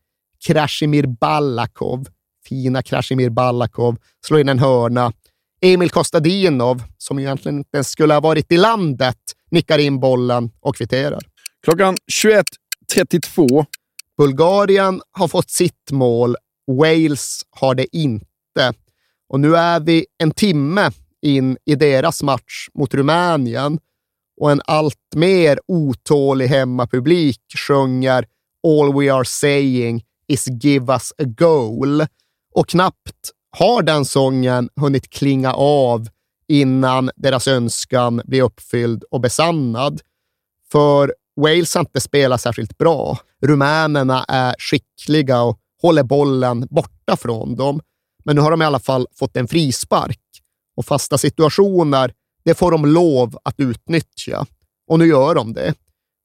Krasimir 0.47 1.08
Balakov, 1.08 2.08
fina 2.49 2.84
Krasimir 2.84 3.30
Balakov, 3.30 3.97
slår 4.26 4.39
in 4.39 4.49
en 4.49 4.60
hörna. 4.60 5.14
Emil 5.62 5.89
Kostadinov, 5.89 6.84
som 6.97 7.20
egentligen 7.20 7.58
inte 7.58 7.78
ens 7.78 7.89
skulle 7.89 8.14
ha 8.14 8.22
varit 8.22 8.51
i 8.51 8.58
landet, 8.58 9.20
nickar 9.51 9.80
in 9.80 9.99
bollen 9.99 10.51
och 10.62 10.76
kvitterar. 10.76 11.22
Klockan 11.64 11.95
21.32 12.24 13.66
Bulgarien 14.18 15.01
har 15.11 15.28
fått 15.28 15.49
sitt 15.49 15.91
mål, 15.91 16.36
Wales 16.68 17.41
har 17.49 17.76
det 17.76 17.97
inte. 17.97 18.74
Och 19.30 19.39
nu 19.39 19.55
är 19.55 19.80
vi 19.80 20.05
en 20.18 20.32
timme 20.32 20.91
in 21.22 21.57
i 21.65 21.76
deras 21.76 22.24
match 22.24 22.68
mot 22.74 22.93
Rumänien 22.93 23.80
och 24.41 24.51
en 24.51 24.61
allt 24.65 25.15
mer 25.15 25.59
otålig 25.68 26.47
hemmapublik 26.47 27.41
sjunger 27.68 28.26
“All 28.68 28.93
we 28.93 29.13
are 29.13 29.26
saying 29.26 30.03
is 30.28 30.47
give 30.47 30.93
us 30.93 31.11
a 31.18 31.24
goal” 31.24 32.05
och 32.55 32.68
knappt 32.68 33.32
har 33.57 33.82
den 33.82 34.05
sången 34.05 34.70
hunnit 34.76 35.09
klinga 35.09 35.53
av 35.53 36.07
innan 36.47 37.11
deras 37.15 37.47
önskan 37.47 38.22
blir 38.26 38.41
uppfylld 38.41 39.03
och 39.11 39.22
besannad. 39.22 40.01
För 40.72 41.13
Wales 41.38 41.74
har 41.74 41.82
inte 41.82 42.00
spelat 42.00 42.42
särskilt 42.42 42.78
bra. 42.78 43.20
Rumänerna 43.42 44.24
är 44.24 44.56
skickliga 44.60 45.42
och 45.42 45.60
håller 45.82 46.04
bollen 46.04 46.68
borta 46.70 47.18
från 47.18 47.56
dem. 47.56 47.82
Men 48.26 48.36
nu 48.36 48.42
har 48.42 48.52
de 48.52 48.62
i 48.62 48.66
alla 48.66 48.80
fall 48.80 49.08
fått 49.16 49.38
en 49.38 49.48
frispark 49.48 50.20
och 50.78 50.86
fasta 50.86 51.18
situationer, 51.18 52.14
det 52.46 52.54
får 52.54 52.72
de 52.72 52.86
lov 52.86 53.38
att 53.44 53.56
utnyttja. 53.58 54.46
Och 54.88 55.00
nu 55.00 55.08
gör 55.08 55.36
de 55.36 55.54
det. 55.54 55.74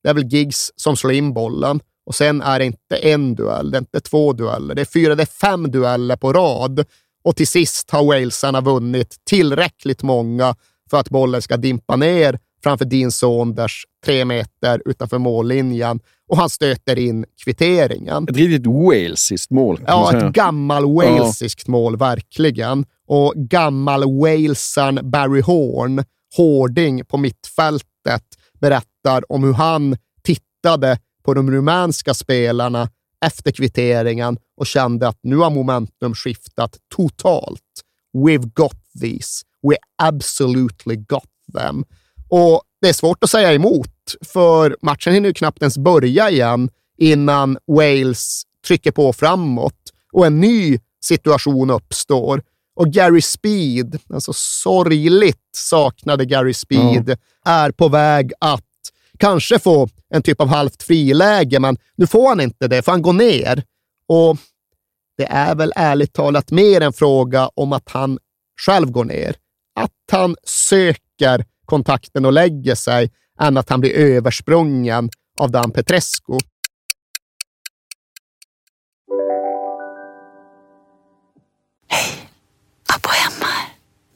Det 0.02 0.08
är 0.08 0.14
väl 0.14 0.32
Giggs 0.32 0.72
som 0.76 0.96
slår 0.96 1.12
in 1.12 1.34
bollen 1.34 1.80
och 2.06 2.14
sen 2.14 2.42
är 2.42 2.58
det 2.58 2.64
inte 2.64 2.96
en 2.96 3.34
duell, 3.34 3.70
det 3.70 3.76
är 3.76 3.80
inte 3.80 4.00
två 4.00 4.32
dueller. 4.32 4.74
Det 4.74 4.80
är 4.80 4.84
fyra, 4.86 5.14
det 5.14 5.22
är 5.22 5.26
fem 5.26 5.70
dueller 5.70 6.16
på 6.16 6.32
rad 6.32 6.84
och 7.24 7.36
till 7.36 7.46
sist 7.46 7.90
har 7.90 8.04
walesarna 8.04 8.60
vunnit 8.60 9.16
tillräckligt 9.24 10.02
många 10.02 10.56
för 10.90 10.96
att 11.00 11.10
bollen 11.10 11.42
ska 11.42 11.56
dimpa 11.56 11.96
ner 11.96 12.38
framför 12.62 12.84
Dean 12.84 13.12
Saunders 13.12 13.84
tre 14.04 14.24
meter 14.24 14.82
utanför 14.84 15.18
mållinjen 15.18 16.00
och 16.28 16.36
han 16.36 16.50
stöter 16.50 16.98
in 16.98 17.24
kvitteringen. 17.44 18.28
Ett 18.28 18.36
riktigt 18.36 18.66
walesiskt 18.66 19.50
mål. 19.50 19.80
Ja, 19.86 20.16
ett 20.16 20.32
gammal 20.32 20.94
walesiskt 20.94 21.64
ja. 21.66 21.72
mål, 21.72 21.96
verkligen. 21.96 22.84
Och 23.06 23.32
gammal 23.36 24.20
walesaren 24.20 25.10
Barry 25.10 25.40
Horn, 25.40 26.04
hårding 26.36 27.04
på 27.04 27.16
mittfältet, 27.16 28.24
berättar 28.60 29.32
om 29.32 29.44
hur 29.44 29.52
han 29.52 29.96
tittade 30.22 30.98
på 31.24 31.34
de 31.34 31.50
rumänska 31.50 32.14
spelarna 32.14 32.88
efter 33.24 33.52
kvitteringen 33.52 34.38
och 34.56 34.66
kände 34.66 35.08
att 35.08 35.18
nu 35.22 35.36
har 35.36 35.50
momentum 35.50 36.14
skiftat 36.14 36.76
totalt. 36.94 37.60
We've 38.16 38.50
got 38.54 38.76
these. 39.00 39.44
We 39.68 39.76
absolutely 40.02 40.96
got 40.96 41.28
them. 41.54 41.84
Och 42.34 42.62
det 42.80 42.88
är 42.88 42.92
svårt 42.92 43.24
att 43.24 43.30
säga 43.30 43.52
emot, 43.52 44.14
för 44.32 44.76
matchen 44.82 45.12
hinner 45.12 45.28
ju 45.28 45.34
knappt 45.34 45.62
ens 45.62 45.78
börja 45.78 46.30
igen 46.30 46.70
innan 46.98 47.58
Wales 47.66 48.42
trycker 48.66 48.90
på 48.90 49.12
framåt 49.12 49.92
och 50.12 50.26
en 50.26 50.40
ny 50.40 50.78
situation 51.04 51.70
uppstår. 51.70 52.42
Och 52.76 52.86
Gary 52.86 53.20
Speed, 53.20 53.98
alltså 54.14 54.32
sorgligt 54.32 55.48
saknade 55.56 56.24
Gary 56.24 56.54
Speed, 56.54 57.08
mm. 57.08 57.18
är 57.44 57.70
på 57.70 57.88
väg 57.88 58.32
att 58.38 58.64
kanske 59.18 59.58
få 59.58 59.88
en 60.08 60.22
typ 60.22 60.40
av 60.40 60.48
halvt 60.48 60.82
friläge, 60.82 61.60
men 61.60 61.76
nu 61.96 62.06
får 62.06 62.28
han 62.28 62.40
inte 62.40 62.68
det, 62.68 62.82
för 62.82 62.92
han 62.92 63.02
går 63.02 63.12
ner. 63.12 63.64
Och 64.06 64.36
det 65.16 65.26
är 65.26 65.54
väl 65.54 65.72
ärligt 65.76 66.12
talat 66.12 66.50
mer 66.50 66.80
en 66.80 66.92
fråga 66.92 67.50
om 67.54 67.72
att 67.72 67.88
han 67.88 68.18
själv 68.60 68.90
går 68.90 69.04
ner. 69.04 69.36
Att 69.74 69.90
han 70.10 70.36
söker 70.44 71.44
kontakten 71.66 72.24
och 72.24 72.32
lägger 72.32 72.74
sig 72.74 73.10
än 73.40 73.56
att 73.56 73.70
han 73.70 73.80
blir 73.80 73.92
översprungen 73.92 75.10
av 75.38 75.50
Dan 75.50 75.70
Petrescu. 75.70 76.38
Hej! 81.88 82.28
Abo 82.94 83.08
hemma 83.08 83.46
här. 83.46 83.68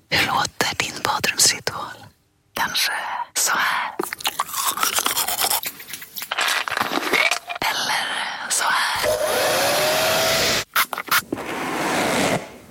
Hur 0.09 0.27
låter 0.27 0.77
din 0.79 1.03
badrumsritual? 1.05 1.97
Kanske 2.55 2.93
så 3.35 3.53
här? 3.57 3.95
Eller 7.61 8.51
så 8.51 8.65
här? 8.65 9.11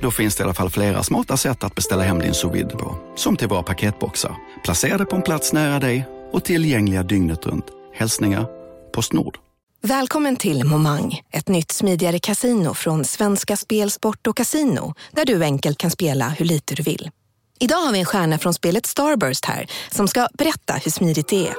Då 0.00 0.10
finns 0.10 0.36
det 0.36 0.40
i 0.40 0.44
alla 0.44 0.54
fall 0.54 0.70
flera 0.70 1.02
smarta 1.02 1.36
sätt 1.36 1.64
att 1.64 1.74
beställa 1.74 2.02
hem 2.02 2.18
din 2.18 2.34
sous 2.34 2.72
på. 2.72 2.96
Som 3.16 3.36
till 3.36 3.48
våra 3.48 3.62
paketboxar, 3.62 4.36
placerade 4.64 5.04
på 5.04 5.16
en 5.16 5.22
plats 5.22 5.52
nära 5.52 5.78
dig 5.78 6.08
och 6.32 6.44
tillgängliga 6.44 7.02
dygnet 7.02 7.46
runt. 7.46 7.66
Hälsningar 7.94 8.46
Postnord. 8.92 9.38
Välkommen 9.82 10.36
till 10.36 10.64
Momang, 10.64 11.20
ett 11.32 11.48
nytt 11.48 11.72
smidigare 11.72 12.18
casino 12.18 12.74
från 12.74 13.04
Svenska 13.04 13.56
Spel, 13.56 13.90
Sport 13.90 14.26
och 14.26 14.36
Casino 14.36 14.94
där 15.12 15.24
du 15.24 15.44
enkelt 15.44 15.78
kan 15.78 15.90
spela 15.90 16.28
hur 16.28 16.44
lite 16.44 16.74
du 16.74 16.82
vill. 16.82 17.10
Idag 17.58 17.76
har 17.76 17.92
vi 17.92 17.98
en 17.98 18.04
stjärna 18.04 18.38
från 18.38 18.54
spelet 18.54 18.86
Starburst 18.86 19.44
här 19.44 19.66
som 19.90 20.08
ska 20.08 20.28
berätta 20.38 20.74
hur 20.74 20.90
smidigt 20.90 21.28
det 21.28 21.48
är. 21.48 21.54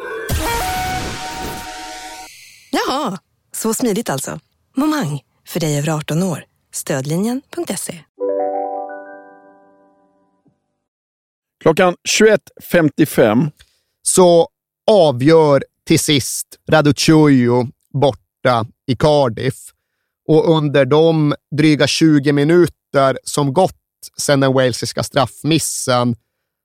Jaha, 2.71 3.17
så 3.55 3.73
smidigt 3.73 4.09
alltså. 4.09 4.39
Momang, 4.77 5.21
för 5.47 5.59
dig 5.59 5.77
över 5.77 5.89
18 5.89 6.23
år. 6.23 6.43
Stödlinjen.se. 6.73 7.99
Klockan 11.61 11.95
21.55 12.09 13.51
så 14.01 14.47
avgör 14.91 15.63
till 15.87 15.99
sist 15.99 16.47
Raduccio 16.69 17.67
borta 17.93 18.65
i 18.87 18.95
Cardiff. 18.95 19.55
Och 20.27 20.55
under 20.55 20.85
de 20.85 21.35
dryga 21.57 21.87
20 21.87 22.31
minuter 22.31 23.17
som 23.23 23.53
gått 23.53 23.75
sedan 24.17 24.39
den 24.39 24.53
walesiska 24.53 25.03
straffmissen 25.03 26.15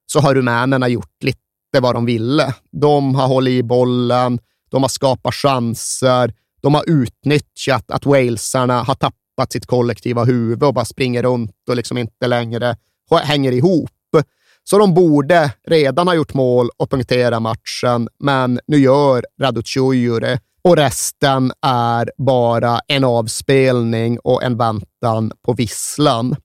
så 0.07 0.21
har 0.21 0.35
rumänerna 0.35 0.89
gjort 0.89 1.23
lite 1.23 1.41
vad 1.81 1.95
de 1.95 2.07
ville. 2.07 2.55
De 2.73 3.15
har 3.15 3.27
hållit 3.27 3.53
i 3.53 3.63
bollen, 3.63 4.39
de 4.71 4.83
har 4.83 4.89
skapat 4.89 5.35
chanser, 5.35 6.35
de 6.61 6.75
har 6.75 6.85
utnyttjat 6.87 7.91
att 7.91 8.07
walesarna 8.07 8.83
har 8.83 8.95
tappat 8.95 9.53
sitt 9.53 9.67
kollektiva 9.67 10.25
huvud 10.25 10.63
och 10.63 10.75
bara 10.75 10.85
springer 10.85 11.23
runt 11.23 11.69
och 11.69 11.77
liksom 11.77 11.99
inte 11.99 12.27
längre 12.27 12.77
hänger 13.23 13.53
ihop. 13.53 13.91
Så 14.71 14.79
de 14.79 14.95
borde 14.95 15.53
redan 15.67 16.09
ha 16.09 16.15
gjort 16.15 16.35
mål 16.35 16.71
och 16.77 16.91
punktera 16.91 17.41
matchen, 17.41 18.09
men 18.19 18.61
nu 18.67 18.79
gör 18.79 19.25
Raducioju 19.41 20.21
det 20.21 20.41
och 20.63 20.77
resten 20.77 21.53
är 21.63 22.11
bara 22.19 22.81
en 22.89 23.05
avspelning 23.05 24.19
och 24.19 24.43
en 24.43 24.57
väntan 24.57 25.33
på 25.43 25.53
visslan. 25.53 26.37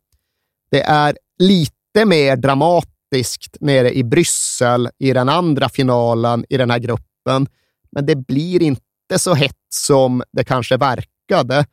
Det 0.72 0.82
är 0.82 1.18
lite 1.40 2.06
mer 2.06 2.36
dramatiskt 2.36 3.58
nere 3.60 3.94
i 3.94 4.04
Bryssel 4.04 4.90
i 5.00 5.14
den 5.14 5.30
andra 5.30 5.70
finalen 5.70 6.46
i 6.50 6.58
den 6.58 6.72
här 6.72 6.80
gruppen, 6.80 7.48
men 7.92 8.06
det 8.06 8.16
blir 8.16 8.62
inte 8.62 9.20
så 9.20 9.34
hett 9.34 9.66
som 9.70 10.24
det 10.34 10.44
kanske 10.44 10.78
verkade. 10.78 11.66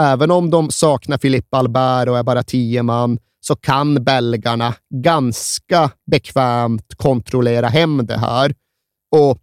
Även 0.00 0.30
om 0.30 0.50
de 0.50 0.70
saknar 0.70 1.18
Filip 1.18 1.54
Albert 1.54 2.08
och 2.08 2.18
är 2.18 2.22
bara 2.22 2.42
tio 2.42 2.82
man, 2.82 3.18
så 3.46 3.56
kan 3.56 4.04
belgarna 4.04 4.74
ganska 4.94 5.90
bekvämt 6.10 6.94
kontrollera 6.96 7.68
hem 7.68 8.06
det 8.06 8.18
här. 8.18 8.54
Och 9.10 9.38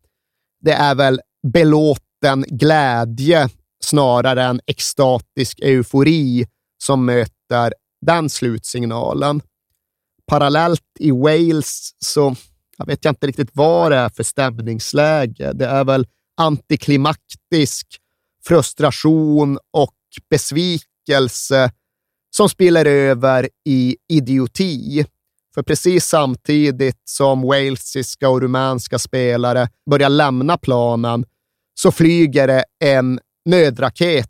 det 0.62 0.72
är 0.72 0.96
väl 0.96 1.22
belåten 1.54 2.46
glädje 2.48 3.50
snarare 3.84 4.44
än 4.44 4.62
extatisk 4.68 5.60
eufori 5.60 6.48
som 6.84 7.06
möter 7.06 7.74
den 8.06 8.30
slutsignalen. 8.30 9.42
Parallellt 10.28 10.82
i 11.00 11.12
Wales 11.12 11.92
så 12.00 12.36
jag 12.78 12.86
vet 12.86 13.06
jag 13.06 13.12
inte 13.12 13.28
riktigt 13.28 13.52
vad 13.54 13.92
det 13.92 13.98
är 13.98 14.10
för 14.10 14.24
stämningsläge. 14.24 15.52
Det 15.54 15.66
är 15.66 15.84
väl 15.84 16.08
antiklimaktisk 16.38 17.88
frustration 18.48 19.60
och 19.72 19.96
besvikelse 20.30 21.72
som 22.36 22.50
spiller 22.50 22.86
över 22.86 23.50
i 23.66 23.98
idioti. 24.10 25.06
För 25.54 25.64
precis 25.64 26.06
samtidigt 26.06 27.02
som 27.04 27.42
walesiska 27.42 28.30
och 28.30 28.42
rumänska 28.42 29.00
spelare 29.00 29.70
börjar 29.90 30.10
lämna 30.10 30.58
planen 30.58 31.26
så 31.74 31.92
flyger 31.92 32.48
det 32.48 32.64
en 32.84 33.20
nödraket 33.46 34.30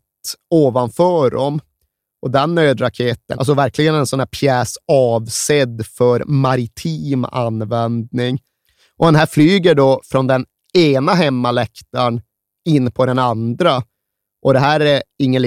ovanför 0.50 1.30
dem. 1.30 1.60
Och 2.22 2.32
den 2.32 2.56
nödraketen, 2.56 3.40
alltså 3.40 3.54
verkligen 3.54 3.96
en 3.96 4.08
sån 4.08 4.20
här 4.20 4.28
pjäs 4.28 4.76
avsedd 4.88 5.86
för 5.86 6.24
maritim 6.26 7.26
användning. 7.26 8.40
Och 8.98 9.06
den 9.06 9.16
här 9.16 9.26
flyger 9.26 9.76
då 9.76 10.02
från 10.04 10.28
den 10.28 10.46
ena 10.74 11.14
hemmaläktaren 11.14 12.22
in 12.66 12.92
på 12.92 13.06
den 13.06 13.20
andra. 13.20 13.84
Och 14.42 14.54
det 14.54 14.60
här 14.60 14.80
är 14.80 15.04
ingen 15.20 15.42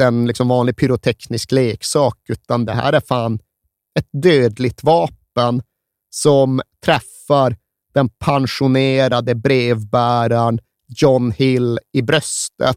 en 0.00 0.26
liksom 0.26 0.48
vanlig 0.48 0.76
pyroteknisk 0.76 1.52
leksak, 1.52 2.18
utan 2.28 2.64
det 2.64 2.72
här 2.72 2.92
är 2.92 3.00
fan 3.00 3.38
ett 3.98 4.08
dödligt 4.22 4.82
vapen 4.82 5.62
som 6.10 6.62
träffar 6.84 7.56
den 7.94 8.08
pensionerade 8.08 9.34
brevbäraren 9.34 10.60
John 10.88 11.30
Hill 11.30 11.78
i 11.92 12.02
bröstet. 12.02 12.76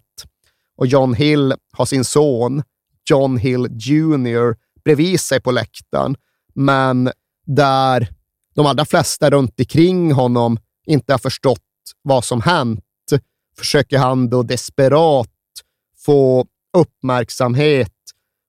Och 0.76 0.88
John 0.88 1.14
Hill 1.14 1.54
har 1.72 1.86
sin 1.86 2.04
son, 2.04 2.64
John 3.10 3.38
Hill 3.38 3.68
Jr, 3.72 4.56
bredvid 4.84 5.20
sig 5.20 5.42
på 5.42 5.52
läktaren, 5.52 6.16
men 6.54 7.12
där 7.46 8.08
de 8.56 8.66
allra 8.66 8.86
flesta 8.86 9.30
runt 9.30 9.60
omkring 9.60 10.12
honom 10.12 10.58
inte 10.86 11.14
har 11.14 11.18
förstått 11.18 11.60
vad 12.02 12.24
som 12.24 12.42
hänt 12.42 12.84
försöker 13.58 13.98
han 13.98 14.30
då 14.30 14.44
desperat 14.44 15.28
få 16.06 16.46
uppmärksamhet 16.78 17.92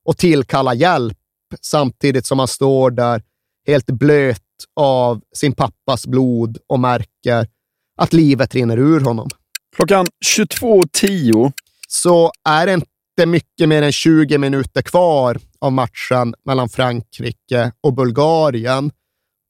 och 0.04 0.16
tillkalla 0.16 0.74
hjälp 0.74 1.18
samtidigt 1.60 2.26
som 2.26 2.38
han 2.38 2.48
står 2.48 2.90
där 2.90 3.22
helt 3.66 3.86
blöt 3.86 4.40
av 4.80 5.20
sin 5.36 5.52
pappas 5.52 6.06
blod 6.06 6.58
och 6.66 6.80
märker 6.80 7.48
att 7.96 8.12
livet 8.12 8.54
rinner 8.54 8.78
ur 8.78 9.00
honom. 9.00 9.28
Klockan 9.76 10.06
22.10 10.26 11.52
så 11.88 12.32
är 12.48 12.66
det 12.66 12.72
inte 12.72 13.26
mycket 13.26 13.68
mer 13.68 13.82
än 13.82 13.92
20 13.92 14.38
minuter 14.38 14.82
kvar 14.82 15.38
av 15.58 15.72
matchen 15.72 16.34
mellan 16.44 16.68
Frankrike 16.68 17.72
och 17.80 17.94
Bulgarien. 17.94 18.90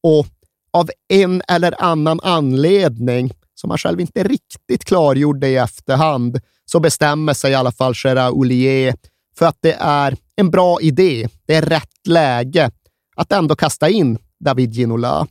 Och 0.03 0.27
av 0.73 0.91
en 1.09 1.43
eller 1.49 1.83
annan 1.83 2.21
anledning, 2.23 3.33
som 3.55 3.71
han 3.71 3.79
själv 3.79 4.01
inte 4.01 4.23
riktigt 4.23 4.85
klargjorde 4.85 5.49
i 5.49 5.57
efterhand, 5.57 6.41
så 6.65 6.81
bestämmer 6.81 7.35
sig 7.35 7.53
i 7.53 7.55
alla 7.55 7.73
fall 7.73 7.95
Gerard 8.05 8.33
Ollier 8.33 8.95
för 9.39 9.47
att 9.47 9.59
det 9.61 9.77
är 9.81 10.17
en 10.37 10.51
bra 10.51 10.81
idé. 10.81 11.29
Det 11.47 11.55
är 11.55 11.63
rätt 11.63 12.07
läge 12.09 12.71
att 13.17 13.33
ändå 13.33 13.57
kasta 13.57 13.89
in 13.89 14.19
David 14.45 14.75
Ginola. 14.75 15.27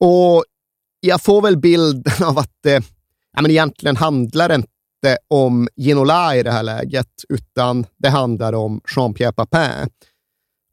Och 0.00 0.44
jag 1.00 1.22
får 1.22 1.42
väl 1.42 1.56
bilden 1.56 2.24
av 2.24 2.38
att 2.38 2.52
det 2.62 2.84
ja, 3.32 3.42
men 3.42 3.50
egentligen 3.50 3.96
handlar 3.96 4.54
inte 4.54 5.18
om 5.28 5.68
Ginola 5.76 6.36
i 6.36 6.42
det 6.42 6.50
här 6.50 6.62
läget, 6.62 7.10
utan 7.28 7.86
det 7.96 8.08
handlar 8.08 8.52
om 8.52 8.80
Jean-Pierre 8.96 9.32
Papin. 9.32 9.90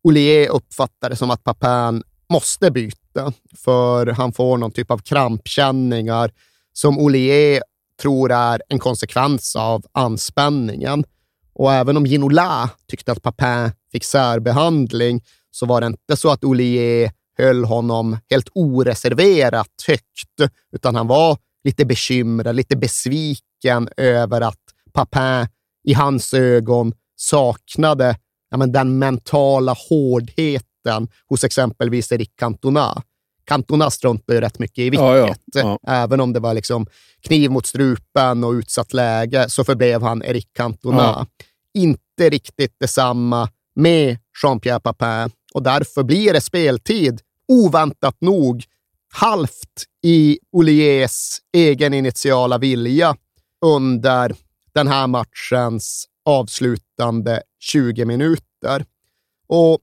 Ollier 0.04 0.50
uppfattar 0.50 1.10
det 1.10 1.16
som 1.16 1.32
att 1.32 1.44
Papin 1.44 2.04
måste 2.30 2.72
byta, 2.72 3.34
för 3.58 4.08
han 4.08 4.34
får 4.34 4.58
någon 4.58 4.72
typ 4.72 4.92
av 4.92 4.98
krampkänningar 4.98 6.32
som 6.74 7.00
Ollier 7.00 7.62
tror 8.02 8.32
är 8.32 8.62
en 8.70 8.80
konsekvens 8.80 9.56
av 9.56 9.86
anspänningen. 9.92 11.04
Och 11.54 11.74
även 11.74 11.98
om 11.98 12.06
Ginola 12.06 12.70
tyckte 12.88 13.12
att 13.12 13.22
Papin 13.22 13.72
fick 13.92 14.04
särbehandling 14.04 15.24
så 15.52 15.66
var 15.66 15.82
det 15.82 15.88
inte 15.88 16.18
så 16.18 16.30
att 16.30 16.44
Ollier 16.44 17.12
höll 17.38 17.66
honom 17.66 18.18
helt 18.30 18.50
oreserverat 18.54 19.84
högt, 19.88 20.52
utan 20.76 20.96
han 20.96 21.08
var 21.08 21.38
lite 21.64 21.86
bekymrad, 21.86 22.56
lite 22.56 22.78
besviken 22.78 23.90
över 23.98 24.42
att 24.42 24.60
Papin 24.94 25.48
i 25.84 25.94
hans 25.94 26.34
ögon 26.34 26.94
saknade 27.16 28.18
ja, 28.50 28.58
men 28.58 28.72
den 28.72 29.00
mentala 29.00 29.76
hårdheten 29.90 31.08
hos 31.30 31.44
exempelvis 31.44 32.12
Eric 32.12 32.32
Cantona. 32.36 33.04
Cantona 33.46 33.92
struntade 33.92 34.36
ju 34.36 34.42
rätt 34.42 34.60
mycket 34.60 34.78
i 34.78 34.90
vilket. 34.90 35.00
Ja, 35.00 35.18
ja, 35.18 35.38
ja. 35.54 35.80
Även 35.88 36.22
om 36.22 36.34
det 36.34 36.40
var 36.40 36.54
liksom 36.54 36.88
kniv 37.22 37.52
mot 37.52 37.66
strupen 37.66 38.44
och 38.44 38.52
utsatt 38.52 38.94
läge 38.94 39.50
så 39.50 39.64
förblev 39.64 40.02
han 40.02 40.24
Eric 40.24 40.48
Cantona. 40.54 41.28
Inte 41.74 42.30
riktigt 42.30 42.76
detsamma 42.80 43.50
med 43.76 44.18
Jean-Pierre 44.44 44.80
Papin 44.80 45.32
och 45.54 45.64
därför 45.64 46.04
blir 46.04 46.34
det 46.34 46.42
speltid, 46.42 47.22
oväntat 47.48 48.22
nog, 48.22 48.64
halvt 49.14 49.86
i 50.04 50.40
Olliers 50.52 51.40
egen 51.54 51.94
initiala 51.94 52.58
vilja 52.58 53.16
under 53.66 54.36
den 54.74 54.88
här 54.88 55.08
matchens 55.08 56.06
avslutande 56.26 57.42
20 57.60 58.06
minuter. 58.06 58.86
Och 59.48 59.80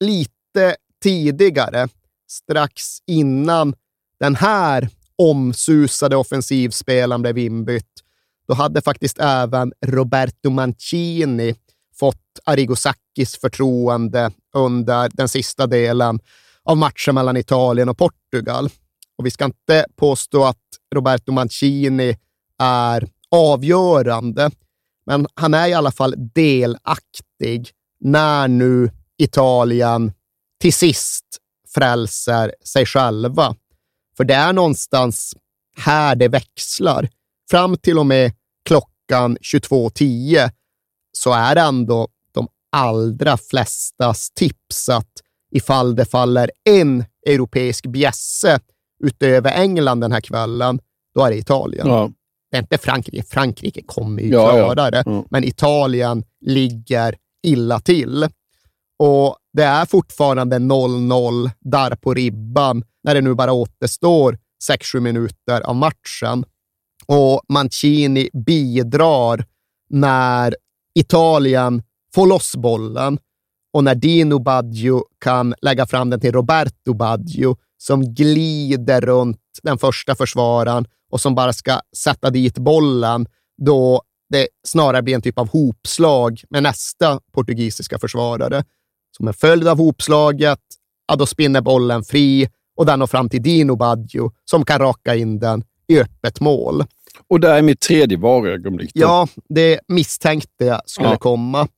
lite 0.00 0.76
tidigare, 1.02 1.88
strax 2.32 2.98
innan 3.06 3.74
den 4.20 4.36
här 4.36 4.88
omsusade 5.16 6.16
offensivspelaren 6.16 7.22
blev 7.22 7.38
inbytt, 7.38 8.02
då 8.48 8.54
hade 8.54 8.82
faktiskt 8.82 9.18
även 9.18 9.72
Roberto 9.86 10.50
Mancini 10.50 11.54
fått 11.98 12.16
Arrigo 12.44 12.76
Sacchis 12.76 13.36
förtroende 13.40 14.30
under 14.54 15.10
den 15.12 15.28
sista 15.28 15.66
delen 15.66 16.20
av 16.64 16.76
matchen 16.76 17.14
mellan 17.14 17.36
Italien 17.36 17.88
och 17.88 17.98
Portugal. 17.98 18.70
Och 19.18 19.26
vi 19.26 19.30
ska 19.30 19.44
inte 19.44 19.86
påstå 19.96 20.44
att 20.44 20.58
Roberto 20.94 21.32
Mancini 21.32 22.16
är 22.58 23.08
avgörande, 23.30 24.50
men 25.06 25.26
han 25.34 25.54
är 25.54 25.68
i 25.68 25.74
alla 25.74 25.92
fall 25.92 26.14
delaktig 26.34 27.70
när 28.00 28.48
nu 28.48 28.90
Italien 29.18 30.12
till 30.60 30.72
sist 30.72 31.24
frälser 31.74 32.54
sig 32.64 32.86
själva. 32.86 33.56
För 34.16 34.24
det 34.24 34.34
är 34.34 34.52
någonstans 34.52 35.36
här 35.76 36.16
det 36.16 36.28
växlar. 36.28 37.08
Fram 37.50 37.76
till 37.76 37.98
och 37.98 38.06
med 38.06 38.32
klockan 38.64 39.38
22.10 39.38 40.50
så 41.12 41.32
är 41.32 41.54
det 41.54 41.60
ändå 41.60 42.08
de 42.32 42.48
allra 42.72 43.36
flestas 43.36 44.30
tips 44.30 44.88
att 44.88 45.10
ifall 45.50 45.96
det 45.96 46.04
faller 46.04 46.50
en 46.64 47.04
europeisk 47.26 47.86
bjässe 47.86 48.60
utöver 49.04 49.50
England 49.52 50.00
den 50.00 50.12
här 50.12 50.20
kvällen, 50.20 50.80
då 51.14 51.24
är 51.24 51.30
det 51.30 51.36
Italien. 51.36 51.86
Ja. 51.88 52.10
Det 52.50 52.56
är 52.56 52.60
inte 52.60 52.78
Frankrike. 52.78 53.22
Frankrike 53.22 53.82
kommer 53.82 54.22
ju 54.22 54.28
ja, 54.28 54.50
klara 54.50 54.90
det, 54.90 55.02
ja. 55.06 55.24
men 55.30 55.44
Italien 55.44 56.24
ligger 56.40 57.16
illa 57.42 57.80
till. 57.80 58.28
Och 59.04 59.36
det 59.52 59.62
är 59.62 59.86
fortfarande 59.86 60.58
0-0 60.58 61.50
där 61.60 61.96
på 61.96 62.14
ribban 62.14 62.84
när 63.04 63.14
det 63.14 63.20
nu 63.20 63.34
bara 63.34 63.52
återstår 63.52 64.38
6-7 64.70 65.00
minuter 65.00 65.60
av 65.60 65.76
matchen. 65.76 66.44
Och 67.06 67.40
Mancini 67.48 68.28
bidrar 68.46 69.44
när 69.90 70.56
Italien 70.94 71.82
får 72.14 72.26
loss 72.26 72.56
bollen 72.56 73.18
och 73.72 73.84
när 73.84 73.94
Dino 73.94 74.38
Baggio 74.38 75.04
kan 75.20 75.54
lägga 75.62 75.86
fram 75.86 76.10
den 76.10 76.20
till 76.20 76.32
Roberto 76.32 76.94
Baggio 76.94 77.56
som 77.78 78.14
glider 78.14 79.00
runt 79.00 79.40
den 79.62 79.78
första 79.78 80.14
försvararen 80.14 80.86
och 81.10 81.20
som 81.20 81.34
bara 81.34 81.52
ska 81.52 81.80
sätta 81.96 82.30
dit 82.30 82.58
bollen, 82.58 83.26
då 83.62 84.02
det 84.30 84.48
snarare 84.66 85.02
blir 85.02 85.14
en 85.14 85.22
typ 85.22 85.38
av 85.38 85.48
hopslag 85.48 86.42
med 86.50 86.62
nästa 86.62 87.20
portugisiska 87.32 87.98
försvarare. 87.98 88.64
Som 89.16 89.28
en 89.28 89.34
följd 89.34 89.68
av 89.68 89.78
hopslaget, 89.78 90.60
ja, 91.06 91.16
då 91.16 91.26
spinner 91.26 91.60
bollen 91.60 92.04
fri 92.04 92.48
och 92.76 92.86
den 92.86 92.98
når 92.98 93.06
fram 93.06 93.28
till 93.28 93.42
Dino 93.42 93.76
Baggio 93.76 94.32
som 94.44 94.64
kan 94.64 94.78
raka 94.78 95.14
in 95.14 95.38
den 95.38 95.64
i 95.86 96.00
öppet 96.00 96.40
mål. 96.40 96.84
Och 97.28 97.40
det 97.40 97.48
är 97.48 97.62
mitt 97.62 97.80
tredje 97.80 98.18
varuögonblick. 98.18 98.90
Ja, 98.94 99.28
det 99.48 99.80
misstänkte 99.88 100.64
jag 100.64 100.80
skulle 100.86 101.08
ja. 101.08 101.16
komma. 101.16 101.68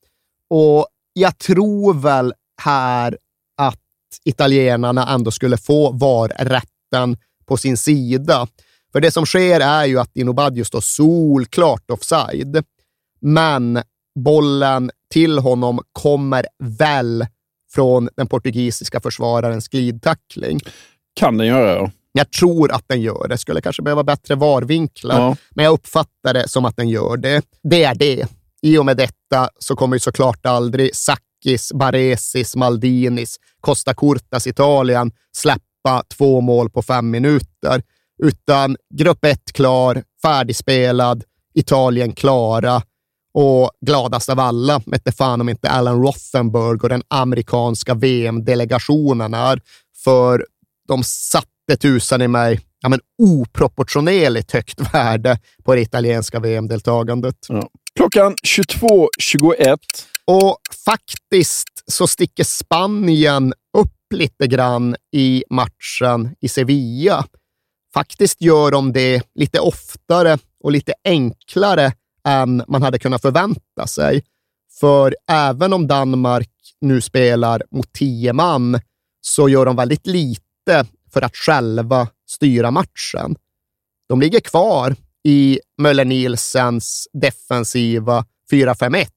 Och 0.49 0.87
jag 1.13 1.37
tror 1.37 1.93
väl 1.93 2.33
här 2.61 3.17
att 3.57 3.79
italienarna 4.23 5.13
ändå 5.13 5.31
skulle 5.31 5.57
få 5.57 5.91
VAR-rätten 5.91 7.17
på 7.45 7.57
sin 7.57 7.77
sida. 7.77 8.47
För 8.91 9.01
det 9.01 9.11
som 9.11 9.25
sker 9.25 9.59
är 9.59 9.85
ju 9.85 9.99
att 9.99 10.13
Dino 10.13 10.33
Baggio 10.33 10.63
står 10.63 10.81
solklart 10.81 11.91
offside, 11.91 12.63
men 13.21 13.81
bollen 14.15 14.91
till 15.11 15.39
honom 15.39 15.79
kommer 15.91 16.45
väl 16.63 17.25
från 17.73 18.09
den 18.15 18.27
portugisiska 18.27 18.99
försvararens 18.99 19.67
glidtackling. 19.67 20.59
Kan 21.15 21.37
den 21.37 21.47
göra 21.47 21.81
det? 21.81 21.91
Jag 22.11 22.31
tror 22.31 22.71
att 22.71 22.83
den 22.87 23.01
gör 23.01 23.27
det. 23.27 23.37
Skulle 23.37 23.61
kanske 23.61 23.81
behöva 23.81 24.03
bättre 24.03 24.35
varvinklar, 24.35 25.19
ja. 25.19 25.35
men 25.49 25.65
jag 25.65 25.73
uppfattar 25.73 26.33
det 26.33 26.47
som 26.47 26.65
att 26.65 26.77
den 26.77 26.89
gör 26.89 27.17
det. 27.17 27.45
Det 27.63 27.83
är 27.83 27.95
det. 27.95 28.27
I 28.61 28.77
och 28.77 28.85
med 28.85 28.97
detta 28.97 29.49
så 29.59 29.75
kommer 29.75 29.95
ju 29.95 29.99
såklart 29.99 30.45
aldrig 30.45 30.95
Sakis, 30.95 31.73
Baresis, 31.73 32.55
Maldinis, 32.55 33.39
Costa 33.61 33.93
Curtas 33.93 34.47
Italien 34.47 35.11
släppa 35.37 36.03
två 36.17 36.41
mål 36.41 36.69
på 36.69 36.81
fem 36.81 37.11
minuter, 37.11 37.83
utan 38.23 38.77
grupp 38.93 39.25
ett 39.25 39.53
klar, 39.53 40.03
färdigspelad, 40.21 41.23
Italien 41.53 42.11
klara 42.11 42.81
och 43.35 43.71
gladast 43.85 44.29
av 44.29 44.39
alla 44.39 44.81
vet 44.85 45.17
fan 45.17 45.41
om 45.41 45.49
inte 45.49 45.69
Alan 45.69 46.01
Rothenberg 46.01 46.79
och 46.81 46.89
den 46.89 47.03
amerikanska 47.07 47.93
VM-delegationen 47.93 49.33
är, 49.33 49.61
för 50.03 50.45
de 50.87 51.03
satte 51.03 51.77
tusan 51.79 52.21
i 52.21 52.27
mig 52.27 52.59
ja, 52.81 52.89
men 52.89 52.99
oproportionerligt 53.17 54.51
högt 54.51 54.93
värde 54.93 55.39
på 55.63 55.75
det 55.75 55.81
italienska 55.81 56.39
VM-deltagandet. 56.39 57.35
Ja. 57.49 57.69
Klockan 57.95 58.35
22.21. 58.47 59.77
Och 60.25 60.57
faktiskt 60.85 61.83
så 61.91 62.07
sticker 62.07 62.43
Spanien 62.43 63.53
upp 63.77 64.13
lite 64.13 64.47
grann 64.47 64.95
i 65.15 65.43
matchen 65.49 66.35
i 66.41 66.47
Sevilla. 66.47 67.25
Faktiskt 67.93 68.41
gör 68.41 68.71
de 68.71 68.93
det 68.93 69.21
lite 69.35 69.59
oftare 69.59 70.37
och 70.63 70.71
lite 70.71 70.93
enklare 71.03 71.93
än 72.25 72.63
man 72.67 72.81
hade 72.81 72.99
kunnat 72.99 73.21
förvänta 73.21 73.87
sig. 73.87 74.23
För 74.79 75.15
även 75.27 75.73
om 75.73 75.87
Danmark 75.87 76.49
nu 76.81 77.01
spelar 77.01 77.63
mot 77.71 77.93
tio 77.93 78.33
man 78.33 78.79
så 79.21 79.49
gör 79.49 79.65
de 79.65 79.75
väldigt 79.75 80.07
lite 80.07 80.85
för 81.13 81.21
att 81.21 81.35
själva 81.35 82.07
styra 82.27 82.71
matchen. 82.71 83.35
De 84.09 84.21
ligger 84.21 84.39
kvar 84.39 84.95
i 85.23 85.59
Möller 85.77 86.05
Nielsens 86.05 87.07
defensiva 87.13 88.25
4-5-1 88.51 89.07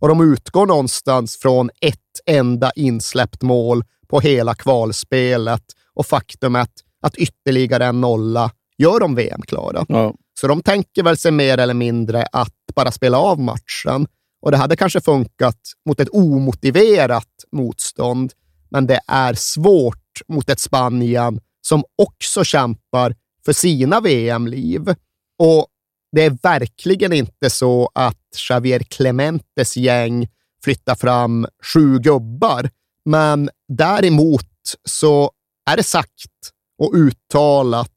och 0.00 0.08
de 0.08 0.32
utgår 0.32 0.66
någonstans 0.66 1.36
från 1.36 1.70
ett 1.80 1.98
enda 2.26 2.72
insläppt 2.76 3.42
mål 3.42 3.84
på 4.08 4.20
hela 4.20 4.54
kvalspelet 4.54 5.64
och 5.94 6.06
faktumet 6.06 6.70
att 7.00 7.16
ytterligare 7.16 7.86
en 7.86 8.00
nolla 8.00 8.50
gör 8.78 9.00
dem 9.00 9.14
VM-klara. 9.14 9.86
Ja. 9.88 10.14
Så 10.40 10.46
de 10.46 10.62
tänker 10.62 11.02
väl 11.02 11.16
sig 11.16 11.32
mer 11.32 11.58
eller 11.58 11.74
mindre 11.74 12.26
att 12.32 12.54
bara 12.74 12.90
spela 12.90 13.18
av 13.18 13.40
matchen. 13.40 14.06
Och 14.42 14.50
det 14.50 14.56
hade 14.56 14.76
kanske 14.76 15.00
funkat 15.00 15.58
mot 15.86 16.00
ett 16.00 16.08
omotiverat 16.12 17.28
motstånd, 17.52 18.32
men 18.70 18.86
det 18.86 19.00
är 19.06 19.34
svårt 19.34 20.20
mot 20.28 20.50
ett 20.50 20.60
Spanien 20.60 21.40
som 21.60 21.84
också 21.98 22.44
kämpar 22.44 23.14
för 23.44 23.52
sina 23.52 24.00
VM-liv. 24.00 24.94
Och 25.38 25.66
det 26.12 26.22
är 26.22 26.38
verkligen 26.42 27.12
inte 27.12 27.50
så 27.50 27.90
att 27.94 28.20
Javier 28.50 28.80
Clementes 28.80 29.76
gäng 29.76 30.28
flyttar 30.64 30.94
fram 30.94 31.46
sju 31.74 31.98
gubbar, 31.98 32.70
men 33.04 33.50
däremot 33.68 34.50
så 34.84 35.30
är 35.70 35.76
det 35.76 35.82
sagt 35.82 36.30
och 36.78 36.94
uttalat 36.94 37.93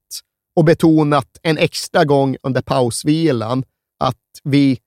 och 0.57 0.65
betonat 0.65 1.39
en 1.41 1.57
extra 1.57 2.05
gång 2.05 2.37
under 2.43 2.61
pausvilan 2.61 3.63
att 3.99 4.21
vi 4.43 4.79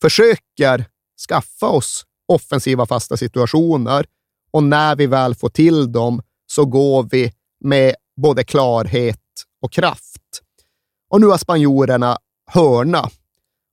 försöker 0.00 0.84
skaffa 1.28 1.66
oss 1.66 2.04
offensiva 2.28 2.86
fasta 2.86 3.16
situationer 3.16 4.06
och 4.50 4.62
när 4.62 4.96
vi 4.96 5.06
väl 5.06 5.34
får 5.34 5.48
till 5.48 5.92
dem 5.92 6.22
så 6.46 6.64
går 6.64 7.08
vi 7.10 7.32
med 7.64 7.94
både 8.16 8.44
klarhet 8.44 9.20
och 9.62 9.72
kraft. 9.72 10.42
Och 11.10 11.20
nu 11.20 11.26
har 11.26 11.38
spanjorerna 11.38 12.18
hörna 12.50 13.10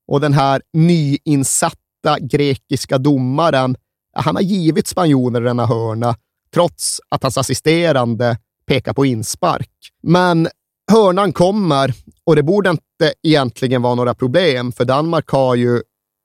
och 0.08 0.22
den 0.22 0.34
här 0.34 0.62
nyinsatta 0.74 2.20
grekiska 2.22 2.98
domaren, 2.98 3.78
han 4.14 4.36
har 4.36 4.44
givit 4.44 4.88
spanjorerna 4.88 5.40
denna 5.40 5.66
hörna 5.66 6.16
trots 6.54 7.02
att 7.10 7.24
hans 7.24 7.38
assisterande 7.38 8.38
pekar 8.68 8.94
på 8.94 9.06
inspark. 9.06 9.72
Men 10.04 10.48
hörnan 10.92 11.34
kommer 11.34 11.94
och 12.24 12.36
det 12.36 12.44
borde 12.44 12.70
inte 12.70 13.14
egentligen 13.24 13.82
vara 13.82 13.96
några 13.96 14.14
problem, 14.14 14.72
för 14.72 14.86
Danmark 14.86 15.30
har 15.30 15.56
ju 15.56 15.82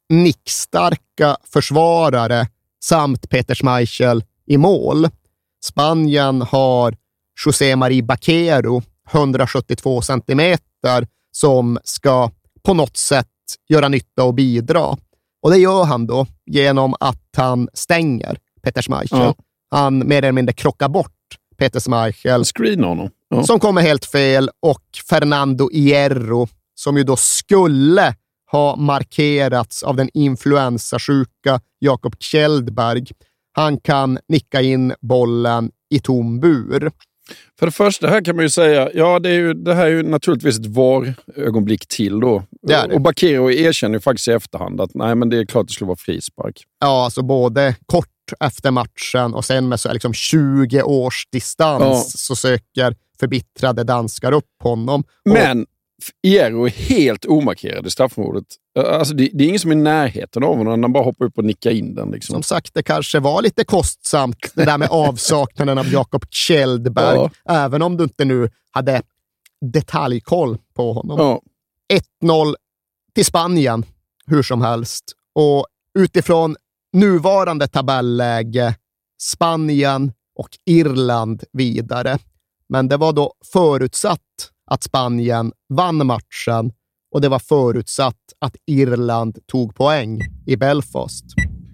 nickstarka 0.09 1.37
försvarare 1.45 2.49
samt 2.85 3.31
Peter 3.31 3.55
Schmeichel 3.55 4.25
i 4.47 4.59
mål. 4.59 5.09
Spanien 5.65 6.43
har 6.43 6.97
José 7.47 7.77
Marie 7.77 8.03
Baquero, 8.03 8.83
172 9.13 10.03
centimeter, 10.03 11.07
som 11.33 11.79
ska 11.85 12.31
på 12.63 12.75
något 12.75 12.97
sätt 12.97 13.27
göra 13.69 13.89
nytta 13.89 14.25
och 14.25 14.35
bidra. 14.35 14.97
Och 15.43 15.51
det 15.51 15.59
gör 15.59 15.85
han 15.85 16.07
då 16.07 16.27
genom 16.47 16.95
att 17.01 17.29
han 17.37 17.69
stänger 17.75 18.39
Peter 18.63 18.83
Schmeichel. 18.83 19.19
Ja. 19.19 19.35
Han 19.71 20.09
mer 20.09 20.19
eller 20.19 20.33
mindre 20.33 20.53
krockar 20.53 20.89
bort 20.89 21.13
Peter 21.57 21.81
Schmeichel. 21.81 22.45
Screena 22.45 22.87
honom. 22.87 23.11
Ja. 23.35 23.45
Som 23.45 23.61
kommer 23.61 23.81
helt 23.83 24.05
fel 24.05 24.51
och 24.63 24.83
Fernando 25.11 25.71
Hierro, 25.73 26.49
som 26.75 26.97
ju 26.97 27.03
då 27.03 27.17
skulle 27.17 28.15
ha 28.51 28.77
markerats 28.77 29.83
av 29.83 29.97
den 29.97 30.09
influensasjuka 30.15 31.61
Jakob 31.79 32.17
Kjellberg. 32.19 33.07
Han 33.53 33.81
kan 33.81 34.19
nicka 34.29 34.61
in 34.61 34.95
bollen 35.01 35.71
i 35.91 36.01
tom 36.01 36.41
bur. 36.41 36.91
För 37.59 37.67
det 37.67 37.73
första 37.73 38.09
här 38.09 38.25
kan 38.25 38.37
man 38.37 38.45
ju 38.45 38.51
säga, 38.51 38.91
ja 38.95 39.19
det, 39.19 39.29
är 39.29 39.35
ju, 39.35 39.55
det 39.55 39.75
här 39.75 39.87
är 39.87 39.91
ju 39.91 40.03
naturligtvis 40.03 40.59
ett 40.59 40.67
VAR-ögonblick 40.67 41.87
till 41.87 42.21
då. 42.21 42.43
Det 42.63 42.87
det. 42.89 42.95
Och 42.95 43.01
Bakero 43.01 43.51
erkänner 43.51 43.95
ju 43.95 44.01
faktiskt 44.01 44.29
i 44.29 44.31
efterhand 44.31 44.81
att 44.81 44.95
nej, 44.95 45.15
men 45.15 45.29
det 45.29 45.39
är 45.39 45.45
klart 45.45 45.67
det 45.67 45.73
skulle 45.73 45.89
vara 45.89 45.97
frispark. 45.97 46.65
Ja, 46.81 47.05
alltså 47.05 47.23
både 47.23 47.75
kort 47.87 48.07
efter 48.41 48.71
matchen 48.71 49.35
och 49.35 49.45
sen 49.45 49.69
med 49.69 49.81
så 49.81 49.93
liksom 49.93 50.15
20 50.15 50.83
års 50.83 51.27
distans 51.33 51.83
Ja. 51.83 52.05
så 52.05 52.37
söker 52.37 52.97
förbittrade 53.21 53.85
danskar 53.85 54.33
upp 54.33 54.63
honom. 54.63 55.05
Men 55.25 55.67
Iero 56.27 56.67
är 56.67 56.71
helt 56.71 57.25
omarkerad 57.25 57.87
i 57.87 57.91
straffområdet. 57.91 58.45
Alltså, 58.79 59.15
det, 59.15 59.31
det 59.33 59.45
är 59.45 59.49
ingen 59.49 59.61
som 59.61 59.71
är 59.71 59.75
i 59.75 59.79
närheten 59.79 60.45
av 60.45 60.57
honom, 60.57 60.83
han 60.83 60.93
bara 60.93 61.05
hoppar 61.05 61.25
upp 61.25 61.39
och 61.39 61.45
nickar 61.45 61.71
in 61.71 61.95
den. 61.95 62.11
Liksom. 62.11 62.33
Som 62.35 62.43
sagt, 62.43 62.75
det 62.75 62.83
kanske 62.83 63.21
var 63.21 63.43
lite 63.43 63.65
kostsamt 63.65 64.53
det 64.55 64.65
där 64.65 64.79
med 64.79 64.89
avsaknaden 64.91 65.79
av 65.79 65.93
Jakob 65.93 66.25
Kjellberg, 66.31 67.17
Ja. 67.17 67.31
även 67.49 67.83
om 67.83 67.97
du 67.97 68.05
inte 68.05 68.25
nu 68.25 68.49
hade 68.71 69.03
detaljkoll 69.73 70.59
på 70.75 70.93
honom. 70.93 71.19
Ja. 71.19 71.43
1-0 72.23 72.55
till 73.15 73.25
Spanien, 73.25 73.85
hur 74.27 74.43
som 74.43 74.63
helst. 74.63 75.05
Och 75.35 75.67
utifrån 75.99 76.57
nuvarande 76.93 77.67
tabelläge, 77.69 78.75
Spanien 79.23 80.13
och 80.39 80.49
Irland 80.67 81.45
vidare. 81.53 82.19
Men 82.71 82.89
det 82.89 82.97
var 82.97 83.13
då 83.13 83.33
förutsatt 83.53 84.21
att 84.71 84.83
Spanien 84.83 85.53
vann 85.69 86.07
matchen 86.07 86.73
och 87.15 87.21
det 87.21 87.29
var 87.29 87.39
förutsatt 87.39 88.17
att 88.41 88.57
Irland 88.67 89.39
tog 89.47 89.75
poäng 89.75 90.21
i 90.47 90.57
Belfast. 90.57 91.25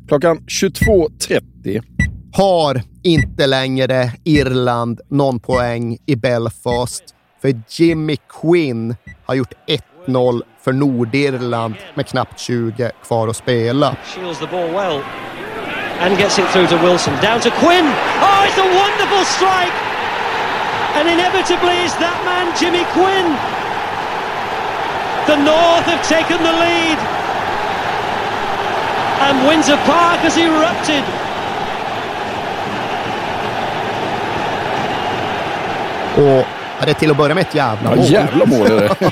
Klockan 0.09 0.39
22.30 0.39 1.83
Har 2.33 2.83
inte 3.03 3.47
längre 3.47 4.13
Irland 4.25 5.01
någon 5.09 5.41
poäng 5.41 5.99
i 6.07 6.17
Belfast, 6.17 7.05
för 7.43 7.63
Jimmy 7.69 8.17
Quinn 8.17 8.97
har 9.27 9.35
gjort 9.35 9.53
1-0 10.07 10.43
för 10.61 10.73
Nordirland 10.73 11.75
med 11.95 12.07
knappt 12.07 12.41
20 12.41 12.91
kvar 13.05 13.29
att 13.29 13.37
spela. 13.37 13.97
Shields 14.05 14.39
the 14.39 14.47
ball 14.47 14.71
well 14.71 15.01
and 16.01 16.19
gets 16.19 16.39
it 16.39 16.45
through 16.53 16.69
to 16.69 16.87
Wilson. 16.87 17.15
Down 17.23 17.41
to 17.41 17.51
Quinn. 17.51 17.87
Oh, 17.87 18.47
it's 18.47 18.59
a 18.59 18.65
wonderful 18.65 19.25
strike! 19.25 19.96
And 20.97 21.09
inevitably, 21.09 21.77
it's 21.85 21.95
that 22.05 22.19
man, 22.25 22.47
Jimmy 22.61 22.85
Quinn. 22.97 23.29
The 25.31 25.37
North 25.37 25.87
have 25.93 26.03
taken 26.09 26.39
the 26.49 26.53
lead. 26.65 26.99
And 29.27 29.49
Windsor 29.49 29.77
Park 29.85 30.21
has 30.27 30.37
erupted. 30.39 31.05
Och 36.17 36.45
ja, 36.79 36.85
det 36.85 36.91
är 36.91 36.95
till 36.95 37.11
att 37.11 37.17
börja 37.17 37.35
med 37.35 37.43
ett 37.43 37.55
jävla 37.55 37.91
Ja, 37.91 37.97
mål. 37.97 38.11
jävla 38.13 38.47
mål 38.47 38.67
är 38.67 38.81
det. 38.81 39.11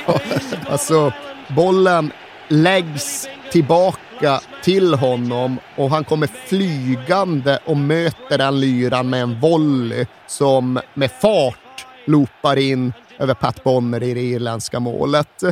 alltså, 0.70 1.12
bollen 1.48 2.12
läggs 2.48 3.28
tillbaka 3.52 4.40
till 4.62 4.94
honom 4.94 5.58
och 5.76 5.90
han 5.90 6.04
kommer 6.04 6.28
flygande 6.46 7.58
och 7.64 7.76
möter 7.76 8.38
den 8.38 8.60
lyran 8.60 9.10
med 9.10 9.22
en 9.22 9.40
volley 9.40 10.06
som 10.26 10.80
med 10.94 11.10
fart 11.20 11.58
loopar 12.06 12.56
in 12.56 12.92
över 13.18 13.34
Pat 13.34 13.64
Bonner 13.64 14.02
i 14.02 14.14
det 14.14 14.20
irländska 14.20 14.80
målet. 14.80 15.42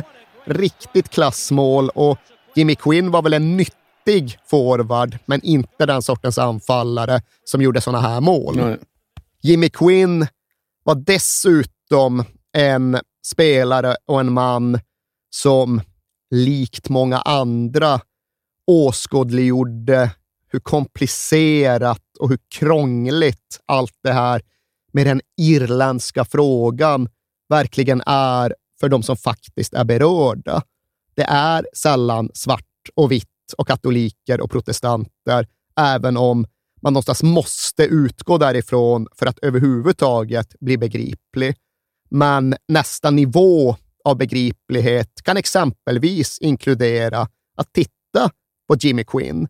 Riktigt 0.45 1.09
klassmål 1.09 1.89
och 1.89 2.17
Jimmy 2.55 2.75
Quinn 2.75 3.11
var 3.11 3.21
väl 3.21 3.33
en 3.33 3.57
nyttig 3.57 4.39
forward, 4.45 5.17
men 5.25 5.41
inte 5.43 5.85
den 5.85 6.01
sortens 6.01 6.37
anfallare 6.37 7.21
som 7.43 7.61
gjorde 7.61 7.81
sådana 7.81 8.07
här 8.07 8.21
mål. 8.21 8.55
Nej. 8.55 8.77
Jimmy 9.41 9.69
Quinn 9.69 10.27
var 10.83 10.95
dessutom 10.95 12.23
en 12.53 12.99
spelare 13.25 13.95
och 14.05 14.19
en 14.19 14.33
man 14.33 14.79
som 15.29 15.81
likt 16.31 16.89
många 16.89 17.17
andra 17.17 17.99
åskådliggjorde 18.67 20.11
hur 20.51 20.59
komplicerat 20.59 22.17
och 22.19 22.29
hur 22.29 22.39
krångligt 22.55 23.59
allt 23.65 23.93
det 24.03 24.13
här 24.13 24.41
med 24.93 25.07
den 25.07 25.21
irländska 25.37 26.25
frågan 26.25 27.09
verkligen 27.49 28.01
är 28.05 28.55
för 28.79 28.89
de 28.89 29.03
som 29.03 29.17
faktiskt 29.17 29.73
är 29.73 29.83
berörda. 29.83 30.63
Det 31.15 31.23
är 31.23 31.67
sällan 31.73 32.29
svart 32.33 32.89
och 32.95 33.11
vitt 33.11 33.29
och 33.57 33.67
katoliker 33.67 34.41
och 34.41 34.51
protestanter, 34.51 35.47
även 35.79 36.17
om 36.17 36.45
man 36.81 36.93
någonstans 36.93 37.23
måste 37.23 37.83
utgå 37.83 38.37
därifrån 38.37 39.07
för 39.15 39.25
att 39.25 39.39
överhuvudtaget 39.39 40.59
bli 40.59 40.77
begriplig. 40.77 41.55
Men 42.09 42.55
nästa 42.67 43.11
nivå 43.11 43.75
av 44.03 44.17
begriplighet 44.17 45.23
kan 45.23 45.37
exempelvis 45.37 46.39
inkludera 46.41 47.27
att 47.57 47.73
titta 47.73 48.31
på 48.67 48.75
Jimmy 48.79 49.03
Quinn. 49.03 49.47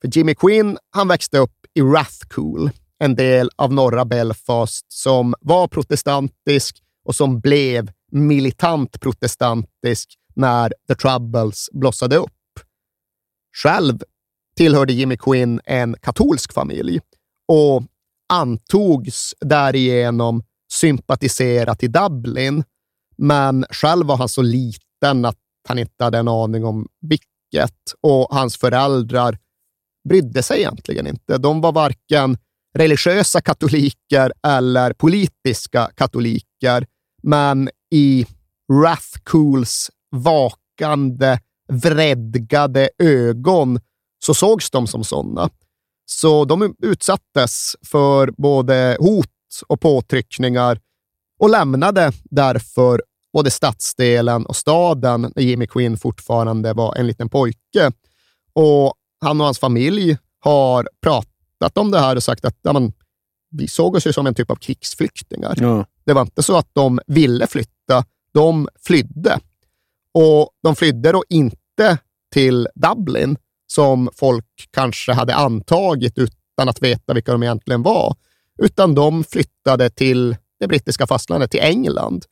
För 0.00 0.18
Jimmy 0.18 0.34
Quinn, 0.34 0.78
han 0.90 1.08
växte 1.08 1.38
upp 1.38 1.66
i 1.74 1.80
Rathcool 1.80 2.70
en 2.98 3.14
del 3.14 3.50
av 3.56 3.72
norra 3.72 4.04
Belfast 4.04 4.92
som 4.92 5.34
var 5.40 5.68
protestantisk 5.68 6.82
och 7.04 7.14
som 7.14 7.40
blev 7.40 7.90
militant 8.12 9.00
protestantisk 9.00 10.14
när 10.34 10.72
The 10.88 10.94
Troubles 10.94 11.68
blossade 11.72 12.16
upp. 12.16 12.30
Själv 13.62 13.98
tillhörde 14.56 14.92
Jimmy 14.92 15.16
Quinn 15.16 15.60
en 15.64 15.96
katolsk 16.02 16.52
familj 16.52 17.00
och 17.48 17.82
antogs 18.32 19.34
därigenom 19.40 20.42
sympatisera 20.72 21.74
till 21.74 21.92
Dublin. 21.92 22.64
Men 23.16 23.64
själv 23.70 24.06
var 24.06 24.16
han 24.16 24.28
så 24.28 24.42
liten 24.42 25.24
att 25.24 25.38
han 25.68 25.78
inte 25.78 26.04
hade 26.04 26.18
en 26.18 26.28
aning 26.28 26.64
om 26.64 26.88
vilket 27.00 27.92
och 28.00 28.28
hans 28.30 28.56
föräldrar 28.56 29.38
brydde 30.08 30.42
sig 30.42 30.58
egentligen 30.58 31.06
inte. 31.06 31.38
De 31.38 31.60
var 31.60 31.72
varken 31.72 32.38
religiösa 32.76 33.40
katoliker 33.40 34.32
eller 34.46 34.92
politiska 34.92 35.90
katoliker, 35.94 36.86
men 37.22 37.70
i 37.90 38.26
Rathcools 38.82 39.90
vakande, 40.10 41.38
vredgade 41.68 42.90
ögon 42.98 43.80
så 44.24 44.34
sågs 44.34 44.70
de 44.70 44.86
som 44.86 45.04
sådana. 45.04 45.50
Så 46.06 46.44
de 46.44 46.74
utsattes 46.82 47.76
för 47.82 48.30
både 48.36 48.96
hot 49.00 49.26
och 49.66 49.80
påtryckningar 49.80 50.80
och 51.38 51.50
lämnade 51.50 52.12
därför 52.24 53.02
både 53.32 53.50
stadsdelen 53.50 54.46
och 54.46 54.56
staden 54.56 55.32
när 55.36 55.42
Jimmy 55.42 55.66
Quinn 55.66 55.98
fortfarande 55.98 56.72
var 56.72 56.96
en 56.96 57.06
liten 57.06 57.28
pojke. 57.28 57.92
Och 58.52 58.94
han 59.20 59.40
och 59.40 59.44
hans 59.44 59.58
familj 59.58 60.18
har 60.40 60.88
pratat 61.02 61.35
om 61.74 61.90
det 61.90 61.98
här 61.98 62.16
och 62.16 62.22
sagt 62.22 62.44
att 62.44 62.58
ja, 62.62 62.72
men, 62.72 62.92
vi 63.50 63.68
såg 63.68 63.94
oss 63.94 64.06
ju 64.06 64.12
som 64.12 64.26
en 64.26 64.34
typ 64.34 64.50
av 64.50 64.56
krigsflyktingar. 64.56 65.54
Ja. 65.60 65.86
Det 66.04 66.12
var 66.12 66.22
inte 66.22 66.42
så 66.42 66.56
att 66.56 66.68
de 66.72 67.00
ville 67.06 67.46
flytta, 67.46 68.04
de 68.32 68.68
flydde. 68.80 69.38
Och 70.14 70.50
de 70.62 70.76
flydde 70.76 71.12
då 71.12 71.24
inte 71.28 71.98
till 72.32 72.68
Dublin, 72.74 73.36
som 73.66 74.08
folk 74.14 74.68
kanske 74.70 75.12
hade 75.12 75.34
antagit 75.34 76.18
utan 76.18 76.68
att 76.68 76.82
veta 76.82 77.14
vilka 77.14 77.32
de 77.32 77.42
egentligen 77.42 77.82
var, 77.82 78.16
utan 78.62 78.94
de 78.94 79.24
flyttade 79.24 79.90
till 79.90 80.36
det 80.60 80.68
brittiska 80.68 81.06
fastlandet, 81.06 81.50
till 81.50 81.60
England. 81.60 82.24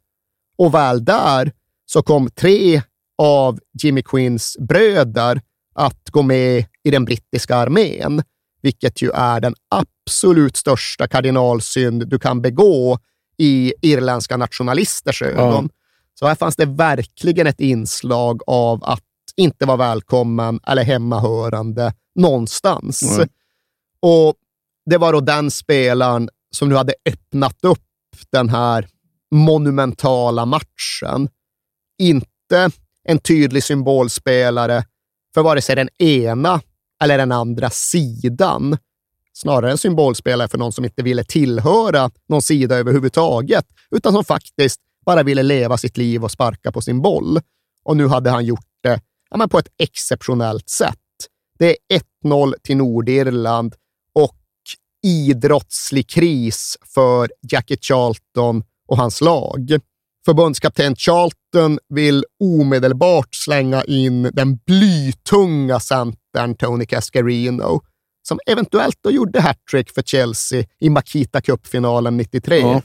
Och 0.56 0.74
väl 0.74 1.04
där 1.04 1.52
så 1.86 2.02
kom 2.02 2.30
tre 2.30 2.82
av 3.18 3.60
Jimmy 3.82 4.02
Quinns 4.02 4.56
bröder 4.68 5.40
att 5.74 6.10
gå 6.10 6.22
med 6.22 6.64
i 6.82 6.90
den 6.90 7.04
brittiska 7.04 7.56
armén, 7.56 8.22
vilket 8.64 9.02
ju 9.02 9.10
är 9.10 9.40
den 9.40 9.54
absolut 9.68 10.56
största 10.56 11.08
kardinalsynd 11.08 12.08
du 12.08 12.18
kan 12.18 12.42
begå 12.42 12.98
i 13.36 13.74
irländska 13.82 14.36
nationalisters 14.36 15.22
ögon. 15.22 15.68
Ja. 15.72 15.78
Så 16.14 16.26
här 16.26 16.34
fanns 16.34 16.56
det 16.56 16.66
verkligen 16.66 17.46
ett 17.46 17.60
inslag 17.60 18.40
av 18.46 18.84
att 18.84 19.02
inte 19.36 19.66
vara 19.66 19.76
välkommen 19.76 20.60
eller 20.66 20.84
hemmahörande 20.84 21.92
någonstans. 22.14 23.02
Mm. 23.02 23.28
Och 24.00 24.34
det 24.90 24.98
var 24.98 25.12
då 25.12 25.20
den 25.20 25.50
spelaren 25.50 26.28
som 26.50 26.68
nu 26.68 26.74
hade 26.74 26.94
öppnat 27.08 27.64
upp 27.64 27.80
den 28.30 28.48
här 28.48 28.88
monumentala 29.30 30.46
matchen. 30.46 31.28
Inte 31.98 32.70
en 33.04 33.18
tydlig 33.18 33.64
symbolspelare 33.64 34.84
för 35.34 35.42
vare 35.42 35.62
sig 35.62 35.76
den 35.76 35.88
ena 35.98 36.60
eller 37.02 37.18
den 37.18 37.32
andra 37.32 37.70
sidan. 37.70 38.76
Snarare 39.32 39.70
en 39.70 39.78
symbolspelare 39.78 40.48
för 40.48 40.58
någon 40.58 40.72
som 40.72 40.84
inte 40.84 41.02
ville 41.02 41.24
tillhöra 41.24 42.10
någon 42.28 42.42
sida 42.42 42.76
överhuvudtaget, 42.76 43.64
utan 43.90 44.12
som 44.12 44.24
faktiskt 44.24 44.80
bara 45.06 45.22
ville 45.22 45.42
leva 45.42 45.78
sitt 45.78 45.96
liv 45.96 46.24
och 46.24 46.30
sparka 46.30 46.72
på 46.72 46.80
sin 46.80 47.02
boll. 47.02 47.40
Och 47.84 47.96
nu 47.96 48.06
hade 48.06 48.30
han 48.30 48.44
gjort 48.44 48.66
det 48.82 49.00
ja, 49.30 49.48
på 49.48 49.58
ett 49.58 49.68
exceptionellt 49.78 50.68
sätt. 50.68 50.98
Det 51.58 51.76
är 51.88 52.00
1-0 52.24 52.54
till 52.62 52.76
Nordirland 52.76 53.74
och 54.14 54.36
idrottslig 55.04 56.08
kris 56.08 56.78
för 56.94 57.30
Jackie 57.50 57.78
Charlton 57.80 58.64
och 58.88 58.96
hans 58.96 59.20
lag. 59.20 59.78
Förbundskapten 60.24 60.96
Charlton 60.96 61.78
vill 61.88 62.24
omedelbart 62.40 63.34
slänga 63.34 63.84
in 63.84 64.22
den 64.22 64.56
blytunga 64.56 65.80
centern 66.34 66.54
Tony 66.54 66.86
Cascarino, 66.86 67.80
som 68.28 68.38
eventuellt 68.46 68.98
då 69.02 69.10
gjorde 69.10 69.40
hattrick 69.40 69.90
för 69.90 70.02
Chelsea 70.02 70.64
i 70.80 70.90
Makita 70.90 71.40
Cup-finalen 71.40 72.16
93. 72.16 72.58
Ja. 72.58 72.82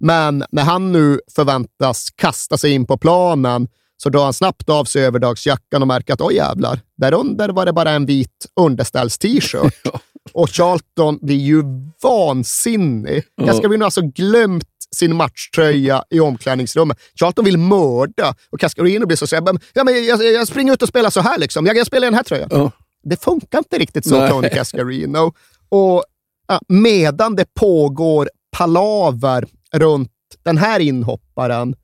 Men 0.00 0.44
när 0.50 0.62
han 0.62 0.92
nu 0.92 1.20
förväntas 1.34 2.10
kasta 2.16 2.58
sig 2.58 2.72
in 2.72 2.86
på 2.86 2.98
planen 2.98 3.68
så 3.96 4.08
drar 4.08 4.24
han 4.24 4.32
snabbt 4.32 4.68
av 4.68 4.84
sig 4.84 5.04
överdagsjackan 5.04 5.82
och 5.82 5.88
märker 5.88 6.14
att 6.14 6.20
oj 6.20 6.34
jävlar, 6.34 6.80
där 6.96 7.14
under 7.14 7.48
var 7.48 7.66
det 7.66 7.72
bara 7.72 7.90
en 7.90 8.06
vit 8.06 8.46
underställs-t-shirt. 8.60 9.74
och 10.32 10.50
Charlton 10.50 11.18
blir 11.22 11.36
ju 11.36 11.62
vansinnig. 12.02 13.22
Ja. 13.36 13.46
Cascarino 13.46 13.78
har 13.78 13.84
alltså 13.84 14.02
glömt 14.02 14.64
sin 14.96 15.16
matchtröja 15.16 16.04
i 16.10 16.20
omklädningsrummet. 16.20 16.98
Charlton 17.20 17.44
vill 17.44 17.58
mörda 17.58 18.34
och 18.50 18.60
Cascarino 18.60 19.06
blir 19.06 19.16
så 19.16 19.36
att 19.36 19.58
ja, 19.74 19.84
men 19.84 20.04
jag, 20.04 20.24
jag 20.24 20.48
springer 20.48 20.72
ut 20.72 20.82
och 20.82 20.88
spelar 20.88 21.10
så 21.10 21.20
här. 21.20 21.38
Liksom. 21.38 21.66
Jag, 21.66 21.76
jag 21.76 21.86
spelar 21.86 22.06
i 22.06 22.10
den 22.10 22.14
här 22.14 22.22
tröjan. 22.22 22.48
Ja. 22.52 22.72
Det 23.02 23.22
funkar 23.22 23.58
inte 23.58 23.78
riktigt 23.78 24.08
så, 24.08 24.18
Nej. 24.18 24.30
Tony 24.30 24.48
Cascarino. 24.48 25.32
Och 25.68 26.04
ja, 26.48 26.60
medan 26.68 27.36
det 27.36 27.54
pågår 27.54 28.30
palaver 28.50 29.46
runt 29.72 30.12
den 30.42 30.58
här 30.58 30.80
inhopparen 30.80 31.74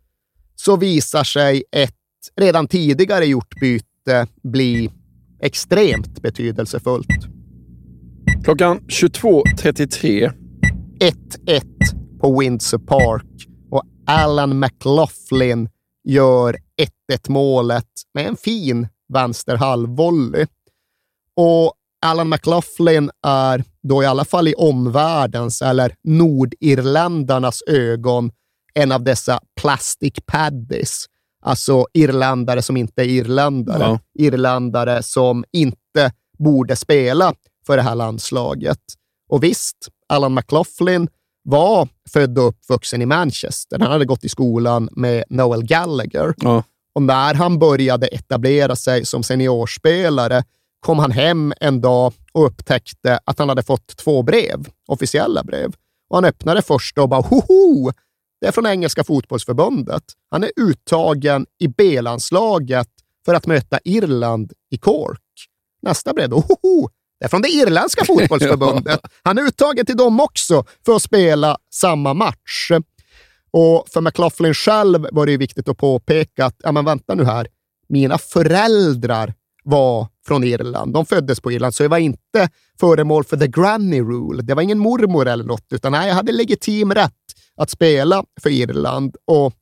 så 0.56 0.76
visar 0.76 1.24
sig 1.24 1.64
ett 1.72 1.94
redan 2.36 2.68
tidigare 2.68 3.24
gjort 3.24 3.60
byte 3.60 4.26
bli 4.42 4.90
extremt 5.40 6.22
betydelsefullt. 6.22 7.08
Klockan 8.44 8.80
22.33. 8.80 10.32
1-1 11.46 11.62
på 12.20 12.40
Windsor 12.40 12.78
Park 12.78 13.48
och 13.70 13.82
Alan 14.06 14.58
McLaughlin 14.58 15.68
gör 16.04 16.56
1-1 17.12 17.30
målet 17.30 17.88
med 18.14 18.26
en 18.26 18.36
fin 18.36 18.88
vänster 19.12 19.56
halvvolley. 19.56 20.46
Och 21.36 21.72
Alan 22.06 22.28
McLaughlin 22.28 23.10
är 23.26 23.64
då 23.82 24.02
i 24.02 24.06
alla 24.06 24.24
fall 24.24 24.48
i 24.48 24.54
omvärldens 24.54 25.62
eller 25.62 25.94
nordirländarnas 26.04 27.62
ögon 27.66 28.30
en 28.74 28.92
av 28.92 29.04
dessa 29.04 29.40
plastic 29.60 30.14
paddies. 30.26 31.06
Alltså 31.42 31.86
irländare 31.92 32.62
som 32.62 32.76
inte 32.76 33.02
är 33.02 33.06
irländare. 33.06 33.82
Ja. 33.82 33.98
Irländare 34.18 35.02
som 35.02 35.44
inte 35.52 36.12
borde 36.38 36.76
spela 36.76 37.34
för 37.66 37.76
det 37.76 37.82
här 37.82 37.94
landslaget. 37.94 38.80
Och 39.28 39.42
visst, 39.42 39.88
Alan 40.08 40.34
McLaughlin 40.34 41.08
var 41.42 41.88
född 42.12 42.38
och 42.38 42.48
uppvuxen 42.48 43.02
i 43.02 43.06
Manchester. 43.06 43.78
Han 43.78 43.92
hade 43.92 44.04
gått 44.04 44.24
i 44.24 44.28
skolan 44.28 44.88
med 44.92 45.24
Noel 45.30 45.64
Gallagher. 45.64 46.34
Ja. 46.36 46.62
Och 46.94 47.02
när 47.02 47.34
han 47.34 47.58
började 47.58 48.06
etablera 48.06 48.76
sig 48.76 49.04
som 49.04 49.22
seniorspelare 49.22 50.44
kom 50.84 50.98
han 50.98 51.10
hem 51.10 51.52
en 51.60 51.80
dag 51.80 52.12
och 52.32 52.46
upptäckte 52.46 53.18
att 53.24 53.38
han 53.38 53.48
hade 53.48 53.62
fått 53.62 53.96
två 53.96 54.22
brev, 54.22 54.68
officiella 54.88 55.44
brev. 55.44 55.72
Och 56.10 56.16
han 56.16 56.24
öppnade 56.24 56.62
första 56.62 57.02
och 57.02 57.08
bara 57.08 57.20
hoho! 57.20 57.92
Det 58.40 58.46
är 58.46 58.52
från 58.52 58.66
engelska 58.66 59.04
fotbollsförbundet. 59.04 60.02
Han 60.30 60.44
är 60.44 60.50
uttagen 60.56 61.46
i 61.58 61.68
B-landslaget 61.68 62.88
för 63.24 63.34
att 63.34 63.46
möta 63.46 63.78
Irland 63.84 64.52
i 64.70 64.78
Cork. 64.78 65.20
Nästa 65.82 66.12
brev 66.12 66.28
då, 66.28 66.36
hoho! 66.36 66.88
Det 67.18 67.24
är 67.24 67.28
från 67.28 67.42
det 67.42 67.48
irländska 67.48 68.04
fotbollsförbundet. 68.06 69.00
Han 69.22 69.38
är 69.38 69.42
uttagen 69.42 69.86
till 69.86 69.96
dem 69.96 70.20
också 70.20 70.64
för 70.86 70.96
att 70.96 71.02
spela 71.02 71.58
samma 71.70 72.14
match. 72.14 72.70
Och 73.50 73.84
för 73.88 74.00
McLaughlin 74.00 74.54
själv 74.54 75.06
var 75.12 75.26
det 75.26 75.36
viktigt 75.36 75.68
att 75.68 75.78
påpeka 75.78 76.46
att, 76.46 76.56
ja 76.58 76.72
men 76.72 76.84
vänta 76.84 77.14
nu 77.14 77.24
här, 77.24 77.46
mina 77.88 78.18
föräldrar 78.18 79.34
var 79.64 80.08
från 80.26 80.44
Irland. 80.44 80.92
De 80.92 81.06
föddes 81.06 81.40
på 81.40 81.52
Irland, 81.52 81.74
så 81.74 81.82
jag 81.82 81.90
var 81.90 81.98
inte 81.98 82.48
föremål 82.80 83.24
för 83.24 83.36
the 83.36 83.46
granny 83.46 84.00
rule. 84.00 84.42
Det 84.42 84.54
var 84.54 84.62
ingen 84.62 84.78
mormor 84.78 85.28
eller 85.28 85.44
något, 85.44 85.66
utan 85.70 85.92
nej, 85.92 86.08
jag 86.08 86.14
hade 86.14 86.32
legitim 86.32 86.94
rätt 86.94 87.12
att 87.56 87.70
spela 87.70 88.24
för 88.42 88.50
Irland 88.50 89.16
och 89.24 89.52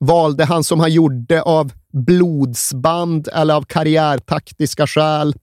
valde 0.00 0.44
han 0.44 0.64
som 0.64 0.80
han 0.80 0.92
gjorde 0.92 1.42
av 1.42 1.72
blodsband 1.92 3.28
eller 3.32 3.54
av 3.54 3.62
karriärtaktiska 3.62 4.86
skäl. 4.86 5.34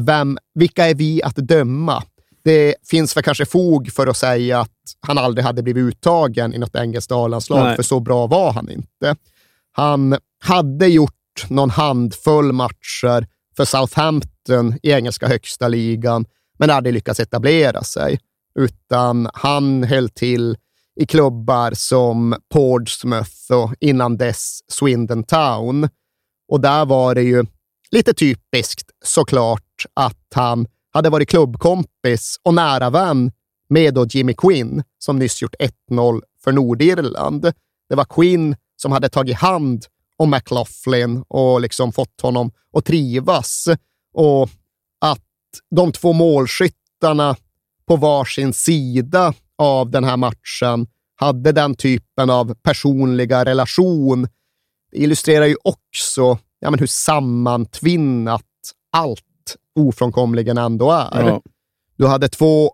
Vem, 0.00 0.38
vilka 0.54 0.86
är 0.88 0.94
vi 0.94 1.22
att 1.22 1.36
döma? 1.36 2.02
Det 2.44 2.74
finns 2.90 3.16
väl 3.16 3.24
kanske 3.24 3.46
fog 3.46 3.92
för 3.92 4.06
att 4.06 4.16
säga 4.16 4.60
att 4.60 4.70
han 5.00 5.18
aldrig 5.18 5.44
hade 5.44 5.62
blivit 5.62 5.82
uttagen 5.84 6.54
i 6.54 6.58
något 6.58 6.76
engelskt 6.76 7.12
A-landslag, 7.12 7.76
för 7.76 7.82
så 7.82 8.00
bra 8.00 8.26
var 8.26 8.52
han 8.52 8.70
inte. 8.70 9.16
Han 9.72 10.16
hade 10.44 10.86
gjort 10.86 11.12
någon 11.48 11.70
handfull 11.70 12.52
matcher 12.52 13.26
för 13.58 13.64
Southampton 13.64 14.78
i 14.82 14.90
engelska 14.90 15.28
högsta 15.28 15.68
ligan, 15.68 16.24
men 16.58 16.70
aldrig 16.70 16.94
lyckats 16.94 17.20
etablera 17.20 17.82
sig. 17.82 18.20
Utan 18.54 19.28
han 19.34 19.84
höll 19.84 20.08
till 20.08 20.56
i 21.00 21.06
klubbar 21.06 21.72
som 21.74 22.36
Portsmouth 22.54 23.52
och 23.52 23.74
innan 23.80 24.16
dess 24.16 24.60
Swindon 24.68 25.24
Town. 25.24 25.88
Och 26.48 26.60
där 26.60 26.86
var 26.86 27.14
det 27.14 27.22
ju 27.22 27.46
lite 27.90 28.14
typiskt 28.14 28.90
såklart 29.04 29.84
att 29.94 30.26
han 30.34 30.66
hade 30.92 31.10
varit 31.10 31.28
klubbkompis 31.28 32.40
och 32.42 32.54
nära 32.54 32.90
vän 32.90 33.32
med 33.68 33.94
då 33.94 34.06
Jimmy 34.06 34.34
Quinn 34.34 34.82
som 34.98 35.18
nyss 35.18 35.42
gjort 35.42 35.54
1-0 35.90 36.20
för 36.44 36.52
Nordirland. 36.52 37.52
Det 37.88 37.94
var 37.94 38.04
Quinn 38.04 38.56
som 38.76 38.92
hade 38.92 39.08
tagit 39.08 39.36
hand 39.36 39.84
om 40.18 40.30
McLaughlin 40.30 41.24
och 41.28 41.60
liksom 41.60 41.92
fått 41.92 42.20
honom 42.20 42.50
att 42.72 42.84
trivas. 42.84 43.68
Och 44.14 44.50
att 45.00 45.24
de 45.70 45.92
två 45.92 46.12
målskyttarna 46.12 47.36
på 47.86 47.96
varsin 47.96 48.52
sida 48.52 49.34
av 49.58 49.90
den 49.90 50.04
här 50.04 50.16
matchen 50.16 50.86
hade 51.16 51.52
den 51.52 51.74
typen 51.74 52.30
av 52.30 52.54
personliga 52.54 53.44
relation. 53.44 54.28
Det 54.92 54.98
illustrerar 54.98 55.46
ju 55.46 55.56
också 55.64 56.38
ja, 56.60 56.70
men 56.70 56.80
hur 56.80 56.86
sammantvinnat 56.86 58.42
allt 58.92 59.56
ofrånkomligen 59.74 60.58
ändå 60.58 60.90
är. 60.90 61.28
Ja. 61.28 61.42
Du 61.96 62.06
hade 62.06 62.28
två 62.28 62.72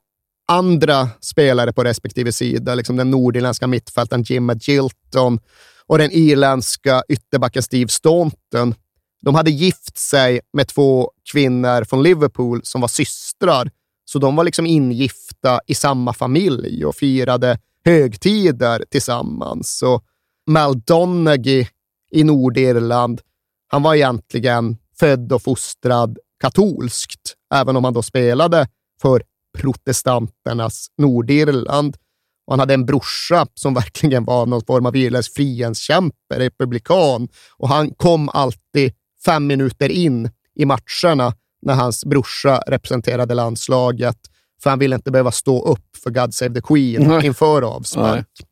andra 0.49 1.09
spelare 1.21 1.73
på 1.73 1.85
respektive 1.85 2.33
sida, 2.33 2.75
liksom 2.75 2.97
den 2.97 3.11
nordirländska 3.11 3.67
mittfältaren 3.67 4.23
Jim 4.23 4.51
Gilton 4.61 5.41
och 5.89 5.99
den 5.99 6.11
irländska 6.13 7.03
ytterbacken 7.09 7.63
Steve 7.63 7.89
Staunton. 7.89 8.75
De 9.23 9.35
hade 9.35 9.51
gift 9.51 9.99
sig 9.99 10.41
med 10.53 10.69
två 10.69 11.11
kvinnor 11.33 11.85
från 11.85 12.03
Liverpool 12.03 12.61
som 12.65 12.81
var 12.81 12.89
systrar, 12.89 13.71
så 14.05 14.19
de 14.19 14.37
var 14.37 14.45
liksom 14.45 14.67
ingifta 14.67 15.61
i 15.67 15.75
samma 15.75 16.13
familj 16.13 16.85
och 16.85 16.95
firade 16.95 17.59
högtider 17.85 18.85
tillsammans. 18.91 19.79
Så 19.79 20.01
Mal 20.47 20.81
Donaghy 20.81 21.67
i 22.11 22.25
Nordirland, 22.25 23.21
han 23.69 23.83
var 23.83 23.95
egentligen 23.95 24.77
född 24.99 25.33
och 25.33 25.43
fostrad 25.43 26.19
katolskt, 26.41 27.35
även 27.55 27.77
om 27.77 27.85
han 27.85 27.93
då 27.93 28.03
spelade 28.03 28.69
för 29.03 29.23
protestanternas 29.59 30.87
Nordirland. 30.99 31.97
Och 32.47 32.53
han 32.53 32.61
hade 32.61 32.75
en 32.75 32.87
brorsa 32.87 33.47
som 33.55 33.75
verkligen 33.85 34.25
var 34.25 34.47
någon 34.47 34.65
form 34.65 34.87
av 34.87 34.97
irländsk 34.97 35.35
frihetskämpe, 35.35 36.39
republikan. 36.39 37.29
Och 37.57 37.69
han 37.69 37.91
kom 37.91 38.29
alltid 38.29 38.93
fem 39.25 39.47
minuter 39.47 39.89
in 39.89 40.31
i 40.55 40.65
matcherna 40.65 41.35
när 41.63 41.75
hans 41.75 42.05
brorsa 42.05 42.63
representerade 42.67 43.35
landslaget, 43.35 44.17
för 44.63 44.71
han 44.71 44.79
ville 44.79 44.97
inte 44.97 45.11
behöva 45.11 45.33
stå 45.33 45.67
upp 45.67 45.97
för 46.03 46.11
God 46.11 46.35
Save 46.35 46.55
the 46.55 46.61
Queen 46.61 47.09
Nej. 47.09 47.27
inför 47.27 47.63
avspark. 47.63 48.27
Nej. 48.39 48.49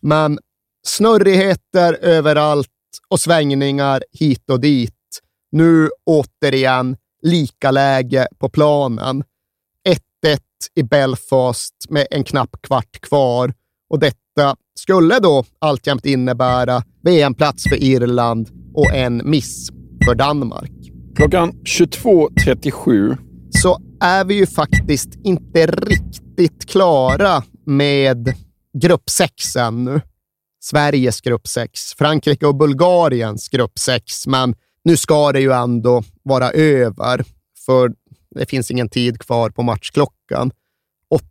Men 0.00 0.38
snurrigheter 0.86 1.94
överallt 1.94 2.68
och 3.08 3.20
svängningar 3.20 4.02
hit 4.12 4.50
och 4.50 4.60
dit. 4.60 4.94
Nu 5.52 5.90
återigen 6.06 6.96
lika 7.22 7.70
läge 7.70 8.26
på 8.38 8.48
planen. 8.48 9.24
1-1 10.62 10.68
i 10.74 10.82
Belfast 10.82 11.74
med 11.88 12.06
en 12.10 12.24
knapp 12.24 12.56
kvart 12.62 13.00
kvar 13.00 13.54
och 13.90 13.98
detta 13.98 14.56
skulle 14.74 15.18
då 15.18 15.44
alltjämt 15.58 16.06
innebära 16.06 16.82
VM-plats 17.02 17.64
för 17.68 17.82
Irland 17.82 18.48
och 18.74 18.94
en 18.94 19.30
miss 19.30 19.70
för 20.04 20.14
Danmark. 20.14 20.72
Klockan 21.16 21.52
22.37 21.52 23.16
så 23.50 23.78
är 24.00 24.24
vi 24.24 24.34
ju 24.34 24.46
faktiskt 24.46 25.08
inte 25.24 25.66
riktigt 25.66 26.70
klara 26.70 27.42
med 27.66 28.34
grupp 28.78 29.10
6 29.10 29.56
ännu. 29.56 30.00
Sveriges 30.64 31.20
grupp 31.20 31.46
6, 31.48 31.80
Frankrike 31.98 32.46
och 32.46 32.56
Bulgariens 32.56 33.48
grupp 33.48 33.78
6, 33.78 34.26
men 34.26 34.54
nu 34.84 34.96
ska 34.96 35.32
det 35.32 35.40
ju 35.40 35.52
ändå 35.52 36.02
vara 36.22 36.50
över, 36.50 37.24
för 37.66 37.92
det 38.34 38.50
finns 38.50 38.70
ingen 38.70 38.88
tid 38.88 39.18
kvar 39.18 39.50
på 39.50 39.62
matchklockan. 39.62 40.50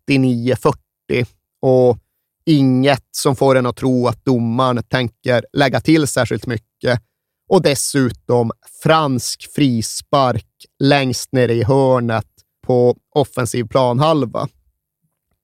89.40 0.10 1.26
och 1.61 1.98
inget 2.45 3.07
som 3.11 3.36
får 3.36 3.56
en 3.56 3.65
att 3.65 3.76
tro 3.76 4.07
att 4.07 4.26
domaren 4.26 4.84
tänker 4.84 5.45
lägga 5.53 5.82
till 5.82 6.07
särskilt 6.07 6.48
mycket. 6.48 7.02
Och 7.49 7.61
dessutom 7.61 8.52
fransk 8.84 9.49
frispark 9.56 10.48
längst 10.80 11.32
nere 11.32 11.53
i 11.53 11.64
hörnet 11.64 12.28
på 12.68 12.98
offensiv 13.15 13.68
planhalva. 13.68 14.48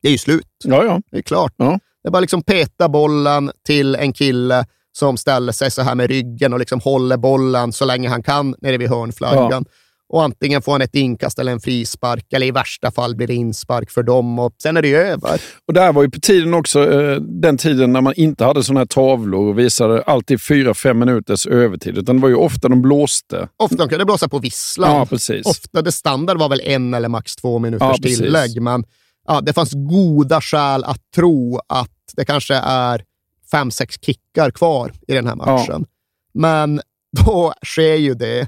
Det 0.01 0.07
är 0.07 0.11
ju 0.11 0.17
slut. 0.17 0.47
Ja, 0.63 0.83
ja. 0.83 1.01
Det 1.11 1.17
är 1.17 1.21
klart. 1.21 1.53
Ja. 1.57 1.79
Det 2.03 2.09
är 2.09 2.11
bara 2.11 2.19
liksom 2.19 2.43
peta 2.43 2.89
bollen 2.89 3.51
till 3.65 3.95
en 3.95 4.13
kille 4.13 4.65
som 4.91 5.17
ställer 5.17 5.51
sig 5.51 5.71
så 5.71 5.81
här 5.81 5.95
med 5.95 6.09
ryggen 6.09 6.53
och 6.53 6.59
liksom 6.59 6.79
håller 6.79 7.17
bollen 7.17 7.73
så 7.73 7.85
länge 7.85 8.09
han 8.09 8.23
kan 8.23 8.55
nere 8.61 8.77
vid 8.77 8.89
hörnflaggan. 8.89 9.65
Och 10.09 10.23
antingen 10.23 10.61
får 10.61 10.71
han 10.71 10.81
ett 10.81 10.95
inkast 10.95 11.39
eller 11.39 11.51
en 11.51 11.59
frispark, 11.59 12.33
eller 12.33 12.45
i 12.45 12.51
värsta 12.51 12.91
fall 12.91 13.15
blir 13.15 13.27
det 13.27 13.33
inspark 13.35 13.91
för 13.91 14.03
dem 14.03 14.39
och 14.39 14.55
sen 14.63 14.77
är 14.77 14.81
det 14.81 14.87
ju 14.87 14.97
över. 14.97 15.41
Och 15.67 15.73
det 15.73 15.81
här 15.81 15.93
var 15.93 16.03
ju 16.03 16.09
på 16.09 16.19
tiden 16.19 16.53
också, 16.53 16.91
eh, 17.01 17.15
den 17.21 17.57
tiden 17.57 17.93
när 17.93 18.01
man 18.01 18.13
inte 18.17 18.45
hade 18.45 18.63
sådana 18.63 18.79
här 18.79 18.85
tavlor 18.85 19.47
och 19.47 19.59
visade 19.59 20.01
alltid 20.01 20.41
fyra, 20.41 20.73
fem 20.73 20.99
minuters 20.99 21.47
övertid, 21.47 21.97
utan 21.97 22.15
det 22.15 22.21
var 22.21 22.29
ju 22.29 22.35
ofta 22.35 22.67
de 22.67 22.81
blåste. 22.81 23.49
Ofta 23.57 23.75
de 23.75 23.89
kunde 23.89 24.05
blåsa 24.05 24.29
på 24.29 24.39
visslan. 24.39 24.95
Ja, 24.95 25.05
precis. 25.05 25.45
Ofta 25.45 25.81
det 25.81 25.91
standard 25.91 26.37
var 26.37 26.49
väl 26.49 26.61
en 26.63 26.93
eller 26.93 27.09
max 27.09 27.35
två 27.35 27.59
minuters 27.59 27.87
Ja, 27.87 27.97
precis. 28.01 28.17
tillägg, 28.17 28.61
men 28.61 28.83
ja, 29.27 29.41
det 29.41 29.53
fanns 29.53 29.71
goda 29.73 30.41
skäl 30.41 30.83
att 30.83 31.01
tro 31.15 31.59
att 31.67 31.91
det 32.15 32.25
kanske 32.25 32.55
är 32.55 33.03
fem, 33.51 33.71
sex 33.71 33.95
kickar 34.01 34.51
kvar 34.51 34.91
i 35.07 35.13
den 35.13 35.27
här 35.27 35.35
matchen. 35.35 35.85
Men 36.33 36.81
då 37.25 37.53
sker 37.65 37.95
ju 37.95 38.13
det 38.13 38.47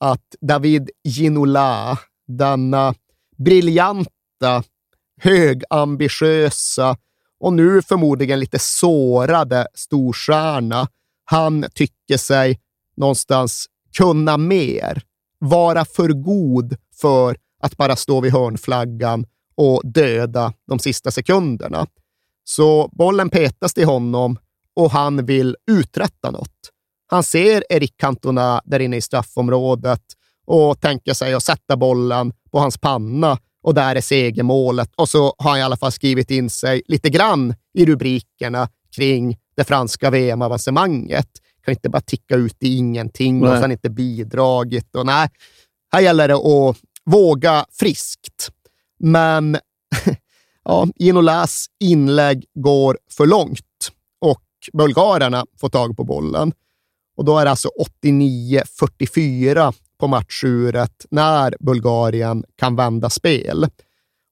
att 0.00 0.34
David 0.40 0.90
Ginola, 1.04 1.98
denna 2.26 2.94
briljanta, 3.36 4.62
högambitiösa 5.20 6.96
och 7.40 7.52
nu 7.52 7.82
förmodligen 7.82 8.40
lite 8.40 8.58
sårade 8.58 9.66
storstjärna, 9.74 10.88
han 11.24 11.64
tycker 11.74 12.16
sig 12.16 12.60
någonstans 12.96 13.66
kunna 13.96 14.36
mer, 14.36 15.02
vara 15.38 15.84
för 15.84 16.08
god 16.08 16.76
för 17.00 17.36
att 17.62 17.76
bara 17.76 17.96
stå 17.96 18.20
vid 18.20 18.32
hörnflaggan 18.32 19.26
och 19.54 19.82
döda 19.84 20.52
de 20.68 20.78
sista 20.78 21.10
sekunderna. 21.10 21.86
Så 22.44 22.88
bollen 22.92 23.30
petas 23.30 23.74
till 23.74 23.86
honom 23.86 24.38
och 24.74 24.90
han 24.90 25.26
vill 25.26 25.56
uträtta 25.70 26.30
något. 26.30 26.70
Han 27.10 27.22
ser 27.22 27.64
Erik 27.68 27.96
Cantona 27.96 28.62
där 28.64 28.80
inne 28.80 28.96
i 28.96 29.00
straffområdet 29.00 30.02
och 30.46 30.80
tänker 30.80 31.14
sig 31.14 31.34
att 31.34 31.42
sätta 31.42 31.76
bollen 31.76 32.32
på 32.52 32.58
hans 32.58 32.78
panna 32.78 33.38
och 33.62 33.74
där 33.74 33.96
är 33.96 34.00
segermålet. 34.00 34.90
Och 34.96 35.08
så 35.08 35.34
har 35.38 35.50
han 35.50 35.58
i 35.58 35.62
alla 35.62 35.76
fall 35.76 35.92
skrivit 35.92 36.30
in 36.30 36.50
sig 36.50 36.82
lite 36.86 37.10
grann 37.10 37.54
i 37.74 37.86
rubrikerna 37.86 38.68
kring 38.96 39.38
det 39.56 39.64
franska 39.64 40.10
VM-avancemanget. 40.10 41.28
Kan 41.64 41.72
inte 41.72 41.88
bara 41.88 42.00
ticka 42.00 42.34
ut 42.34 42.56
i 42.60 42.76
ingenting 42.76 43.42
och 43.42 43.48
Nej. 43.48 43.60
sen 43.60 43.72
inte 43.72 43.90
bidragit. 43.90 44.96
Och 44.96 45.06
nej, 45.06 45.28
här 45.92 46.00
gäller 46.00 46.28
det 46.28 46.34
att 46.34 46.76
våga 47.04 47.64
friskt. 47.72 48.50
Men 48.98 49.58
ja, 50.64 50.88
Ginolas 50.96 51.66
inlägg 51.80 52.44
går 52.54 52.98
för 53.10 53.26
långt 53.26 53.90
och 54.20 54.42
bulgarerna 54.72 55.46
får 55.60 55.68
tag 55.68 55.96
på 55.96 56.04
bollen. 56.04 56.52
Och 57.16 57.24
då 57.24 57.38
är 57.38 57.44
det 57.44 57.50
alltså 57.50 57.70
89-44 58.02 59.74
på 60.00 60.06
matchuret 60.06 61.06
när 61.10 61.54
Bulgarien 61.60 62.44
kan 62.56 62.76
vända 62.76 63.10
spel. 63.10 63.66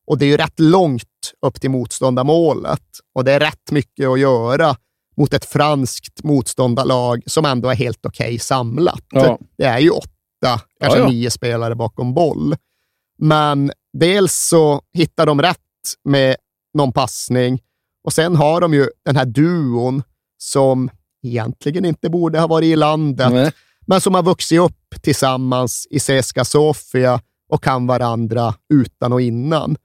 Och 0.07 0.19
det 0.19 0.25
är 0.25 0.29
ju 0.29 0.37
rätt 0.37 0.61
långt 0.61 1.33
upp 1.47 1.61
till 1.61 1.71
motståndarmålet 1.71 2.83
och 3.15 3.25
det 3.25 3.33
är 3.33 3.41
rätt 3.41 3.71
mycket 3.71 4.09
att 4.09 4.21
göra 4.21 4.77
mot 5.17 5.33
ett 5.33 5.45
franskt 5.45 6.25
motståndarlag 6.25 7.23
som 7.27 7.45
ändå 7.45 7.69
är 7.69 7.75
helt 7.75 8.07
okej 8.07 8.39
samlat. 8.39 9.05
Ja. 9.11 9.39
Det 9.59 9.65
är 9.65 9.79
ju 9.79 9.91
åtta, 9.91 10.11
kanske 10.81 10.99
Ja, 10.99 11.05
ja. 11.05 11.09
nio 11.09 11.31
spelare 11.31 11.75
bakom 11.75 12.15
boll. 12.15 12.57
Men 13.19 13.73
dels 13.93 14.35
så 14.35 14.83
hittar 14.93 15.27
de 15.27 15.43
rätt 15.43 15.59
med 16.05 16.37
någon 16.75 16.93
passning 16.93 17.61
och 18.05 18.13
sen 18.13 18.37
har 18.37 18.61
de 18.61 18.75
ju 18.75 18.89
den 19.05 19.17
här 19.17 19.25
duon 19.25 20.03
som 20.39 20.91
egentligen 21.23 21.85
inte 21.85 22.11
borde 22.11 22.41
ha 22.41 22.47
varit 22.47 22.67
i 22.67 22.77
landet, 22.77 23.33
Nej. 23.33 23.53
men 23.87 24.01
som 24.01 24.15
har 24.15 24.23
vuxit 24.23 24.61
upp 24.61 25.03
tillsammans 25.03 25.87
i 25.91 26.01
Seska 26.01 26.45
Sofia 26.45 27.21
och 27.49 27.63
kan 27.63 27.87
varandra 27.87 28.55
utan 28.75 29.13
och 29.13 29.21
innan. 29.21 29.77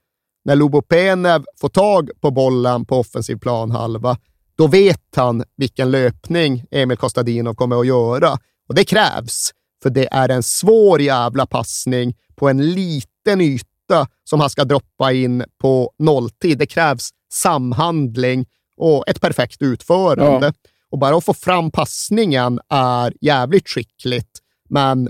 När 0.44 0.56
Lubopenev 0.56 1.44
får 1.60 1.68
tag 1.68 2.10
på 2.20 2.30
bollen 2.30 2.84
på 2.84 2.98
offensiv 2.98 3.36
planhalva, 3.36 4.16
då 4.56 4.66
vet 4.66 5.16
han 5.16 5.44
vilken 5.56 5.90
löpning 5.90 6.64
Emil 6.70 6.96
Kostadinov 6.96 7.54
kommer 7.54 7.80
att 7.80 7.86
göra. 7.86 8.38
Och 8.68 8.74
det 8.74 8.84
krävs, 8.84 9.50
för 9.82 9.90
det 9.90 10.08
är 10.10 10.28
en 10.28 10.42
svår 10.42 11.00
jävla 11.00 11.46
passning 11.46 12.14
på 12.36 12.48
en 12.48 12.70
liten 12.70 13.40
yta 13.40 14.06
som 14.24 14.40
han 14.40 14.50
ska 14.50 14.64
droppa 14.64 15.12
in 15.12 15.44
på 15.60 15.92
nolltid. 15.98 16.58
Det 16.58 16.66
krävs 16.66 17.10
samhandling 17.32 18.46
och 18.76 19.08
ett 19.08 19.20
perfekt 19.20 19.62
utförande. 19.62 20.46
Ja. 20.46 20.52
Och 20.94 20.98
bara 20.98 21.16
att 21.16 21.24
få 21.24 21.34
fram 21.34 21.70
passningen 21.70 22.60
är 22.68 23.14
jävligt 23.20 23.68
skickligt, 23.68 24.38
men 24.68 25.08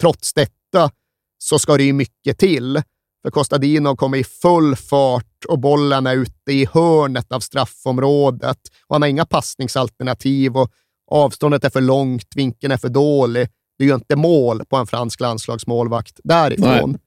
trots 0.00 0.34
detta 0.34 0.90
så 1.38 1.58
ska 1.58 1.76
det 1.76 1.82
ju 1.82 1.92
mycket 1.92 2.38
till. 2.38 2.82
För 3.22 3.30
Kostadinov 3.30 3.96
kommer 3.96 4.18
i 4.18 4.24
full 4.24 4.76
fart 4.76 5.44
och 5.48 5.58
bollen 5.58 6.06
är 6.06 6.16
ute 6.16 6.52
i 6.52 6.68
hörnet 6.72 7.32
av 7.32 7.40
straffområdet. 7.40 8.58
Och 8.86 8.94
han 8.94 9.02
har 9.02 9.08
inga 9.08 9.26
passningsalternativ 9.26 10.56
och 10.56 10.70
avståndet 11.10 11.64
är 11.64 11.70
för 11.70 11.80
långt, 11.80 12.28
vinkeln 12.36 12.72
är 12.72 12.76
för 12.76 12.88
dålig. 12.88 13.48
Det 13.78 13.84
är 13.84 13.88
ju 13.88 13.94
inte 13.94 14.16
mål 14.16 14.64
på 14.64 14.76
en 14.76 14.86
fransk 14.86 15.20
landslagsmålvakt 15.20 16.20
därifrån. 16.24 16.98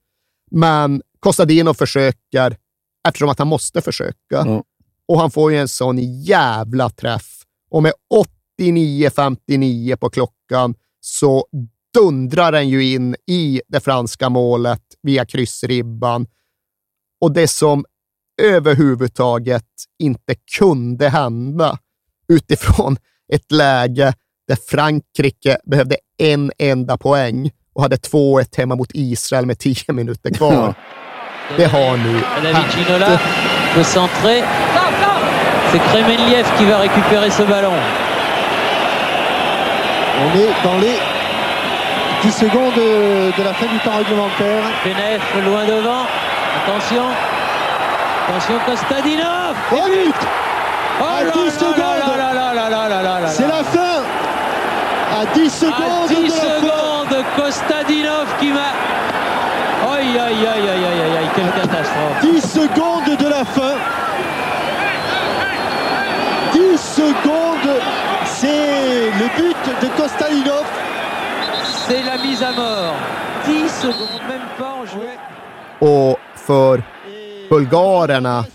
Men 0.52 1.02
Costadino 1.20 1.74
försöker 1.74 2.58
eftersom 3.08 3.30
att 3.30 3.40
han 3.40 3.48
måste 3.48 3.82
försöka. 3.82 4.16
Ja. 4.30 4.64
Och 5.08 5.20
han 5.20 5.32
får 5.32 5.52
ju 5.52 5.58
en 5.58 5.68
sån 5.68 6.24
jävla 6.24 6.90
träff. 6.90 7.36
Och 7.70 7.84
med 7.84 7.94
89.59 8.60 9.96
på 9.96 10.10
klockan 10.10 10.76
så 11.02 11.46
dundrar 11.94 12.52
den 12.52 12.70
ju 12.70 12.94
in 12.94 13.16
i 13.28 13.62
det 13.68 13.80
franska 13.80 14.30
målet 14.30 14.82
via 15.02 15.26
kryssribban. 15.26 16.28
Och 17.22 17.34
det 17.34 17.48
som 17.48 17.86
överhuvudtaget 18.42 19.66
inte 20.00 20.36
kunde 20.58 21.10
hända 21.10 21.78
utifrån 22.28 22.98
ett 23.34 23.52
läge 23.52 24.14
där 24.48 24.58
Frankrike 24.70 25.58
behövde 25.66 25.98
en 26.18 26.52
enda 26.58 26.98
poäng 26.98 27.52
och 27.74 27.82
hade 27.82 27.96
2-1 27.96 28.58
hemma 28.58 28.76
mot 28.76 28.92
Israel 28.94 29.46
med 29.46 29.60
10 29.60 29.94
minuter 29.94 30.30
kvar. 30.34 30.74
Det 31.58 31.66
har 31.66 31.98
nu 31.98 32.18
hänt. 32.18 32.74
C'est 35.72 35.80
Kremenliev 35.80 36.48
qui 36.58 36.66
va 36.66 36.78
récupérer 36.78 37.30
ce 37.30 37.44
ballon. 37.44 37.74
On 40.22 40.38
est 40.40 40.50
dans 40.64 40.78
les 40.80 40.98
10 42.24 42.32
secondes 42.32 42.74
de 42.74 43.44
la 43.44 43.54
fin 43.54 43.68
du 43.68 43.78
temps 43.80 43.98
réglementaire. 43.98 44.64
Benef 44.84 45.22
loin 45.46 45.66
devant. 45.66 46.06
Attention. 46.64 47.04
Attention 48.28 48.56
Kostadinov. 48.66 49.56
Oh, 49.72 49.76
but 49.92 50.16
oh 51.02 51.04
à 51.04 51.24
10 51.32 51.52
secondes 51.52 53.28
C'est 53.28 53.48
la 53.48 53.64
fin 53.64 54.02
À 55.22 55.26
10 55.36 55.50
secondes 55.52 55.74
à 55.76 56.08
10 56.08 56.24
de 56.24 56.30
secondes 56.30 57.26
Kostadinov 57.38 58.26
qui 58.40 58.52
m'a. 58.52 58.74
Aïe 59.94 60.18
aïe 60.18 60.20
aïe 60.20 60.48
aïe 60.48 60.70
aïe 60.70 61.02
aïe 61.02 61.18
aïe 61.20 61.30
quelle 61.36 61.52
catastrophe 61.52 62.20
10 62.22 62.42
secondes 62.42 63.18
de 63.18 63.28
la 63.28 63.46
fin 63.46 63.76
secondes 66.80 67.82
C'est 68.26 69.12
le 69.22 69.28
but 69.38 69.64
de 69.82 69.88
Kostalinov 69.98 70.66
C'est 71.88 72.04
la 72.04 72.18
mise 72.18 72.44
à 72.44 72.52
mort. 72.52 72.96
10 73.46 73.70
secondes, 73.82 74.22
même 74.28 74.48
pas 74.58 74.74
en 74.74 74.86
jouet. 74.86 75.20
Och 75.80 76.20
för 76.36 76.84
bulgarerna 77.50 78.46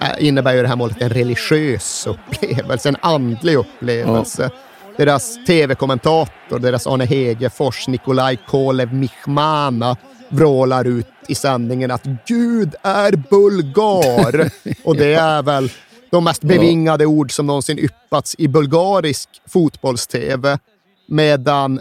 äh, 0.00 0.26
innebär 0.26 0.54
ju 0.54 0.62
det 0.62 0.68
här 0.68 0.76
målet 0.76 1.02
en 1.02 1.10
religiös 1.10 2.06
upplevelse, 2.06 2.88
en 2.88 2.96
andlig 3.00 3.56
upplevelse. 3.56 4.50
Deras 4.96 5.44
tv-kommentator, 5.46 6.58
deras 6.58 6.86
Arne 6.86 7.04
Hegerfors, 7.04 7.88
Nikolaj 7.88 8.38
Kolev 8.46 8.94
Michmana 8.94 9.96
vrålar 10.28 10.84
ut 10.84 11.06
i 11.28 11.34
sändningen 11.34 11.90
att 11.90 12.04
Gud 12.26 12.74
är 12.82 13.12
bulgar. 13.12 14.50
Och 14.84 14.96
det 14.96 15.14
är 15.14 15.42
väl 15.42 15.70
de 16.14 16.24
mest 16.24 16.42
bevingade 16.42 17.06
ord 17.06 17.32
som 17.32 17.46
någonsin 17.46 17.78
yppats 17.78 18.34
i 18.38 18.48
bulgarisk 18.48 19.28
fotbolls-tv. 19.46 20.58
Medan 21.06 21.80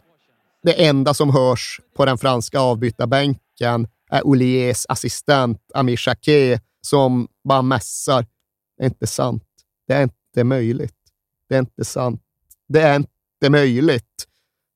det 0.64 0.86
enda 0.86 1.14
som 1.14 1.30
hörs 1.30 1.80
på 1.96 2.06
den 2.06 2.18
franska 2.18 2.60
avbytarbänken 2.60 3.88
är 4.12 4.28
Oliers 4.28 4.86
assistent 4.90 5.60
Amir 5.74 6.02
Jacquet 6.08 6.62
som 6.82 7.28
bara 7.44 7.62
mässar. 7.62 8.26
Det 8.78 8.84
är 8.84 8.86
inte 8.86 9.08
sant. 9.08 9.44
Det 9.88 9.94
är 9.94 10.04
inte 10.04 10.44
möjligt. 10.44 10.96
Det 11.50 11.56
är 11.56 11.60
inte 11.60 11.86
sant. 11.86 12.22
Det 12.70 12.82
är 12.82 12.96
inte 12.96 13.50
möjligt. 13.50 14.28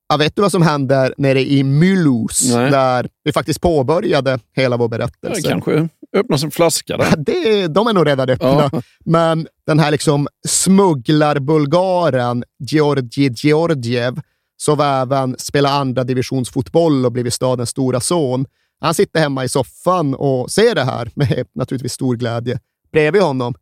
Ja, 0.10 0.18
vet 0.18 0.36
du 0.36 0.42
vad 0.42 0.52
som 0.52 0.62
händer 0.62 1.14
nere 1.18 1.42
i 1.42 1.64
Mulhouse, 1.64 2.70
där 2.70 3.10
vi 3.24 3.32
faktiskt 3.32 3.62
påbörjade 3.62 4.40
hela 4.54 4.78
vår 4.78 4.88
berättelse? 4.88 5.50
kanske 5.50 5.90
öppnas 6.16 6.44
en 6.44 6.52
flaska 6.52 6.98
där. 6.98 7.18
det, 7.18 7.68
de 7.68 7.88
är 7.88 7.94
nog 7.94 8.08
redan 8.08 8.30
öppna. 8.30 8.70
Ja. 8.72 8.82
Men 9.06 9.48
den 9.66 9.80
här 9.80 9.92
liksom 9.92 10.28
smugglarbulgaren 10.48 12.44
Georgi 12.60 13.30
Georgiev, 13.36 14.22
som 14.58 14.80
även 14.80 15.36
spelar 15.38 15.72
andra 15.72 16.04
divisionsfotboll 16.04 17.06
och 17.06 17.12
blivit 17.12 17.34
stadens 17.34 17.70
stora 17.70 18.00
son, 18.00 18.46
han 18.80 18.94
sitter 18.94 19.20
hemma 19.20 19.44
i 19.44 19.50
soffan 19.50 20.16
och 20.16 20.52
ser 20.52 20.76
det 20.76 20.84
här 20.84 21.12
med 21.16 21.48
naturligtvis 21.56 21.94
stor 21.94 22.16
glädje. 22.16 22.60
Bredvid 22.92 23.22
honom, 23.22 23.56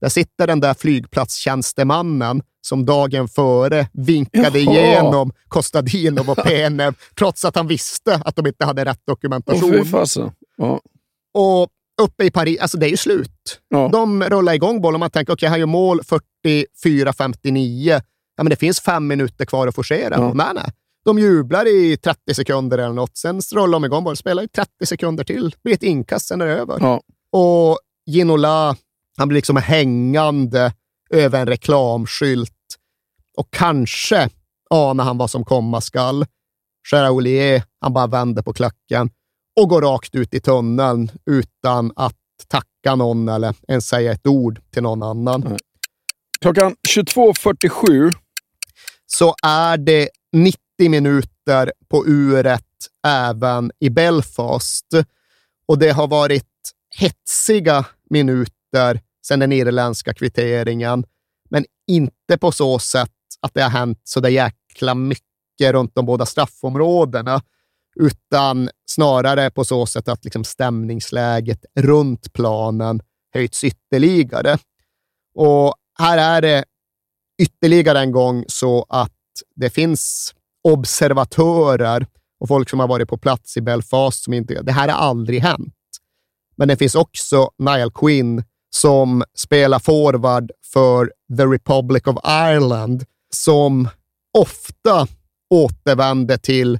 där 0.00 0.08
sitter 0.08 0.46
den 0.46 0.60
där 0.60 0.74
flygplatstjänstemannen 0.74 2.42
som 2.60 2.84
dagen 2.84 3.28
före 3.28 3.88
vinkade 3.92 4.60
Jaha. 4.60 4.74
igenom 4.74 5.32
Kostadinov 5.48 6.30
och 6.30 6.36
Penev, 6.36 6.94
trots 7.18 7.44
att 7.44 7.56
han 7.56 7.66
visste 7.66 8.14
att 8.24 8.36
de 8.36 8.46
inte 8.46 8.64
hade 8.64 8.84
rätt 8.84 9.06
dokumentation. 9.06 9.84
fasen. 9.84 10.30
Ja. 10.56 10.80
Och 11.34 11.68
uppe 12.02 12.24
i 12.24 12.30
Paris, 12.30 12.60
alltså 12.60 12.78
det 12.78 12.86
är 12.86 12.90
ju 12.90 12.96
slut. 12.96 13.60
Ja. 13.68 13.88
De 13.92 14.22
rullar 14.22 14.54
igång 14.54 14.80
bollen. 14.80 15.00
Man 15.00 15.10
tänker, 15.10 15.32
okej, 15.32 15.48
han 15.48 15.58
gör 15.58 15.66
mål 15.66 16.00
44-59. 16.44 18.00
Ja, 18.36 18.42
men 18.42 18.50
det 18.50 18.56
finns 18.56 18.80
fem 18.80 19.06
minuter 19.06 19.44
kvar 19.44 19.66
att 19.66 19.74
forcera. 19.74 20.14
Ja. 20.14 20.32
Nej, 20.34 20.50
nej. 20.54 20.72
De 21.04 21.18
jublar 21.18 21.68
i 21.68 21.96
30 21.96 22.34
sekunder 22.34 22.78
eller 22.78 22.94
något. 22.94 23.16
Sen 23.16 23.40
rullar 23.52 23.72
de 23.72 23.84
igång 23.84 24.04
bollen, 24.04 24.16
spelar 24.16 24.42
i 24.42 24.48
30 24.48 24.86
sekunder 24.86 25.24
till. 25.24 25.50
Det 25.50 25.62
blir 25.62 25.74
ett 25.74 25.82
inkast, 25.82 26.26
sen 26.26 26.40
är 26.40 26.46
det 26.46 26.52
över. 26.52 26.78
Ja. 26.80 27.00
Och 27.30 27.78
Ginola, 28.06 28.76
han 29.16 29.28
blir 29.28 29.36
liksom 29.36 29.56
hängande 29.56 30.72
över 31.10 31.40
en 31.40 31.46
reklamskylt. 31.46 32.52
Och 33.36 33.48
kanske 33.50 34.28
anar 34.70 35.04
han 35.04 35.18
vad 35.18 35.30
som 35.30 35.44
komma 35.44 35.80
skall. 35.80 36.26
Gerard 36.92 37.10
Ollier, 37.10 37.62
han 37.80 37.92
bara 37.92 38.06
vänder 38.06 38.42
på 38.42 38.52
klacken 38.52 39.10
och 39.60 39.68
går 39.68 39.82
rakt 39.82 40.14
ut 40.14 40.34
i 40.34 40.40
tunneln 40.40 41.10
utan 41.30 41.92
att 41.96 42.14
tacka 42.48 42.94
någon 42.94 43.28
eller 43.28 43.54
ens 43.68 43.88
säga 43.88 44.12
ett 44.12 44.26
ord 44.26 44.60
till 44.70 44.82
någon 44.82 45.02
annan. 45.02 45.56
Klockan 46.40 46.76
22.47 46.88 48.12
Så 49.06 49.34
är 49.42 49.76
det 49.76 50.08
90 50.32 50.58
minuter 50.78 51.72
på 51.88 52.06
uret 52.06 52.62
även 53.06 53.70
i 53.78 53.90
Belfast. 53.90 54.86
Och 55.68 55.78
det 55.78 55.90
har 55.90 56.08
varit 56.08 56.44
hetsiga 56.96 57.84
minuter 58.10 59.00
sedan 59.26 59.38
den 59.38 59.52
irländska 59.52 60.14
kvitteringen, 60.14 61.04
men 61.50 61.64
inte 61.86 62.38
på 62.40 62.52
så 62.52 62.78
sätt 62.78 63.10
att 63.40 63.54
det 63.54 63.62
har 63.62 63.70
hänt 63.70 64.00
så 64.04 64.20
där 64.20 64.28
jäkla 64.28 64.94
mycket 64.94 65.72
runt 65.72 65.94
de 65.94 66.06
båda 66.06 66.26
straffområdena, 66.26 67.42
utan 68.00 68.70
snarare 68.90 69.50
på 69.50 69.64
så 69.64 69.86
sätt 69.86 70.08
att 70.08 70.24
liksom 70.24 70.44
stämningsläget 70.44 71.64
runt 71.78 72.32
planen 72.32 73.00
höjts 73.34 73.64
ytterligare. 73.64 74.58
Och 75.34 75.74
här 75.98 76.18
är 76.18 76.42
det 76.42 76.64
ytterligare 77.42 78.00
en 78.00 78.12
gång 78.12 78.44
så 78.48 78.86
att 78.88 79.12
det 79.54 79.70
finns 79.70 80.34
observatörer 80.68 82.06
och 82.40 82.48
folk 82.48 82.70
som 82.70 82.80
har 82.80 82.88
varit 82.88 83.08
på 83.08 83.18
plats 83.18 83.56
i 83.56 83.60
Belfast 83.60 84.24
som 84.24 84.32
inte... 84.32 84.62
Det 84.62 84.72
här 84.72 84.88
har 84.88 84.98
aldrig 84.98 85.40
hänt. 85.40 85.74
Men 86.56 86.68
det 86.68 86.76
finns 86.76 86.94
också 86.94 87.50
Niall 87.58 87.92
Quinn 87.92 88.44
som 88.70 89.24
spelar 89.34 89.78
forward 89.78 90.50
för 90.72 91.12
The 91.36 91.46
Republic 91.46 92.02
of 92.06 92.16
Ireland 92.24 93.04
som 93.34 93.88
ofta 94.38 95.06
återvänder 95.50 96.36
till 96.36 96.78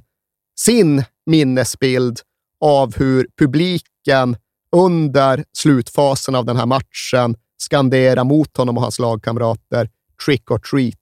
sin 0.59 1.03
minnesbild 1.25 2.19
av 2.61 2.95
hur 2.95 3.27
publiken 3.39 4.37
under 4.71 5.43
slutfasen 5.53 6.35
av 6.35 6.45
den 6.45 6.57
här 6.57 6.65
matchen 6.65 7.35
skanderar 7.57 8.23
mot 8.23 8.57
honom 8.57 8.77
och 8.77 8.83
hans 8.83 8.99
lagkamrater 8.99 9.89
trick 10.25 10.51
or 10.51 10.57
treat, 10.57 10.95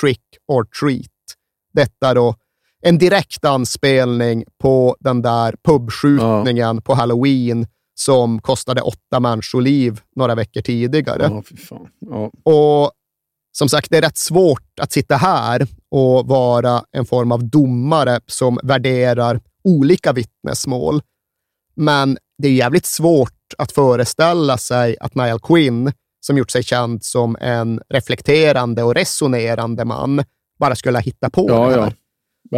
trick 0.00 0.24
or 0.48 0.64
treat. 0.64 1.06
Detta 1.72 2.14
då 2.14 2.34
en 2.82 2.98
direkt 2.98 3.44
anspelning 3.44 4.44
på 4.58 4.96
den 5.00 5.22
där 5.22 5.54
pubskjutningen 5.64 6.82
på 6.82 6.94
halloween 6.94 7.66
som 7.94 8.40
kostade 8.40 8.80
åtta 8.80 9.20
människoliv 9.20 10.00
några 10.16 10.34
veckor 10.34 10.60
tidigare. 10.60 11.42
Ja. 11.70 11.86
Ja. 11.98 12.30
Och 12.52 12.92
som 13.60 13.68
sagt, 13.68 13.90
det 13.90 13.96
är 13.96 14.02
rätt 14.02 14.18
svårt 14.18 14.80
att 14.80 14.92
sitta 14.92 15.16
här 15.16 15.66
och 15.90 16.26
vara 16.26 16.84
en 16.92 17.06
form 17.06 17.32
av 17.32 17.44
domare 17.44 18.20
som 18.26 18.58
värderar 18.62 19.40
olika 19.64 20.12
vittnesmål. 20.12 21.02
Men 21.74 22.18
det 22.42 22.48
är 22.48 22.52
jävligt 22.52 22.86
svårt 22.86 23.54
att 23.58 23.72
föreställa 23.72 24.58
sig 24.58 24.96
att 25.00 25.14
Niall 25.14 25.40
Quinn, 25.40 25.92
som 26.26 26.38
gjort 26.38 26.50
sig 26.50 26.62
känd 26.62 27.04
som 27.04 27.36
en 27.40 27.80
reflekterande 27.88 28.82
och 28.82 28.94
resonerande 28.94 29.84
man, 29.84 30.24
bara 30.58 30.76
skulle 30.76 30.98
ha 30.98 31.02
hittat 31.02 31.32
på 31.32 31.46
Ja, 31.48 31.66
det 31.68 31.74
här. 31.74 31.78
ja. 31.80 31.92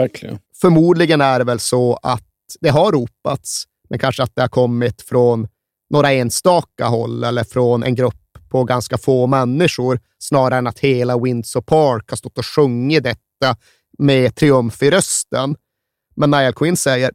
Verkligen. 0.01 0.39
Förmodligen 0.61 1.21
är 1.21 1.39
det 1.39 1.45
väl 1.45 1.61
så 1.61 1.99
att 2.03 2.27
det 2.61 2.69
har 2.69 2.93
ropats, 2.93 3.65
men 3.91 3.99
kanske 3.99 4.23
att 4.23 4.33
det 4.35 4.41
har 4.43 4.49
kommit 4.49 5.03
från 5.03 5.49
några 5.91 6.13
enstaka 6.13 6.87
håll 6.87 7.25
eller 7.25 7.45
från 7.45 7.83
en 7.83 7.95
grupp 7.95 8.22
på 8.49 8.65
ganska 8.65 8.99
få 8.99 9.27
människor, 9.27 10.01
snarare 10.19 10.59
än 10.59 10.67
att 10.67 10.79
hela 10.79 11.19
Windsor 11.19 11.61
Park 11.61 12.11
har 12.11 12.17
stått 12.17 12.39
och 12.39 12.47
sjungit 12.47 13.05
detta 13.05 13.57
med 13.99 14.35
triumf 14.35 14.83
i 14.83 14.91
rösten. 14.91 15.57
Men 16.17 16.31
Niall 16.31 16.53
Quinn 16.53 16.77
säger, 16.77 17.11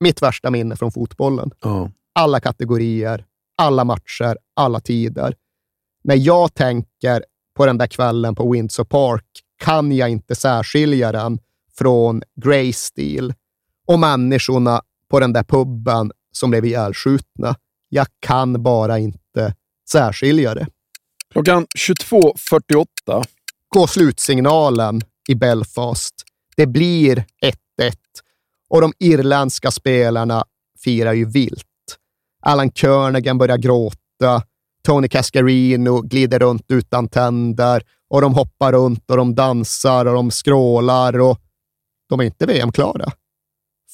mitt 0.00 0.22
värsta 0.22 0.50
minne 0.50 0.76
från 0.76 0.92
fotbollen. 0.92 1.50
Ja. 1.60 1.90
alla 2.12 2.40
kategorier, 2.40 3.24
alla 3.56 3.84
matcher, 3.84 4.38
alla 4.56 4.80
tider. 4.80 5.34
När 6.04 6.16
jag 6.16 6.54
tänker 6.54 7.24
på 7.56 7.66
den 7.66 7.78
där 7.78 7.86
kvällen 7.86 8.34
på 8.34 8.50
Windsor 8.52 8.84
Park 8.84 9.24
kan 9.58 9.92
jag 9.92 10.08
inte 10.08 10.34
särskilja 10.34 11.12
den 11.12 11.38
från 11.78 12.22
Grey 12.36 12.72
Steel 12.72 13.34
och 13.86 13.98
människorna 13.98 14.82
på 15.10 15.20
den 15.20 15.32
där 15.32 15.42
puben 15.42 16.12
som 16.32 16.50
blev 16.50 16.64
ihjälskjutna. 16.64 17.56
Jag 17.88 18.06
kan 18.20 18.62
bara 18.62 18.98
inte 18.98 19.54
särskilja 19.90 20.54
det. 20.54 20.66
Klockan 21.32 21.66
22.48 21.78 23.24
går 23.74 23.86
slutsignalen 23.86 25.00
i 25.28 25.34
Belfast. 25.34 26.14
Det 26.56 26.66
blir 26.66 27.16
1-1 27.16 27.92
och 28.70 28.80
de 28.80 28.92
irländska 28.98 29.70
spelarna 29.70 30.44
firar 30.84 31.12
ju 31.12 31.24
vilt. 31.24 31.64
Alan 32.42 32.72
Kernigan 32.72 33.38
börjar 33.38 33.56
gråta. 33.56 34.42
Tony 34.82 35.08
Cascarino 35.08 36.00
glider 36.02 36.38
runt 36.38 36.64
utan 36.68 37.08
tänder 37.08 37.82
och 38.10 38.20
de 38.20 38.34
hoppar 38.34 38.72
runt 38.72 39.10
och 39.10 39.16
de 39.16 39.34
dansar 39.34 40.06
och 40.06 40.14
de 40.14 40.30
skrålar 40.30 41.20
och 41.20 41.38
de 42.08 42.20
är 42.20 42.24
inte 42.24 42.46
VM-klara. 42.46 43.12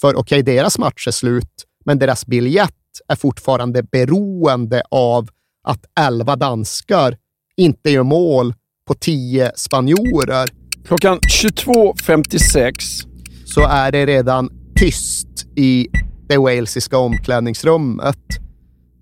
För 0.01 0.09
okej, 0.17 0.21
okay, 0.41 0.55
deras 0.55 0.79
match 0.79 1.07
är 1.07 1.13
slut, 1.13 1.65
men 1.85 1.99
deras 1.99 2.27
biljett 2.27 2.73
är 3.09 3.17
fortfarande 3.17 3.83
beroende 3.83 4.83
av 4.91 5.29
att 5.65 5.85
elva 6.01 6.37
danskar 6.37 7.17
inte 7.57 7.91
gör 7.91 8.03
mål 8.03 8.55
på 8.87 8.95
tio 8.95 9.53
spanjorer. 9.57 10.49
Klockan 10.85 11.19
22.56 11.19 13.07
så 13.47 13.67
är 13.67 13.93
det 13.93 14.07
redan 14.07 14.51
tyst 14.77 15.47
i 15.57 15.89
det 16.29 16.39
walesiska 16.39 16.99
omklädningsrummet. 16.99 18.19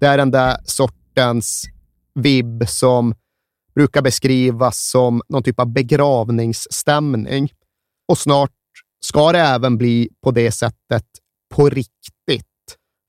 Det 0.00 0.06
är 0.06 0.18
den 0.18 0.30
där 0.30 0.56
sortens 0.64 1.64
vibb 2.14 2.68
som 2.68 3.14
brukar 3.74 4.02
beskrivas 4.02 4.90
som 4.90 5.22
någon 5.28 5.42
typ 5.42 5.60
av 5.60 5.72
begravningsstämning. 5.72 7.48
Och 8.08 8.18
snart 8.18 8.50
ska 9.04 9.32
det 9.32 9.40
även 9.40 9.78
bli 9.78 10.08
på 10.22 10.30
det 10.30 10.52
sättet 10.52 11.06
på 11.54 11.68
riktigt. 11.68 12.46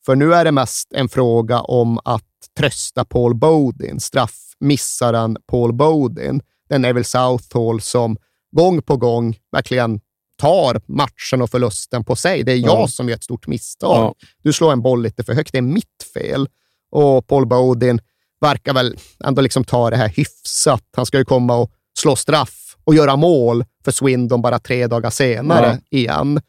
För 0.05 0.15
nu 0.15 0.33
är 0.33 0.45
det 0.45 0.51
mest 0.51 0.93
en 0.93 1.09
fråga 1.09 1.61
om 1.61 1.99
att 2.05 2.32
trösta 2.57 3.05
Paul 3.05 3.35
Bodin, 3.35 3.99
straffmissaren 3.99 5.37
Paul 5.47 5.73
Bodin, 5.73 6.41
den 6.69 6.81
Neville 6.81 7.03
Southall 7.03 7.81
som 7.81 8.17
gång 8.55 8.81
på 8.81 8.97
gång 8.97 9.37
verkligen 9.51 9.99
tar 10.37 10.81
matchen 10.85 11.41
och 11.41 11.49
förlusten 11.49 12.03
på 12.03 12.15
sig. 12.15 12.43
Det 12.43 12.51
är 12.51 12.57
jag 12.57 12.79
ja. 12.79 12.87
som 12.87 13.09
gör 13.09 13.15
ett 13.15 13.23
stort 13.23 13.47
misstag. 13.47 13.97
Ja. 13.97 14.15
Du 14.43 14.53
slår 14.53 14.71
en 14.71 14.81
boll 14.81 15.03
lite 15.03 15.23
för 15.23 15.33
högt. 15.33 15.51
Det 15.51 15.57
är 15.57 15.61
mitt 15.61 16.05
fel. 16.13 16.47
Och 16.91 17.27
Paul 17.27 17.47
Bodin 17.47 17.99
verkar 18.41 18.73
väl 18.73 18.97
ändå 19.23 19.41
liksom 19.41 19.63
ta 19.63 19.89
det 19.89 19.97
här 19.97 20.09
hyfsat. 20.09 20.83
Han 20.95 21.05
ska 21.05 21.17
ju 21.17 21.25
komma 21.25 21.55
och 21.55 21.71
slå 21.99 22.15
straff 22.15 22.75
och 22.83 22.95
göra 22.95 23.15
mål 23.15 23.65
för 23.85 23.91
Swindon 23.91 24.41
bara 24.41 24.59
tre 24.59 24.87
dagar 24.87 25.09
senare 25.09 25.79
ja. 25.89 25.97
igen. 25.97 26.41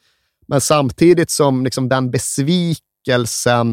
Men 0.46 0.60
samtidigt 0.60 1.30
som 1.30 1.64
liksom 1.64 1.88
den 1.88 2.10
besvikelsen 2.10 2.84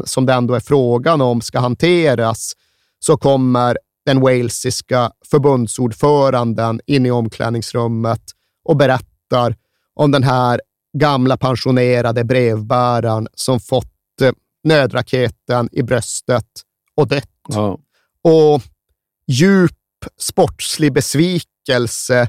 som 0.04 0.26
det 0.26 0.32
ändå 0.32 0.54
är 0.54 0.60
frågan 0.60 1.20
om 1.20 1.40
ska 1.40 1.60
hanteras, 1.60 2.52
så 2.98 3.16
kommer 3.16 3.78
den 4.06 4.20
walesiska 4.20 5.12
förbundsordföranden 5.30 6.80
in 6.86 7.06
i 7.06 7.10
omklädningsrummet 7.10 8.22
och 8.64 8.76
berättar 8.76 9.56
om 9.94 10.10
den 10.10 10.22
här 10.22 10.60
gamla 10.98 11.36
pensionerade 11.36 12.24
brevbäraren 12.24 13.28
som 13.34 13.60
fått 13.60 14.20
eh, 14.20 14.32
nödraketen 14.64 15.68
i 15.72 15.82
bröstet 15.82 16.46
och 16.94 17.08
dött. 17.08 17.28
Ja. 17.48 17.78
Och 18.22 18.62
djup 19.26 19.72
sportslig 20.18 20.92
besvikelse 20.92 22.28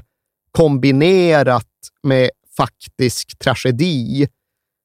kombinerat 0.50 1.66
med 2.02 2.30
faktisk 2.56 3.38
tragedi, 3.38 4.28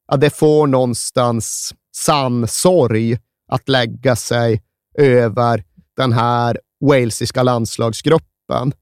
ja, 0.08 0.18
det 0.18 0.30
får 0.30 0.68
någonstans 0.68 1.74
sann 1.96 2.48
sorg 2.48 3.18
att 3.52 3.70
lägga 3.70 4.16
sig 4.16 4.62
över 4.98 5.64
den 5.98 6.14
här 6.14 6.60
walesiska 6.86 7.44
landslagsgruppen. 7.44 8.74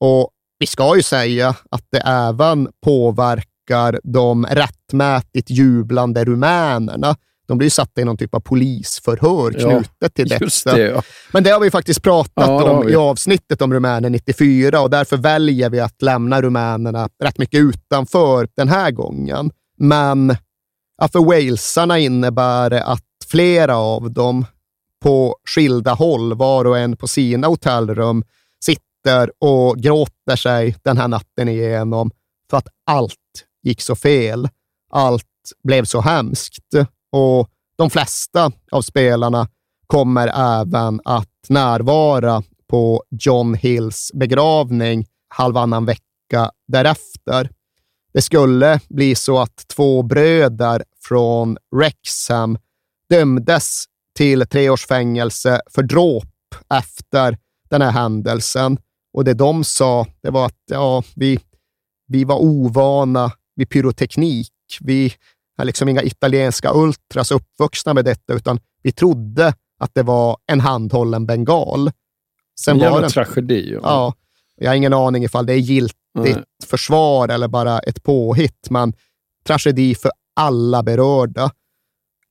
Och 0.00 0.30
vi 0.58 0.66
ska 0.66 0.96
ju 0.96 1.02
säga 1.02 1.54
att 1.70 1.86
det 1.90 1.98
även 1.98 2.68
påverkar 2.84 4.00
de 4.04 4.46
rättmätigt 4.46 5.50
jublande 5.50 6.24
rumänerna. 6.24 7.16
De 7.46 7.58
blir 7.58 7.70
satta 7.70 8.00
i 8.00 8.04
någon 8.04 8.16
typ 8.16 8.34
av 8.34 8.40
polisförhör 8.40 9.50
knutet 9.50 9.90
ja, 9.98 10.08
till 10.08 10.28
detta. 10.28 10.76
Det, 10.76 10.82
ja. 10.82 11.02
Men 11.32 11.44
det 11.44 11.50
har 11.50 11.60
vi 11.60 11.70
faktiskt 11.70 12.02
pratat 12.02 12.48
ja, 12.48 12.70
om 12.70 12.88
i 12.88 12.94
avsnittet 12.94 13.62
om 13.62 13.74
Rumänien 13.74 14.12
94 14.12 14.80
och 14.80 14.90
därför 14.90 15.16
väljer 15.16 15.70
vi 15.70 15.80
att 15.80 16.02
lämna 16.02 16.42
rumänerna 16.42 17.08
rätt 17.22 17.38
mycket 17.38 17.60
utanför 17.60 18.48
den 18.56 18.68
här 18.68 18.90
gången. 18.90 19.50
Men 19.78 20.36
för 21.08 21.20
walesarna 21.20 21.98
innebär 21.98 22.70
det 22.70 22.84
att 22.84 23.04
flera 23.26 23.76
av 23.76 24.10
dem 24.10 24.46
på 25.02 25.36
skilda 25.44 25.94
håll, 25.94 26.34
var 26.34 26.64
och 26.64 26.78
en 26.78 26.96
på 26.96 27.08
sina 27.08 27.46
hotellrum, 27.46 28.24
sitter 28.64 29.32
och 29.38 29.76
gråter 29.78 30.36
sig 30.36 30.76
den 30.82 30.98
här 30.98 31.08
natten 31.08 31.48
igenom 31.48 32.10
för 32.50 32.56
att 32.56 32.68
allt 32.86 33.16
gick 33.62 33.80
så 33.80 33.96
fel. 33.96 34.48
Allt 34.90 35.24
blev 35.64 35.84
så 35.84 36.00
hemskt 36.00 36.74
och 37.12 37.48
de 37.76 37.90
flesta 37.90 38.52
av 38.70 38.82
spelarna 38.82 39.48
kommer 39.86 40.58
även 40.60 41.00
att 41.04 41.28
närvara 41.48 42.42
på 42.70 43.02
John 43.10 43.54
Hills 43.54 44.10
begravning 44.14 45.06
halvannan 45.28 45.84
vecka 45.84 46.50
därefter. 46.68 47.50
Det 48.12 48.22
skulle 48.22 48.80
bli 48.88 49.14
så 49.14 49.38
att 49.38 49.68
två 49.68 50.02
bröder 50.02 50.84
från 51.08 51.58
Wrexham 51.76 52.58
dömdes 53.08 53.84
till 54.16 54.46
tre 54.46 54.70
års 54.70 54.86
fängelse 54.86 55.60
för 55.70 55.82
dråp 55.82 56.24
efter 56.74 57.38
den 57.70 57.82
här 57.82 57.90
händelsen. 57.90 58.78
Och 59.12 59.24
det 59.24 59.34
de 59.34 59.64
sa, 59.64 60.06
det 60.22 60.30
var 60.30 60.46
att 60.46 60.62
ja, 60.70 61.02
vi, 61.14 61.40
vi 62.08 62.24
var 62.24 62.38
ovana 62.38 63.32
vid 63.56 63.68
pyroteknik. 63.68 64.52
Vi 64.80 65.14
är 65.58 65.64
liksom 65.64 65.88
inga 65.88 66.02
italienska 66.02 66.72
ultras 66.74 67.30
uppvuxna 67.30 67.94
med 67.94 68.04
detta, 68.04 68.32
utan 68.32 68.60
vi 68.82 68.92
trodde 68.92 69.54
att 69.78 69.94
det 69.94 70.02
var 70.02 70.36
en 70.46 70.60
handhållen 70.60 71.26
bengal. 71.26 71.90
Sen 72.60 72.80
en 72.80 72.92
var 72.92 73.02
det 73.02 73.08
tragedi. 73.08 73.70
Ja. 73.72 73.80
ja. 73.82 74.14
Jag 74.56 74.70
har 74.70 74.76
ingen 74.76 74.92
aning 74.92 75.24
ifall 75.24 75.46
det 75.46 75.52
är 75.52 75.58
giltigt 75.58 75.96
Nej. 76.14 76.44
försvar 76.64 77.28
eller 77.28 77.48
bara 77.48 77.78
ett 77.78 78.02
påhitt, 78.02 78.70
men 78.70 78.92
tragedi 79.46 79.94
för 79.94 80.10
alla 80.36 80.82
berörda. 80.82 81.50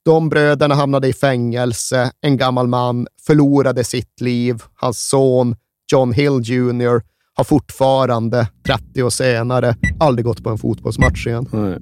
De 0.06 0.30
bröderna 0.30 0.76
hamnade 0.76 1.08
i 1.08 1.14
fängelse. 1.14 2.12
En 2.22 2.38
gammal 2.38 2.68
man 2.68 3.08
förlorade 3.28 3.84
sitt 3.84 4.22
liv. 4.22 4.64
Hans 4.76 5.08
son 5.08 5.56
John 5.92 6.14
Hill 6.14 6.42
Jr 6.44 7.12
har 7.34 7.44
fortfarande, 7.44 8.48
30 8.66 9.04
år 9.04 9.10
senare, 9.10 9.76
aldrig 10.00 10.26
gått 10.26 10.44
på 10.44 10.50
en 10.50 10.58
fotbollsmatch 10.58 11.28
igen. 11.28 11.48
Nej. 11.52 11.78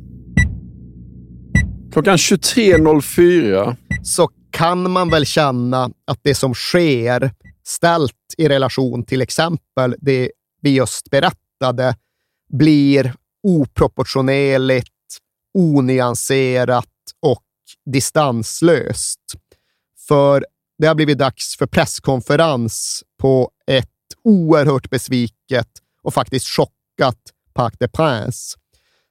Klockan 1.92 2.18
23.04 2.18 3.76
så 4.04 4.30
kan 4.52 4.92
man 4.92 5.10
väl 5.10 5.26
känna 5.26 5.84
att 5.84 6.20
det 6.22 6.36
som 6.36 6.54
sker, 6.54 7.32
ställt 7.68 8.14
i 8.38 8.48
relation 8.48 9.04
till 9.04 9.22
exempel 9.22 9.96
det 10.00 10.32
vi 10.62 10.76
just 10.76 11.10
berättade, 11.10 11.96
blir 12.54 13.14
oproportionerligt, 13.44 14.92
onyanserat 15.54 16.86
och 17.22 17.44
distanslöst. 17.86 19.20
För 20.08 20.46
det 20.78 20.88
har 20.88 20.96
blivit 20.96 21.18
dags 21.18 21.58
för 21.58 21.66
presskonferens 21.66 23.04
på 23.20 23.52
ett 23.68 23.88
oerhört 24.24 24.90
besviket 24.90 25.68
och 26.04 26.14
faktiskt 26.14 26.48
chockat 26.48 27.20
Parc 27.54 27.74
des 27.80 27.92
Princes. 27.92 28.56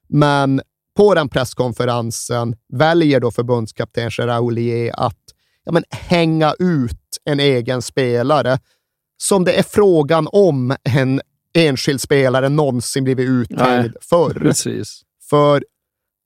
Men 0.08 0.60
på 0.96 1.14
den 1.14 1.28
presskonferensen 1.28 2.56
väljer 2.72 3.20
då 3.20 3.30
förbundskapten 3.30 4.10
Gérard 4.10 4.40
Houllier 4.40 4.92
att 4.96 5.18
ja, 5.64 5.72
men, 5.72 5.84
hänga 5.90 6.54
ut 6.58 7.18
en 7.24 7.40
egen 7.40 7.82
spelare 7.82 8.58
som 9.16 9.44
det 9.44 9.52
är 9.52 9.62
frågan 9.62 10.28
om 10.32 10.76
en 10.84 11.20
enskild 11.54 12.00
spelare 12.00 12.48
någonsin 12.48 13.04
blivit 13.04 13.28
uthängd 13.28 13.96
förr. 14.00 14.38
Precis. 14.40 15.02
För 15.30 15.64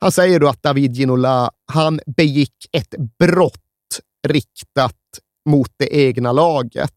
han 0.03 0.12
säger 0.12 0.41
då 0.41 0.49
att 0.49 0.62
David 0.62 0.97
Ginola, 0.97 1.51
han 1.73 2.01
begick 2.16 2.55
ett 2.73 2.95
brott 3.19 4.01
riktat 4.29 4.97
mot 5.49 5.70
det 5.77 5.97
egna 5.97 6.33
laget. 6.33 6.95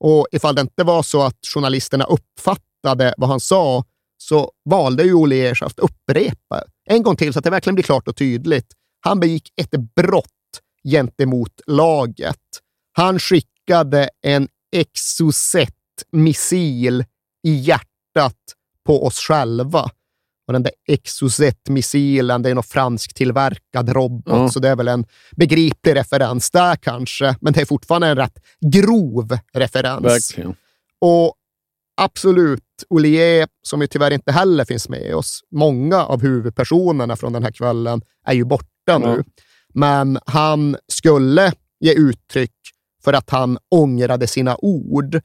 Och 0.00 0.26
ifall 0.32 0.54
det 0.54 0.60
inte 0.60 0.84
var 0.84 1.02
så 1.02 1.22
att 1.22 1.38
journalisterna 1.54 2.04
uppfattade 2.04 3.14
vad 3.16 3.28
han 3.28 3.40
sa, 3.40 3.84
så 4.18 4.52
valde 4.64 5.02
ju 5.02 5.14
Oliers 5.14 5.62
att 5.62 5.78
upprepa 5.78 6.62
en 6.90 7.02
gång 7.02 7.16
till 7.16 7.32
så 7.32 7.38
att 7.38 7.44
det 7.44 7.50
verkligen 7.50 7.74
blir 7.74 7.84
klart 7.84 8.08
och 8.08 8.16
tydligt. 8.16 8.66
Han 9.00 9.20
begick 9.20 9.52
ett 9.56 9.74
brott 9.96 10.26
gentemot 10.88 11.60
laget. 11.66 12.42
Han 12.92 13.18
skickade 13.18 14.10
en 14.22 14.48
Exocet-missil 14.72 17.04
i 17.46 17.54
hjärtat 17.54 18.36
på 18.86 19.06
oss 19.06 19.18
själva. 19.18 19.90
Och 20.46 20.52
den 20.52 20.62
där 20.62 20.72
Exocet-missilen, 20.88 22.42
det 22.42 22.50
är 22.50 22.54
någon 22.54 22.62
fransktillverkad 22.64 23.88
robot, 23.88 24.24
Ja. 24.26 24.48
så 24.48 24.60
det 24.60 24.68
är 24.68 24.76
väl 24.76 24.88
en 24.88 25.04
begriplig 25.36 25.94
referens 25.96 26.50
där 26.50 26.76
kanske, 26.76 27.36
men 27.40 27.52
det 27.52 27.60
är 27.60 27.64
fortfarande 27.64 28.06
en 28.06 28.16
rätt 28.16 28.38
grov 28.60 29.38
referens. 29.54 30.04
Verkligen. 30.04 30.54
Och 31.00 31.34
absolut, 32.00 32.62
Olier, 32.88 33.48
som 33.62 33.80
ju 33.80 33.86
tyvärr 33.86 34.10
inte 34.10 34.32
heller 34.32 34.64
finns 34.64 34.88
med 34.88 35.14
oss, 35.14 35.40
många 35.50 36.04
av 36.04 36.22
huvudpersonerna 36.22 37.16
från 37.16 37.32
den 37.32 37.42
här 37.42 37.52
kvällen 37.52 38.02
är 38.26 38.34
ju 38.34 38.44
borta 38.44 38.98
nu. 38.98 39.24
Men 39.74 40.18
han 40.26 40.76
skulle 40.88 41.52
ge 41.80 41.92
uttryck 41.92 42.52
för 43.04 43.12
att 43.12 43.30
han 43.30 43.58
ångrade 43.70 44.26
sina 44.26 44.56
ord. 44.58 45.20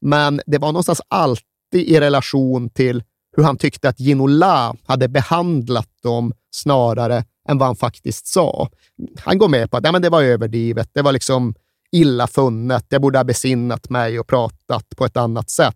Men 0.00 0.40
det 0.46 0.58
var 0.58 0.68
någonstans 0.68 1.00
alltid 1.08 1.44
i 1.74 2.00
relation 2.00 2.70
till 2.70 3.02
hur 3.36 3.42
han 3.42 3.56
tyckte 3.56 3.88
att 3.88 3.98
Ginola 3.98 4.76
hade 4.82 5.08
behandlat 5.08 5.88
dem 6.02 6.32
snarare 6.50 7.24
än 7.48 7.58
vad 7.58 7.68
han 7.68 7.76
faktiskt 7.76 8.26
sa. 8.26 8.68
Han 9.18 9.38
går 9.38 9.48
med 9.48 9.70
på 9.70 9.76
att 9.76 9.84
ja, 9.84 9.92
men 9.92 10.02
det 10.02 10.10
var 10.10 10.22
överdrivet, 10.22 10.90
det 10.94 11.02
var 11.02 11.12
liksom 11.12 11.54
illa 11.92 12.26
funnet, 12.26 12.86
jag 12.88 13.02
borde 13.02 13.18
ha 13.18 13.24
besinnat 13.24 13.90
mig 13.90 14.20
och 14.20 14.26
pratat 14.26 14.88
på 14.96 15.04
ett 15.04 15.16
annat 15.16 15.50
sätt. 15.50 15.74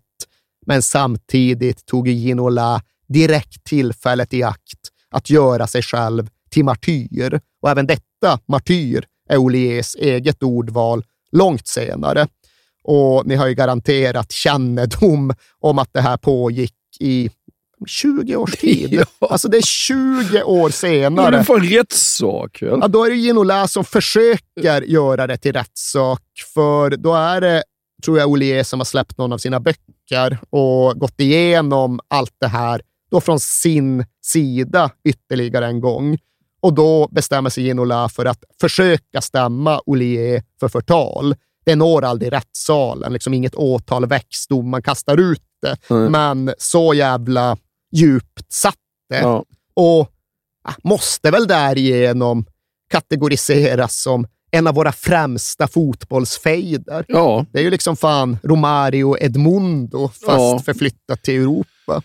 Men 0.65 0.81
samtidigt 0.81 1.85
tog 1.85 2.07
Ginola 2.07 2.81
direkt 3.07 3.63
tillfället 3.63 4.33
i 4.33 4.43
akt 4.43 4.79
att 5.11 5.29
göra 5.29 5.67
sig 5.67 5.81
själv 5.81 6.29
till 6.49 6.65
martyr. 6.65 7.39
Och 7.61 7.69
även 7.69 7.87
detta, 7.87 8.39
martyr, 8.45 9.05
är 9.29 9.37
Oliers 9.37 9.95
eget 9.95 10.43
ordval 10.43 11.03
långt 11.31 11.67
senare. 11.67 12.27
Och 12.83 13.27
ni 13.27 13.35
har 13.35 13.47
ju 13.47 13.53
garanterat 13.53 14.31
kännedom 14.31 15.33
om 15.59 15.79
att 15.79 15.93
det 15.93 16.01
här 16.01 16.17
pågick 16.17 16.75
i 16.99 17.29
20 17.87 18.35
års 18.35 18.55
tid. 18.55 19.03
Alltså 19.19 19.47
det 19.47 19.57
är 19.57 19.61
20 19.61 20.43
år 20.43 20.63
Men 20.63 20.71
senare. 20.71 21.37
det 21.37 21.49
var 21.49 21.57
en 21.59 21.63
rättssak? 21.65 22.57
Ja, 22.61 22.87
då 22.87 23.05
är 23.05 23.09
det 23.09 23.15
Ginola 23.15 23.67
som 23.67 23.85
försöker 23.85 24.81
göra 24.81 25.27
det 25.27 25.37
till 25.37 25.53
rättssak, 25.53 26.23
för 26.53 26.89
då 26.89 27.13
är 27.13 27.41
det, 27.41 27.63
tror 28.03 28.19
jag, 28.19 28.29
Olier 28.29 28.63
som 28.63 28.79
har 28.79 28.85
släppt 28.85 29.17
någon 29.17 29.33
av 29.33 29.37
sina 29.37 29.59
böcker 29.59 30.37
och 30.49 30.99
gått 30.99 31.19
igenom 31.19 31.99
allt 32.07 32.33
det 32.39 32.47
här 32.47 32.81
då 33.11 33.21
från 33.21 33.39
sin 33.39 34.05
sida 34.21 34.91
ytterligare 35.03 35.65
en 35.65 35.81
gång. 35.81 36.17
Och 36.61 36.73
då 36.73 37.07
bestämmer 37.11 37.49
sig 37.49 37.63
Ginola 37.63 38.09
för 38.09 38.25
att 38.25 38.43
försöka 38.61 39.21
stämma 39.21 39.81
Olier 39.85 40.43
för 40.59 40.67
förtal. 40.67 41.35
Det 41.65 41.75
når 41.75 42.03
aldrig 42.03 42.33
rättssalen, 42.33 43.13
liksom 43.13 43.33
inget 43.33 43.55
åtal 43.55 44.05
väcks, 44.05 44.47
domaren 44.47 44.81
kastar 44.81 45.17
ut 45.17 45.41
det. 45.61 45.77
Mm. 45.89 46.11
Men 46.11 46.53
så 46.57 46.93
jävla 46.93 47.57
djupt 47.91 48.53
satt 48.53 48.75
det. 49.09 49.19
Ja. 49.19 49.43
Och 49.73 50.11
ah, 50.63 50.73
måste 50.83 51.31
väl 51.31 51.47
därigenom 51.47 52.45
kategoriseras 52.91 54.01
som 54.01 54.27
en 54.51 54.67
av 54.67 54.75
våra 54.75 54.91
främsta 54.91 55.67
fotbollsfejder. 55.67 57.05
Ja. 57.07 57.45
Det 57.51 57.59
är 57.59 57.63
ju 57.63 57.69
liksom 57.69 57.95
fan 57.97 58.37
Romario 58.43 59.17
Edmundo, 59.19 60.07
fast 60.07 60.27
Ja. 60.27 60.61
förflyttat 60.65 61.23
till 61.23 61.41
Europa. 61.41 62.01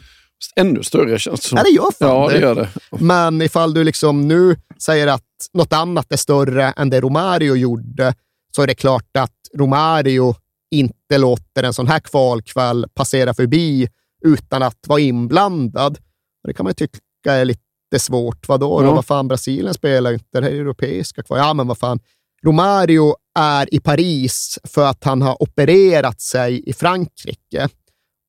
Ännu 0.56 0.82
större 0.82 1.18
känns 1.18 1.40
det 1.40 1.48
som. 1.48 1.58
Ja, 1.58 1.64
det 1.64 1.70
gör 1.70 1.90
fan 1.98 2.08
Ja, 2.08 2.28
det 2.28 2.38
gör 2.38 2.54
det. 2.54 2.68
Men 2.90 3.42
ifall 3.42 3.74
du 3.74 3.84
liksom 3.84 4.28
nu 4.28 4.56
säger 4.78 5.06
att 5.06 5.22
något 5.52 5.72
annat 5.72 6.12
är 6.12 6.16
större 6.16 6.64
än 6.76 6.90
det 6.90 7.00
Romario 7.00 7.54
gjorde, 7.56 8.14
så 8.56 8.62
är 8.62 8.66
det 8.66 8.74
klart 8.74 9.16
att 9.18 9.32
Romario 9.54 10.34
inte 10.70 11.18
låter 11.18 11.62
en 11.62 11.74
sån 11.74 11.86
här 11.86 12.00
kvalkväll 12.00 12.86
passera 12.94 13.34
förbi 13.34 13.88
utan 14.26 14.62
att 14.62 14.78
vara 14.86 15.00
inblandad. 15.00 15.98
Och 16.42 16.48
det 16.48 16.54
kan 16.54 16.64
man 16.64 16.70
ju 16.70 16.74
tycka 16.86 17.32
är 17.32 17.44
lite 17.44 17.60
svårt. 17.98 18.48
Vadå 18.48 18.80
då? 18.80 18.86
Ja. 18.86 18.94
Vad 18.94 19.04
fan, 19.06 19.28
Brasilien 19.28 19.74
spelar 19.74 20.10
ju 20.10 20.14
inte, 20.14 20.40
det 20.40 20.46
här 20.46 20.52
är 20.52 20.60
europeiska 20.60 21.22
kval. 21.22 21.38
Ja, 21.38 21.54
men 21.54 21.66
vad 21.68 21.78
fan. 21.78 22.00
Romario 22.46 23.16
är 23.38 23.74
i 23.74 23.80
Paris 23.80 24.58
för 24.64 24.86
att 24.86 25.04
han 25.04 25.22
har 25.22 25.42
opererat 25.42 26.20
sig 26.20 26.62
i 26.70 26.72
Frankrike. 26.72 27.68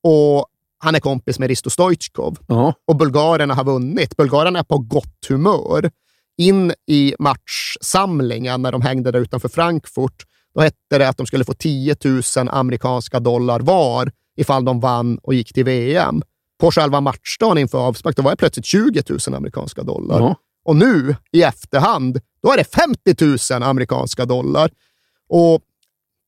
Och 0.03 0.45
han 0.77 0.95
är 0.95 0.99
kompis 0.99 1.39
med 1.39 1.47
Risto 1.49 1.69
Stoichkov 1.69 2.37
Ja. 2.47 2.73
och 2.87 2.95
bulgarerna 2.95 3.53
har 3.53 3.63
vunnit. 3.63 4.17
Bulgarerna 4.17 4.59
är 4.59 4.63
på 4.63 4.77
gott 4.77 5.25
humör. 5.29 5.91
In 6.37 6.73
i 6.87 7.15
matchsamlingen 7.19 8.61
när 8.61 8.71
de 8.71 8.81
hängde 8.81 9.11
där 9.11 9.19
utanför 9.19 9.49
Frankfurt, 9.49 10.23
då 10.55 10.61
hette 10.61 10.97
det 10.97 11.09
att 11.09 11.17
de 11.17 11.25
skulle 11.27 11.45
få 11.45 11.53
10 11.53 11.95
000 12.03 12.21
amerikanska 12.49 13.19
dollar 13.19 13.59
var 13.59 14.11
ifall 14.35 14.65
de 14.65 14.79
vann 14.79 15.17
och 15.23 15.33
gick 15.33 15.53
till 15.53 15.65
VM. 15.65 16.21
På 16.59 16.71
själva 16.71 17.01
matchdagen 17.01 17.57
inför 17.57 17.77
avspark, 17.77 18.15
då 18.15 18.21
var 18.21 18.31
det 18.31 18.37
plötsligt 18.37 18.65
20 18.65 19.03
000 19.09 19.35
amerikanska 19.35 19.83
dollar. 19.83 20.19
Ja. 20.19 20.35
Och 20.65 20.75
nu, 20.75 21.15
i 21.31 21.43
efterhand, 21.43 22.19
då 22.43 22.51
är 22.51 22.57
det 22.57 22.63
50 22.63 23.51
000 23.53 23.63
amerikanska 23.63 24.25
dollar. 24.25 24.71
Och 25.29 25.61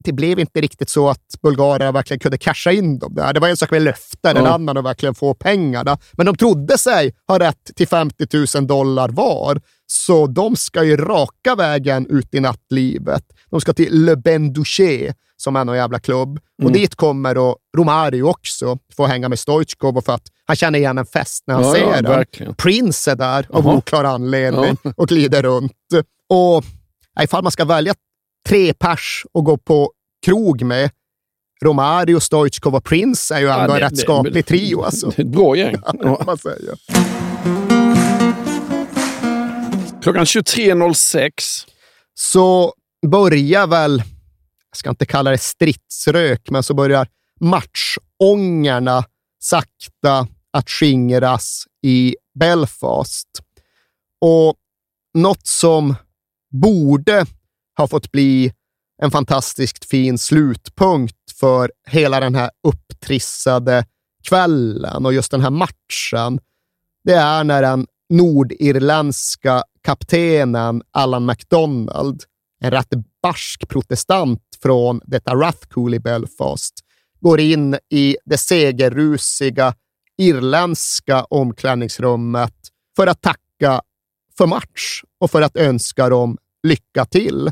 det 0.04 0.12
blev 0.14 0.40
inte 0.40 0.62
riktigt 0.62 0.90
så 0.90 1.10
att 1.10 1.22
bulgarerna 1.42 1.92
verkligen 1.92 2.20
kunde 2.20 2.38
casha 2.38 2.72
in 2.72 3.00
dem 3.00 3.14
där. 3.16 3.34
Det 3.34 3.40
var 3.40 3.48
en 3.48 3.58
sak 3.58 3.72
med 3.72 3.82
löften, 3.82 4.38
en 4.38 4.44
Ja. 4.46 4.54
annan 4.54 4.78
att 4.78 4.86
verkligen 4.86 5.16
få 5.16 5.34
pengarna. 5.34 5.98
Men 6.14 6.26
de 6.26 6.36
trodde 6.38 6.78
sig 6.78 7.16
ha 7.28 7.40
rätt 7.40 7.72
till 7.76 7.88
50 7.88 8.26
000 8.58 8.68
dollar 8.68 9.10
var, 9.10 9.62
så 9.88 10.28
de 10.28 10.56
ska 10.56 10.84
ju 10.84 10.98
raka 10.98 11.56
vägen 11.56 12.08
ut 12.10 12.34
i 12.34 12.40
nattlivet. 12.40 13.24
De 13.50 13.62
ska 13.62 13.74
till 13.74 14.06
Le 14.06 14.16
Bain 14.16 14.54
Douché, 14.54 15.14
som 15.38 15.56
är 15.56 15.66
någon 15.66 15.76
jävla 15.78 16.00
klubb. 16.00 16.40
Och 16.58 16.70
Mm. 16.70 16.74
dit 16.74 16.96
kommer 16.96 17.36
då 17.36 17.58
Romario 17.78 18.24
också, 18.24 18.78
få 18.98 19.06
hänga 19.06 19.30
med 19.30 19.40
Stoichkov 19.40 19.98
och 19.98 20.06
för 20.06 20.14
att 20.14 20.28
han 20.46 20.56
känner 20.56 20.80
igen 20.80 20.98
en 20.98 21.06
fest 21.06 21.44
när 21.48 21.56
han 21.56 21.64
Ja, 21.64 21.74
ser 21.74 21.82
ja, 21.82 21.92
den. 21.96 22.04
verkligen. 22.04 22.54
Prince 22.56 23.12
är 23.12 23.16
där 23.16 23.48
av 23.50 23.66
Jaha. 23.66 23.76
oklar 23.78 24.04
anledning 24.04 24.78
och 24.98 25.08
glider 25.08 25.44
runt. 25.44 25.74
Och 26.30 26.64
ifall 27.24 27.44
man 27.44 27.52
ska 27.52 27.66
välja 27.66 27.94
tre 28.48 28.74
pers 28.74 29.26
och 29.32 29.44
gå 29.46 29.58
på 29.58 29.92
krog 30.26 30.62
med, 30.64 30.90
Romario, 31.64 32.20
Stoichkov 32.20 32.76
och 32.76 32.84
Prince 32.84 33.36
är 33.36 33.40
ju 33.40 33.48
ändå 33.48 33.60
Ja, 33.60 33.64
en 33.64 33.70
det- 33.80 33.86
rätt 33.86 33.90
det- 33.96 33.98
skaplig 34.02 34.46
trio. 34.46 34.82
Alltså. 34.82 35.10
Det 35.10 35.22
är 35.22 35.26
ett 35.26 35.32
bra 35.32 35.56
gäng. 35.56 35.76
Ja, 36.02 36.22
man 36.26 36.38
säger. 36.38 36.76
Klockan 40.02 40.26
23.06. 40.26 41.32
så 42.14 42.74
börjar 43.08 43.68
väl, 43.68 43.98
jag 44.72 44.78
ska 44.78 44.90
inte 44.90 45.06
kalla 45.06 45.32
det 45.32 45.38
stridsrök, 45.38 46.50
men 46.50 46.64
så 46.64 46.74
börjar 46.74 47.08
matchångerna 47.40 49.04
sakta 49.40 50.28
att 50.54 50.70
skingras 50.70 51.64
i 51.84 52.16
Belfast. 52.40 53.28
Och 54.22 54.56
något 55.14 55.48
som 55.48 55.96
borde 56.62 57.26
har 57.78 57.88
fått 57.88 58.12
bli 58.12 58.54
en 59.02 59.12
fantastiskt 59.12 59.90
fin 59.90 60.18
slutpunkt 60.18 61.32
för 61.40 61.72
hela 61.88 62.20
den 62.20 62.36
här 62.36 62.50
upptrissade 62.68 63.86
kvällen 64.24 65.06
och 65.06 65.14
just 65.14 65.32
den 65.32 65.42
här 65.42 65.50
matchen, 65.50 66.40
det 67.04 67.14
är 67.14 67.44
när 67.44 67.62
den 67.62 67.88
nordirländska 68.10 69.64
kaptenen 69.84 70.82
Allan 70.92 71.26
MacDonald, 71.26 72.24
en 72.62 72.72
rätt 72.72 72.94
barsk 73.22 73.68
protestant 73.68 74.42
från 74.62 75.02
detta 75.06 75.36
Rathcool 75.36 75.94
i 75.94 76.00
Belfast, 76.00 76.74
går 77.20 77.40
in 77.40 77.78
i 77.90 78.18
det 78.26 78.38
segerrusiga 78.38 79.74
irländska 80.18 81.24
omklädningsrummet 81.24 82.56
för 82.96 83.08
att 83.08 83.22
tacka 83.22 83.82
för 84.38 84.46
match 84.46 85.02
och 85.20 85.32
för 85.32 85.42
att 85.42 85.58
önska 85.58 86.10
dem 86.10 86.38
lycka 86.64 87.06
till. 87.06 87.52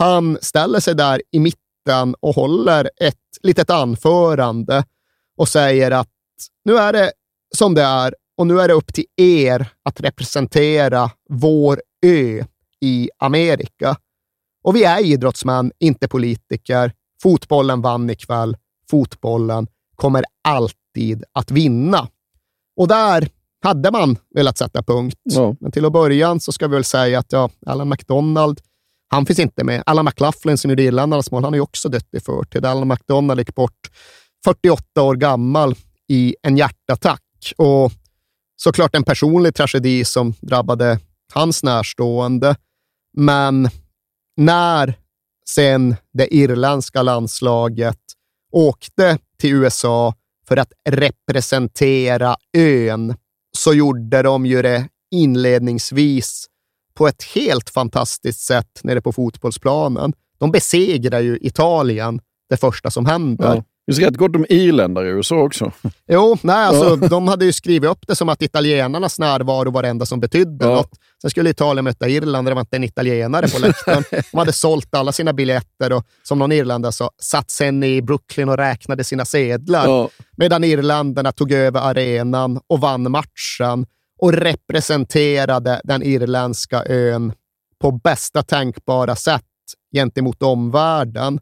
Han 0.00 0.38
ställer 0.40 0.80
sig 0.80 0.94
där 0.94 1.22
i 1.30 1.38
mitten 1.40 2.14
och 2.20 2.34
håller 2.34 2.90
ett 3.00 3.16
litet 3.42 3.70
anförande 3.70 4.84
och 5.36 5.48
säger 5.48 5.90
att 5.90 6.08
nu 6.64 6.76
är 6.76 6.92
det 6.92 7.12
som 7.56 7.74
det 7.74 7.82
är 7.82 8.14
och 8.36 8.46
nu 8.46 8.60
är 8.60 8.68
det 8.68 8.74
upp 8.74 8.94
till 8.94 9.04
er 9.16 9.68
att 9.82 10.00
representera 10.00 11.10
vår 11.28 11.82
ö 12.06 12.44
i 12.80 13.10
Amerika. 13.18 13.96
Och 14.62 14.76
vi 14.76 14.84
är 14.84 15.04
idrottsmän, 15.04 15.72
inte 15.78 16.08
politiker. 16.08 16.92
Fotbollen 17.22 17.82
vann 17.82 18.10
ikväll. 18.10 18.56
Fotbollen 18.90 19.66
kommer 19.96 20.24
alltid 20.44 21.24
att 21.32 21.50
vinna. 21.50 22.08
Och 22.76 22.88
där 22.88 23.28
hade 23.62 23.90
man 23.90 24.16
velat 24.34 24.58
sätta 24.58 24.82
punkt. 24.82 25.20
Ja. 25.22 25.54
Men 25.60 25.72
till 25.72 25.84
att 25.84 25.92
början 25.92 26.40
så 26.40 26.52
ska 26.52 26.68
vi 26.68 26.74
väl 26.74 26.84
säga 26.84 27.18
att 27.18 27.32
ja, 27.32 27.50
Alan 27.66 27.88
McDonald, 27.88 28.60
han 29.10 29.26
finns 29.26 29.38
inte 29.38 29.64
med. 29.64 29.82
Alan 29.86 30.04
McLaughlin 30.04 30.58
som 30.58 30.70
gjorde 30.70 30.82
Irlandarnas 30.82 31.30
mål, 31.30 31.44
han 31.44 31.52
har 31.52 31.56
ju 31.56 31.62
också 31.62 31.88
dött 31.88 32.08
i 32.12 32.20
förtid. 32.20 32.64
Alan 32.64 32.88
McDonald 32.88 33.40
gick 33.40 33.54
bort 33.54 33.90
48 34.44 35.02
år 35.02 35.14
gammal 35.14 35.74
i 36.08 36.36
en 36.42 36.56
hjärtattack. 36.56 37.22
Och 37.56 37.92
såklart 38.56 38.94
en 38.94 39.04
personlig 39.04 39.54
tragedi 39.54 40.04
som 40.04 40.34
drabbade 40.40 41.00
hans 41.32 41.62
närstående. 41.62 42.56
Men 43.16 43.70
när 44.36 44.94
sen 45.48 45.96
det 46.12 46.34
irländska 46.34 47.02
landslaget 47.02 47.98
åkte 48.52 49.18
till 49.38 49.54
USA 49.54 50.14
för 50.48 50.56
att 50.56 50.72
representera 50.88 52.36
ön, 52.56 53.14
så 53.56 53.74
gjorde 53.74 54.22
de 54.22 54.46
ju 54.46 54.62
det 54.62 54.88
inledningsvis 55.10 56.46
på 56.98 57.08
ett 57.08 57.22
helt 57.34 57.70
fantastiskt 57.70 58.40
sätt 58.40 58.80
nere 58.82 59.00
på 59.00 59.12
fotbollsplanen. 59.12 60.12
De 60.38 60.50
besegrar 60.50 61.20
ju 61.20 61.38
Italien 61.40 62.20
det 62.50 62.56
första 62.56 62.90
som 62.90 63.06
händer. 63.06 63.54
Ja. 63.54 63.64
Det 63.86 63.94
finns 63.94 64.06
rätt 64.06 64.16
gott 64.16 64.36
om 64.36 64.46
irländare 64.48 65.06
i 65.08 65.10
USA 65.10 65.36
också. 65.36 65.72
Jo, 66.12 66.38
nej, 66.42 66.56
alltså, 66.66 66.96
de 66.96 67.28
hade 67.28 67.44
ju 67.44 67.52
skrivit 67.52 67.90
upp 67.90 67.98
det 68.06 68.16
som 68.16 68.28
att 68.28 68.42
italienarnas 68.42 69.18
närvaro 69.18 69.70
var 69.70 69.82
det 69.82 69.88
enda 69.88 70.06
som 70.06 70.20
betydde 70.20 70.64
Ja. 70.64 70.74
något. 70.74 70.90
Sen 71.22 71.30
skulle 71.30 71.50
Italien 71.50 71.84
möta 71.84 72.08
Irland, 72.08 72.48
det 72.48 72.54
var 72.54 72.60
inte 72.60 72.76
en 72.76 72.84
italienare 72.84 73.48
på 73.48 73.58
läktaren. 73.58 74.04
De 74.32 74.38
hade 74.38 74.52
sålt 74.52 74.94
alla 74.94 75.12
sina 75.12 75.32
biljetter 75.32 75.92
och 75.92 76.04
som 76.22 76.38
någon 76.38 76.52
irländare 76.52 76.92
sa, 76.92 77.10
satt 77.22 77.50
sen 77.50 77.82
i 77.84 78.02
Brooklyn 78.02 78.48
och 78.48 78.56
räknade 78.56 79.04
sina 79.04 79.24
sedlar. 79.24 79.84
Ja. 79.86 80.08
Medan 80.36 80.64
irländarna 80.64 81.32
tog 81.32 81.52
över 81.52 81.80
arenan 81.80 82.60
och 82.66 82.80
vann 82.80 83.10
matchen 83.10 83.86
och 84.18 84.32
representerade 84.32 85.80
den 85.84 86.02
irländska 86.02 86.84
ön 86.84 87.32
på 87.78 87.90
bästa 87.90 88.42
tänkbara 88.42 89.16
sätt 89.16 89.44
gentemot 89.94 90.42
omvärlden. 90.42 91.40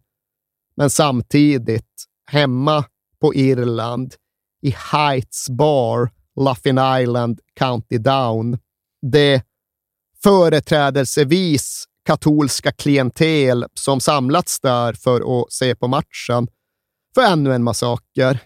Men 0.77 0.91
samtidigt, 0.91 2.05
hemma 2.31 2.85
på 3.21 3.35
Irland, 3.35 4.15
i 4.63 4.75
Heights 4.93 5.51
Bar, 5.51 6.11
Luffin 6.41 6.79
Island, 7.03 7.41
County 7.55 7.99
Down, 7.99 8.59
det 9.03 9.43
företrädelsevis 10.23 11.85
katolska 12.07 12.73
klientel 12.73 13.65
som 13.75 14.01
samlats 14.01 14.61
där 14.61 14.93
för 14.93 15.41
att 15.41 15.53
se 15.53 15.75
på 15.75 15.89
matchen 15.89 16.49
för 17.15 17.23
ännu 17.23 17.55
en 17.55 17.63
massaker. 17.63 18.39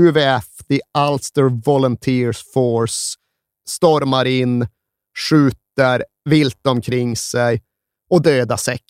UVF, 0.00 0.48
The 0.68 0.80
Ulster 0.98 1.62
Volunteers 1.64 2.52
Force, 2.54 3.18
stormar 3.68 4.24
in, 4.24 4.66
skjuter 5.18 6.04
vilt 6.24 6.66
omkring 6.66 7.16
sig 7.16 7.62
och 8.10 8.22
dödar 8.22 8.56
sex. 8.56 8.84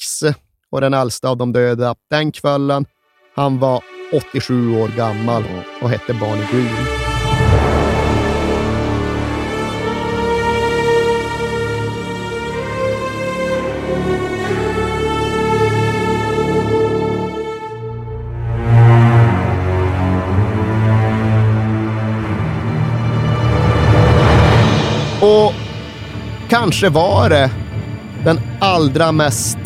Och 0.71 0.81
den 0.81 0.95
äldsta 0.95 1.29
av 1.29 1.37
de 1.37 1.53
döda 1.53 1.95
den 2.11 2.33
kvällen, 2.33 2.87
han 3.35 3.59
var 3.59 3.83
87 4.13 4.77
år 4.77 4.89
gammal 4.89 5.45
och 5.83 5.91
hette 5.91 6.15
Barney 6.15 6.47
Green. 6.53 6.87
Och 25.23 25.53
kanske 26.49 26.89
var 26.89 27.29
det 27.29 27.51
den 28.25 28.41
allra 28.61 29.13
mest 29.13 29.59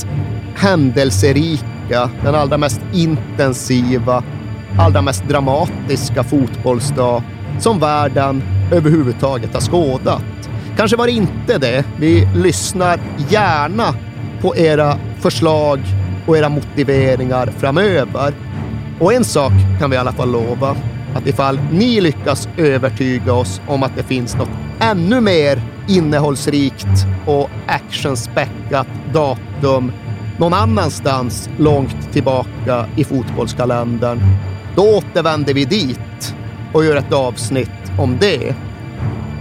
händelserika, 0.57 2.11
den 2.25 2.35
allra 2.35 2.59
mest 2.59 2.81
intensiva, 2.93 4.23
allra 4.79 5.03
mest 5.03 5.25
dramatiska 5.29 6.25
fotbollsdag 6.25 7.23
som 7.59 7.81
världen 7.81 8.43
överhuvudtaget 8.73 9.55
har 9.55 9.61
skådat. 9.61 10.23
Kanske 10.77 10.97
var 10.97 11.07
det 11.07 11.13
inte 11.13 11.59
det. 11.59 11.85
Vi 11.99 12.29
lyssnar 12.35 13.01
gärna 13.29 13.95
på 14.41 14.57
era 14.57 14.99
förslag 15.21 15.81
och 16.27 16.37
era 16.39 16.49
motiveringar 16.49 17.53
framöver. 17.59 18.35
Och 19.01 19.13
en 19.13 19.25
sak 19.25 19.53
kan 19.79 19.91
vi 19.91 19.97
i 19.97 19.99
alla 19.99 20.13
fall 20.13 20.33
lova, 20.33 20.77
att 21.17 21.27
ifall 21.27 21.61
ni 21.73 22.01
lyckas 22.01 22.49
övertyga 22.57 23.33
oss 23.33 23.61
om 23.67 23.83
att 23.83 23.97
det 23.97 24.03
finns 24.03 24.37
något 24.37 24.49
ännu 24.81 25.21
mer 25.21 25.63
innehållsrikt 25.89 27.07
och 27.27 27.51
actionspäckat 27.67 28.89
datum 29.13 29.93
någon 30.39 30.55
annanstans 30.55 31.51
långt 31.59 32.13
tillbaka 32.13 32.87
i 32.97 33.05
fotbollskalendern, 33.05 34.21
då 34.75 34.97
återvänder 34.99 35.55
vi 35.55 35.65
dit 35.65 36.35
och 36.73 36.85
gör 36.85 36.97
ett 36.97 37.13
avsnitt 37.13 37.93
om 37.99 38.17
det. 38.21 38.55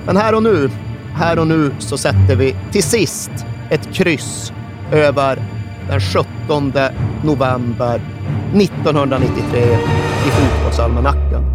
Men 0.06 0.18
här 0.18 0.36
och 0.36 0.44
nu, 0.44 0.70
här 1.14 1.40
och 1.40 1.48
nu 1.48 1.72
så 1.80 1.98
sätter 1.98 2.36
vi 2.36 2.56
till 2.72 2.84
sist 2.84 3.32
ett 3.70 3.94
kryss 3.94 4.54
över 4.92 5.44
den 5.90 6.02
17 6.02 6.74
november 7.24 8.02
1993 8.54 9.60
i 10.28 10.30
Fotbollsalmanackan. 10.30 11.55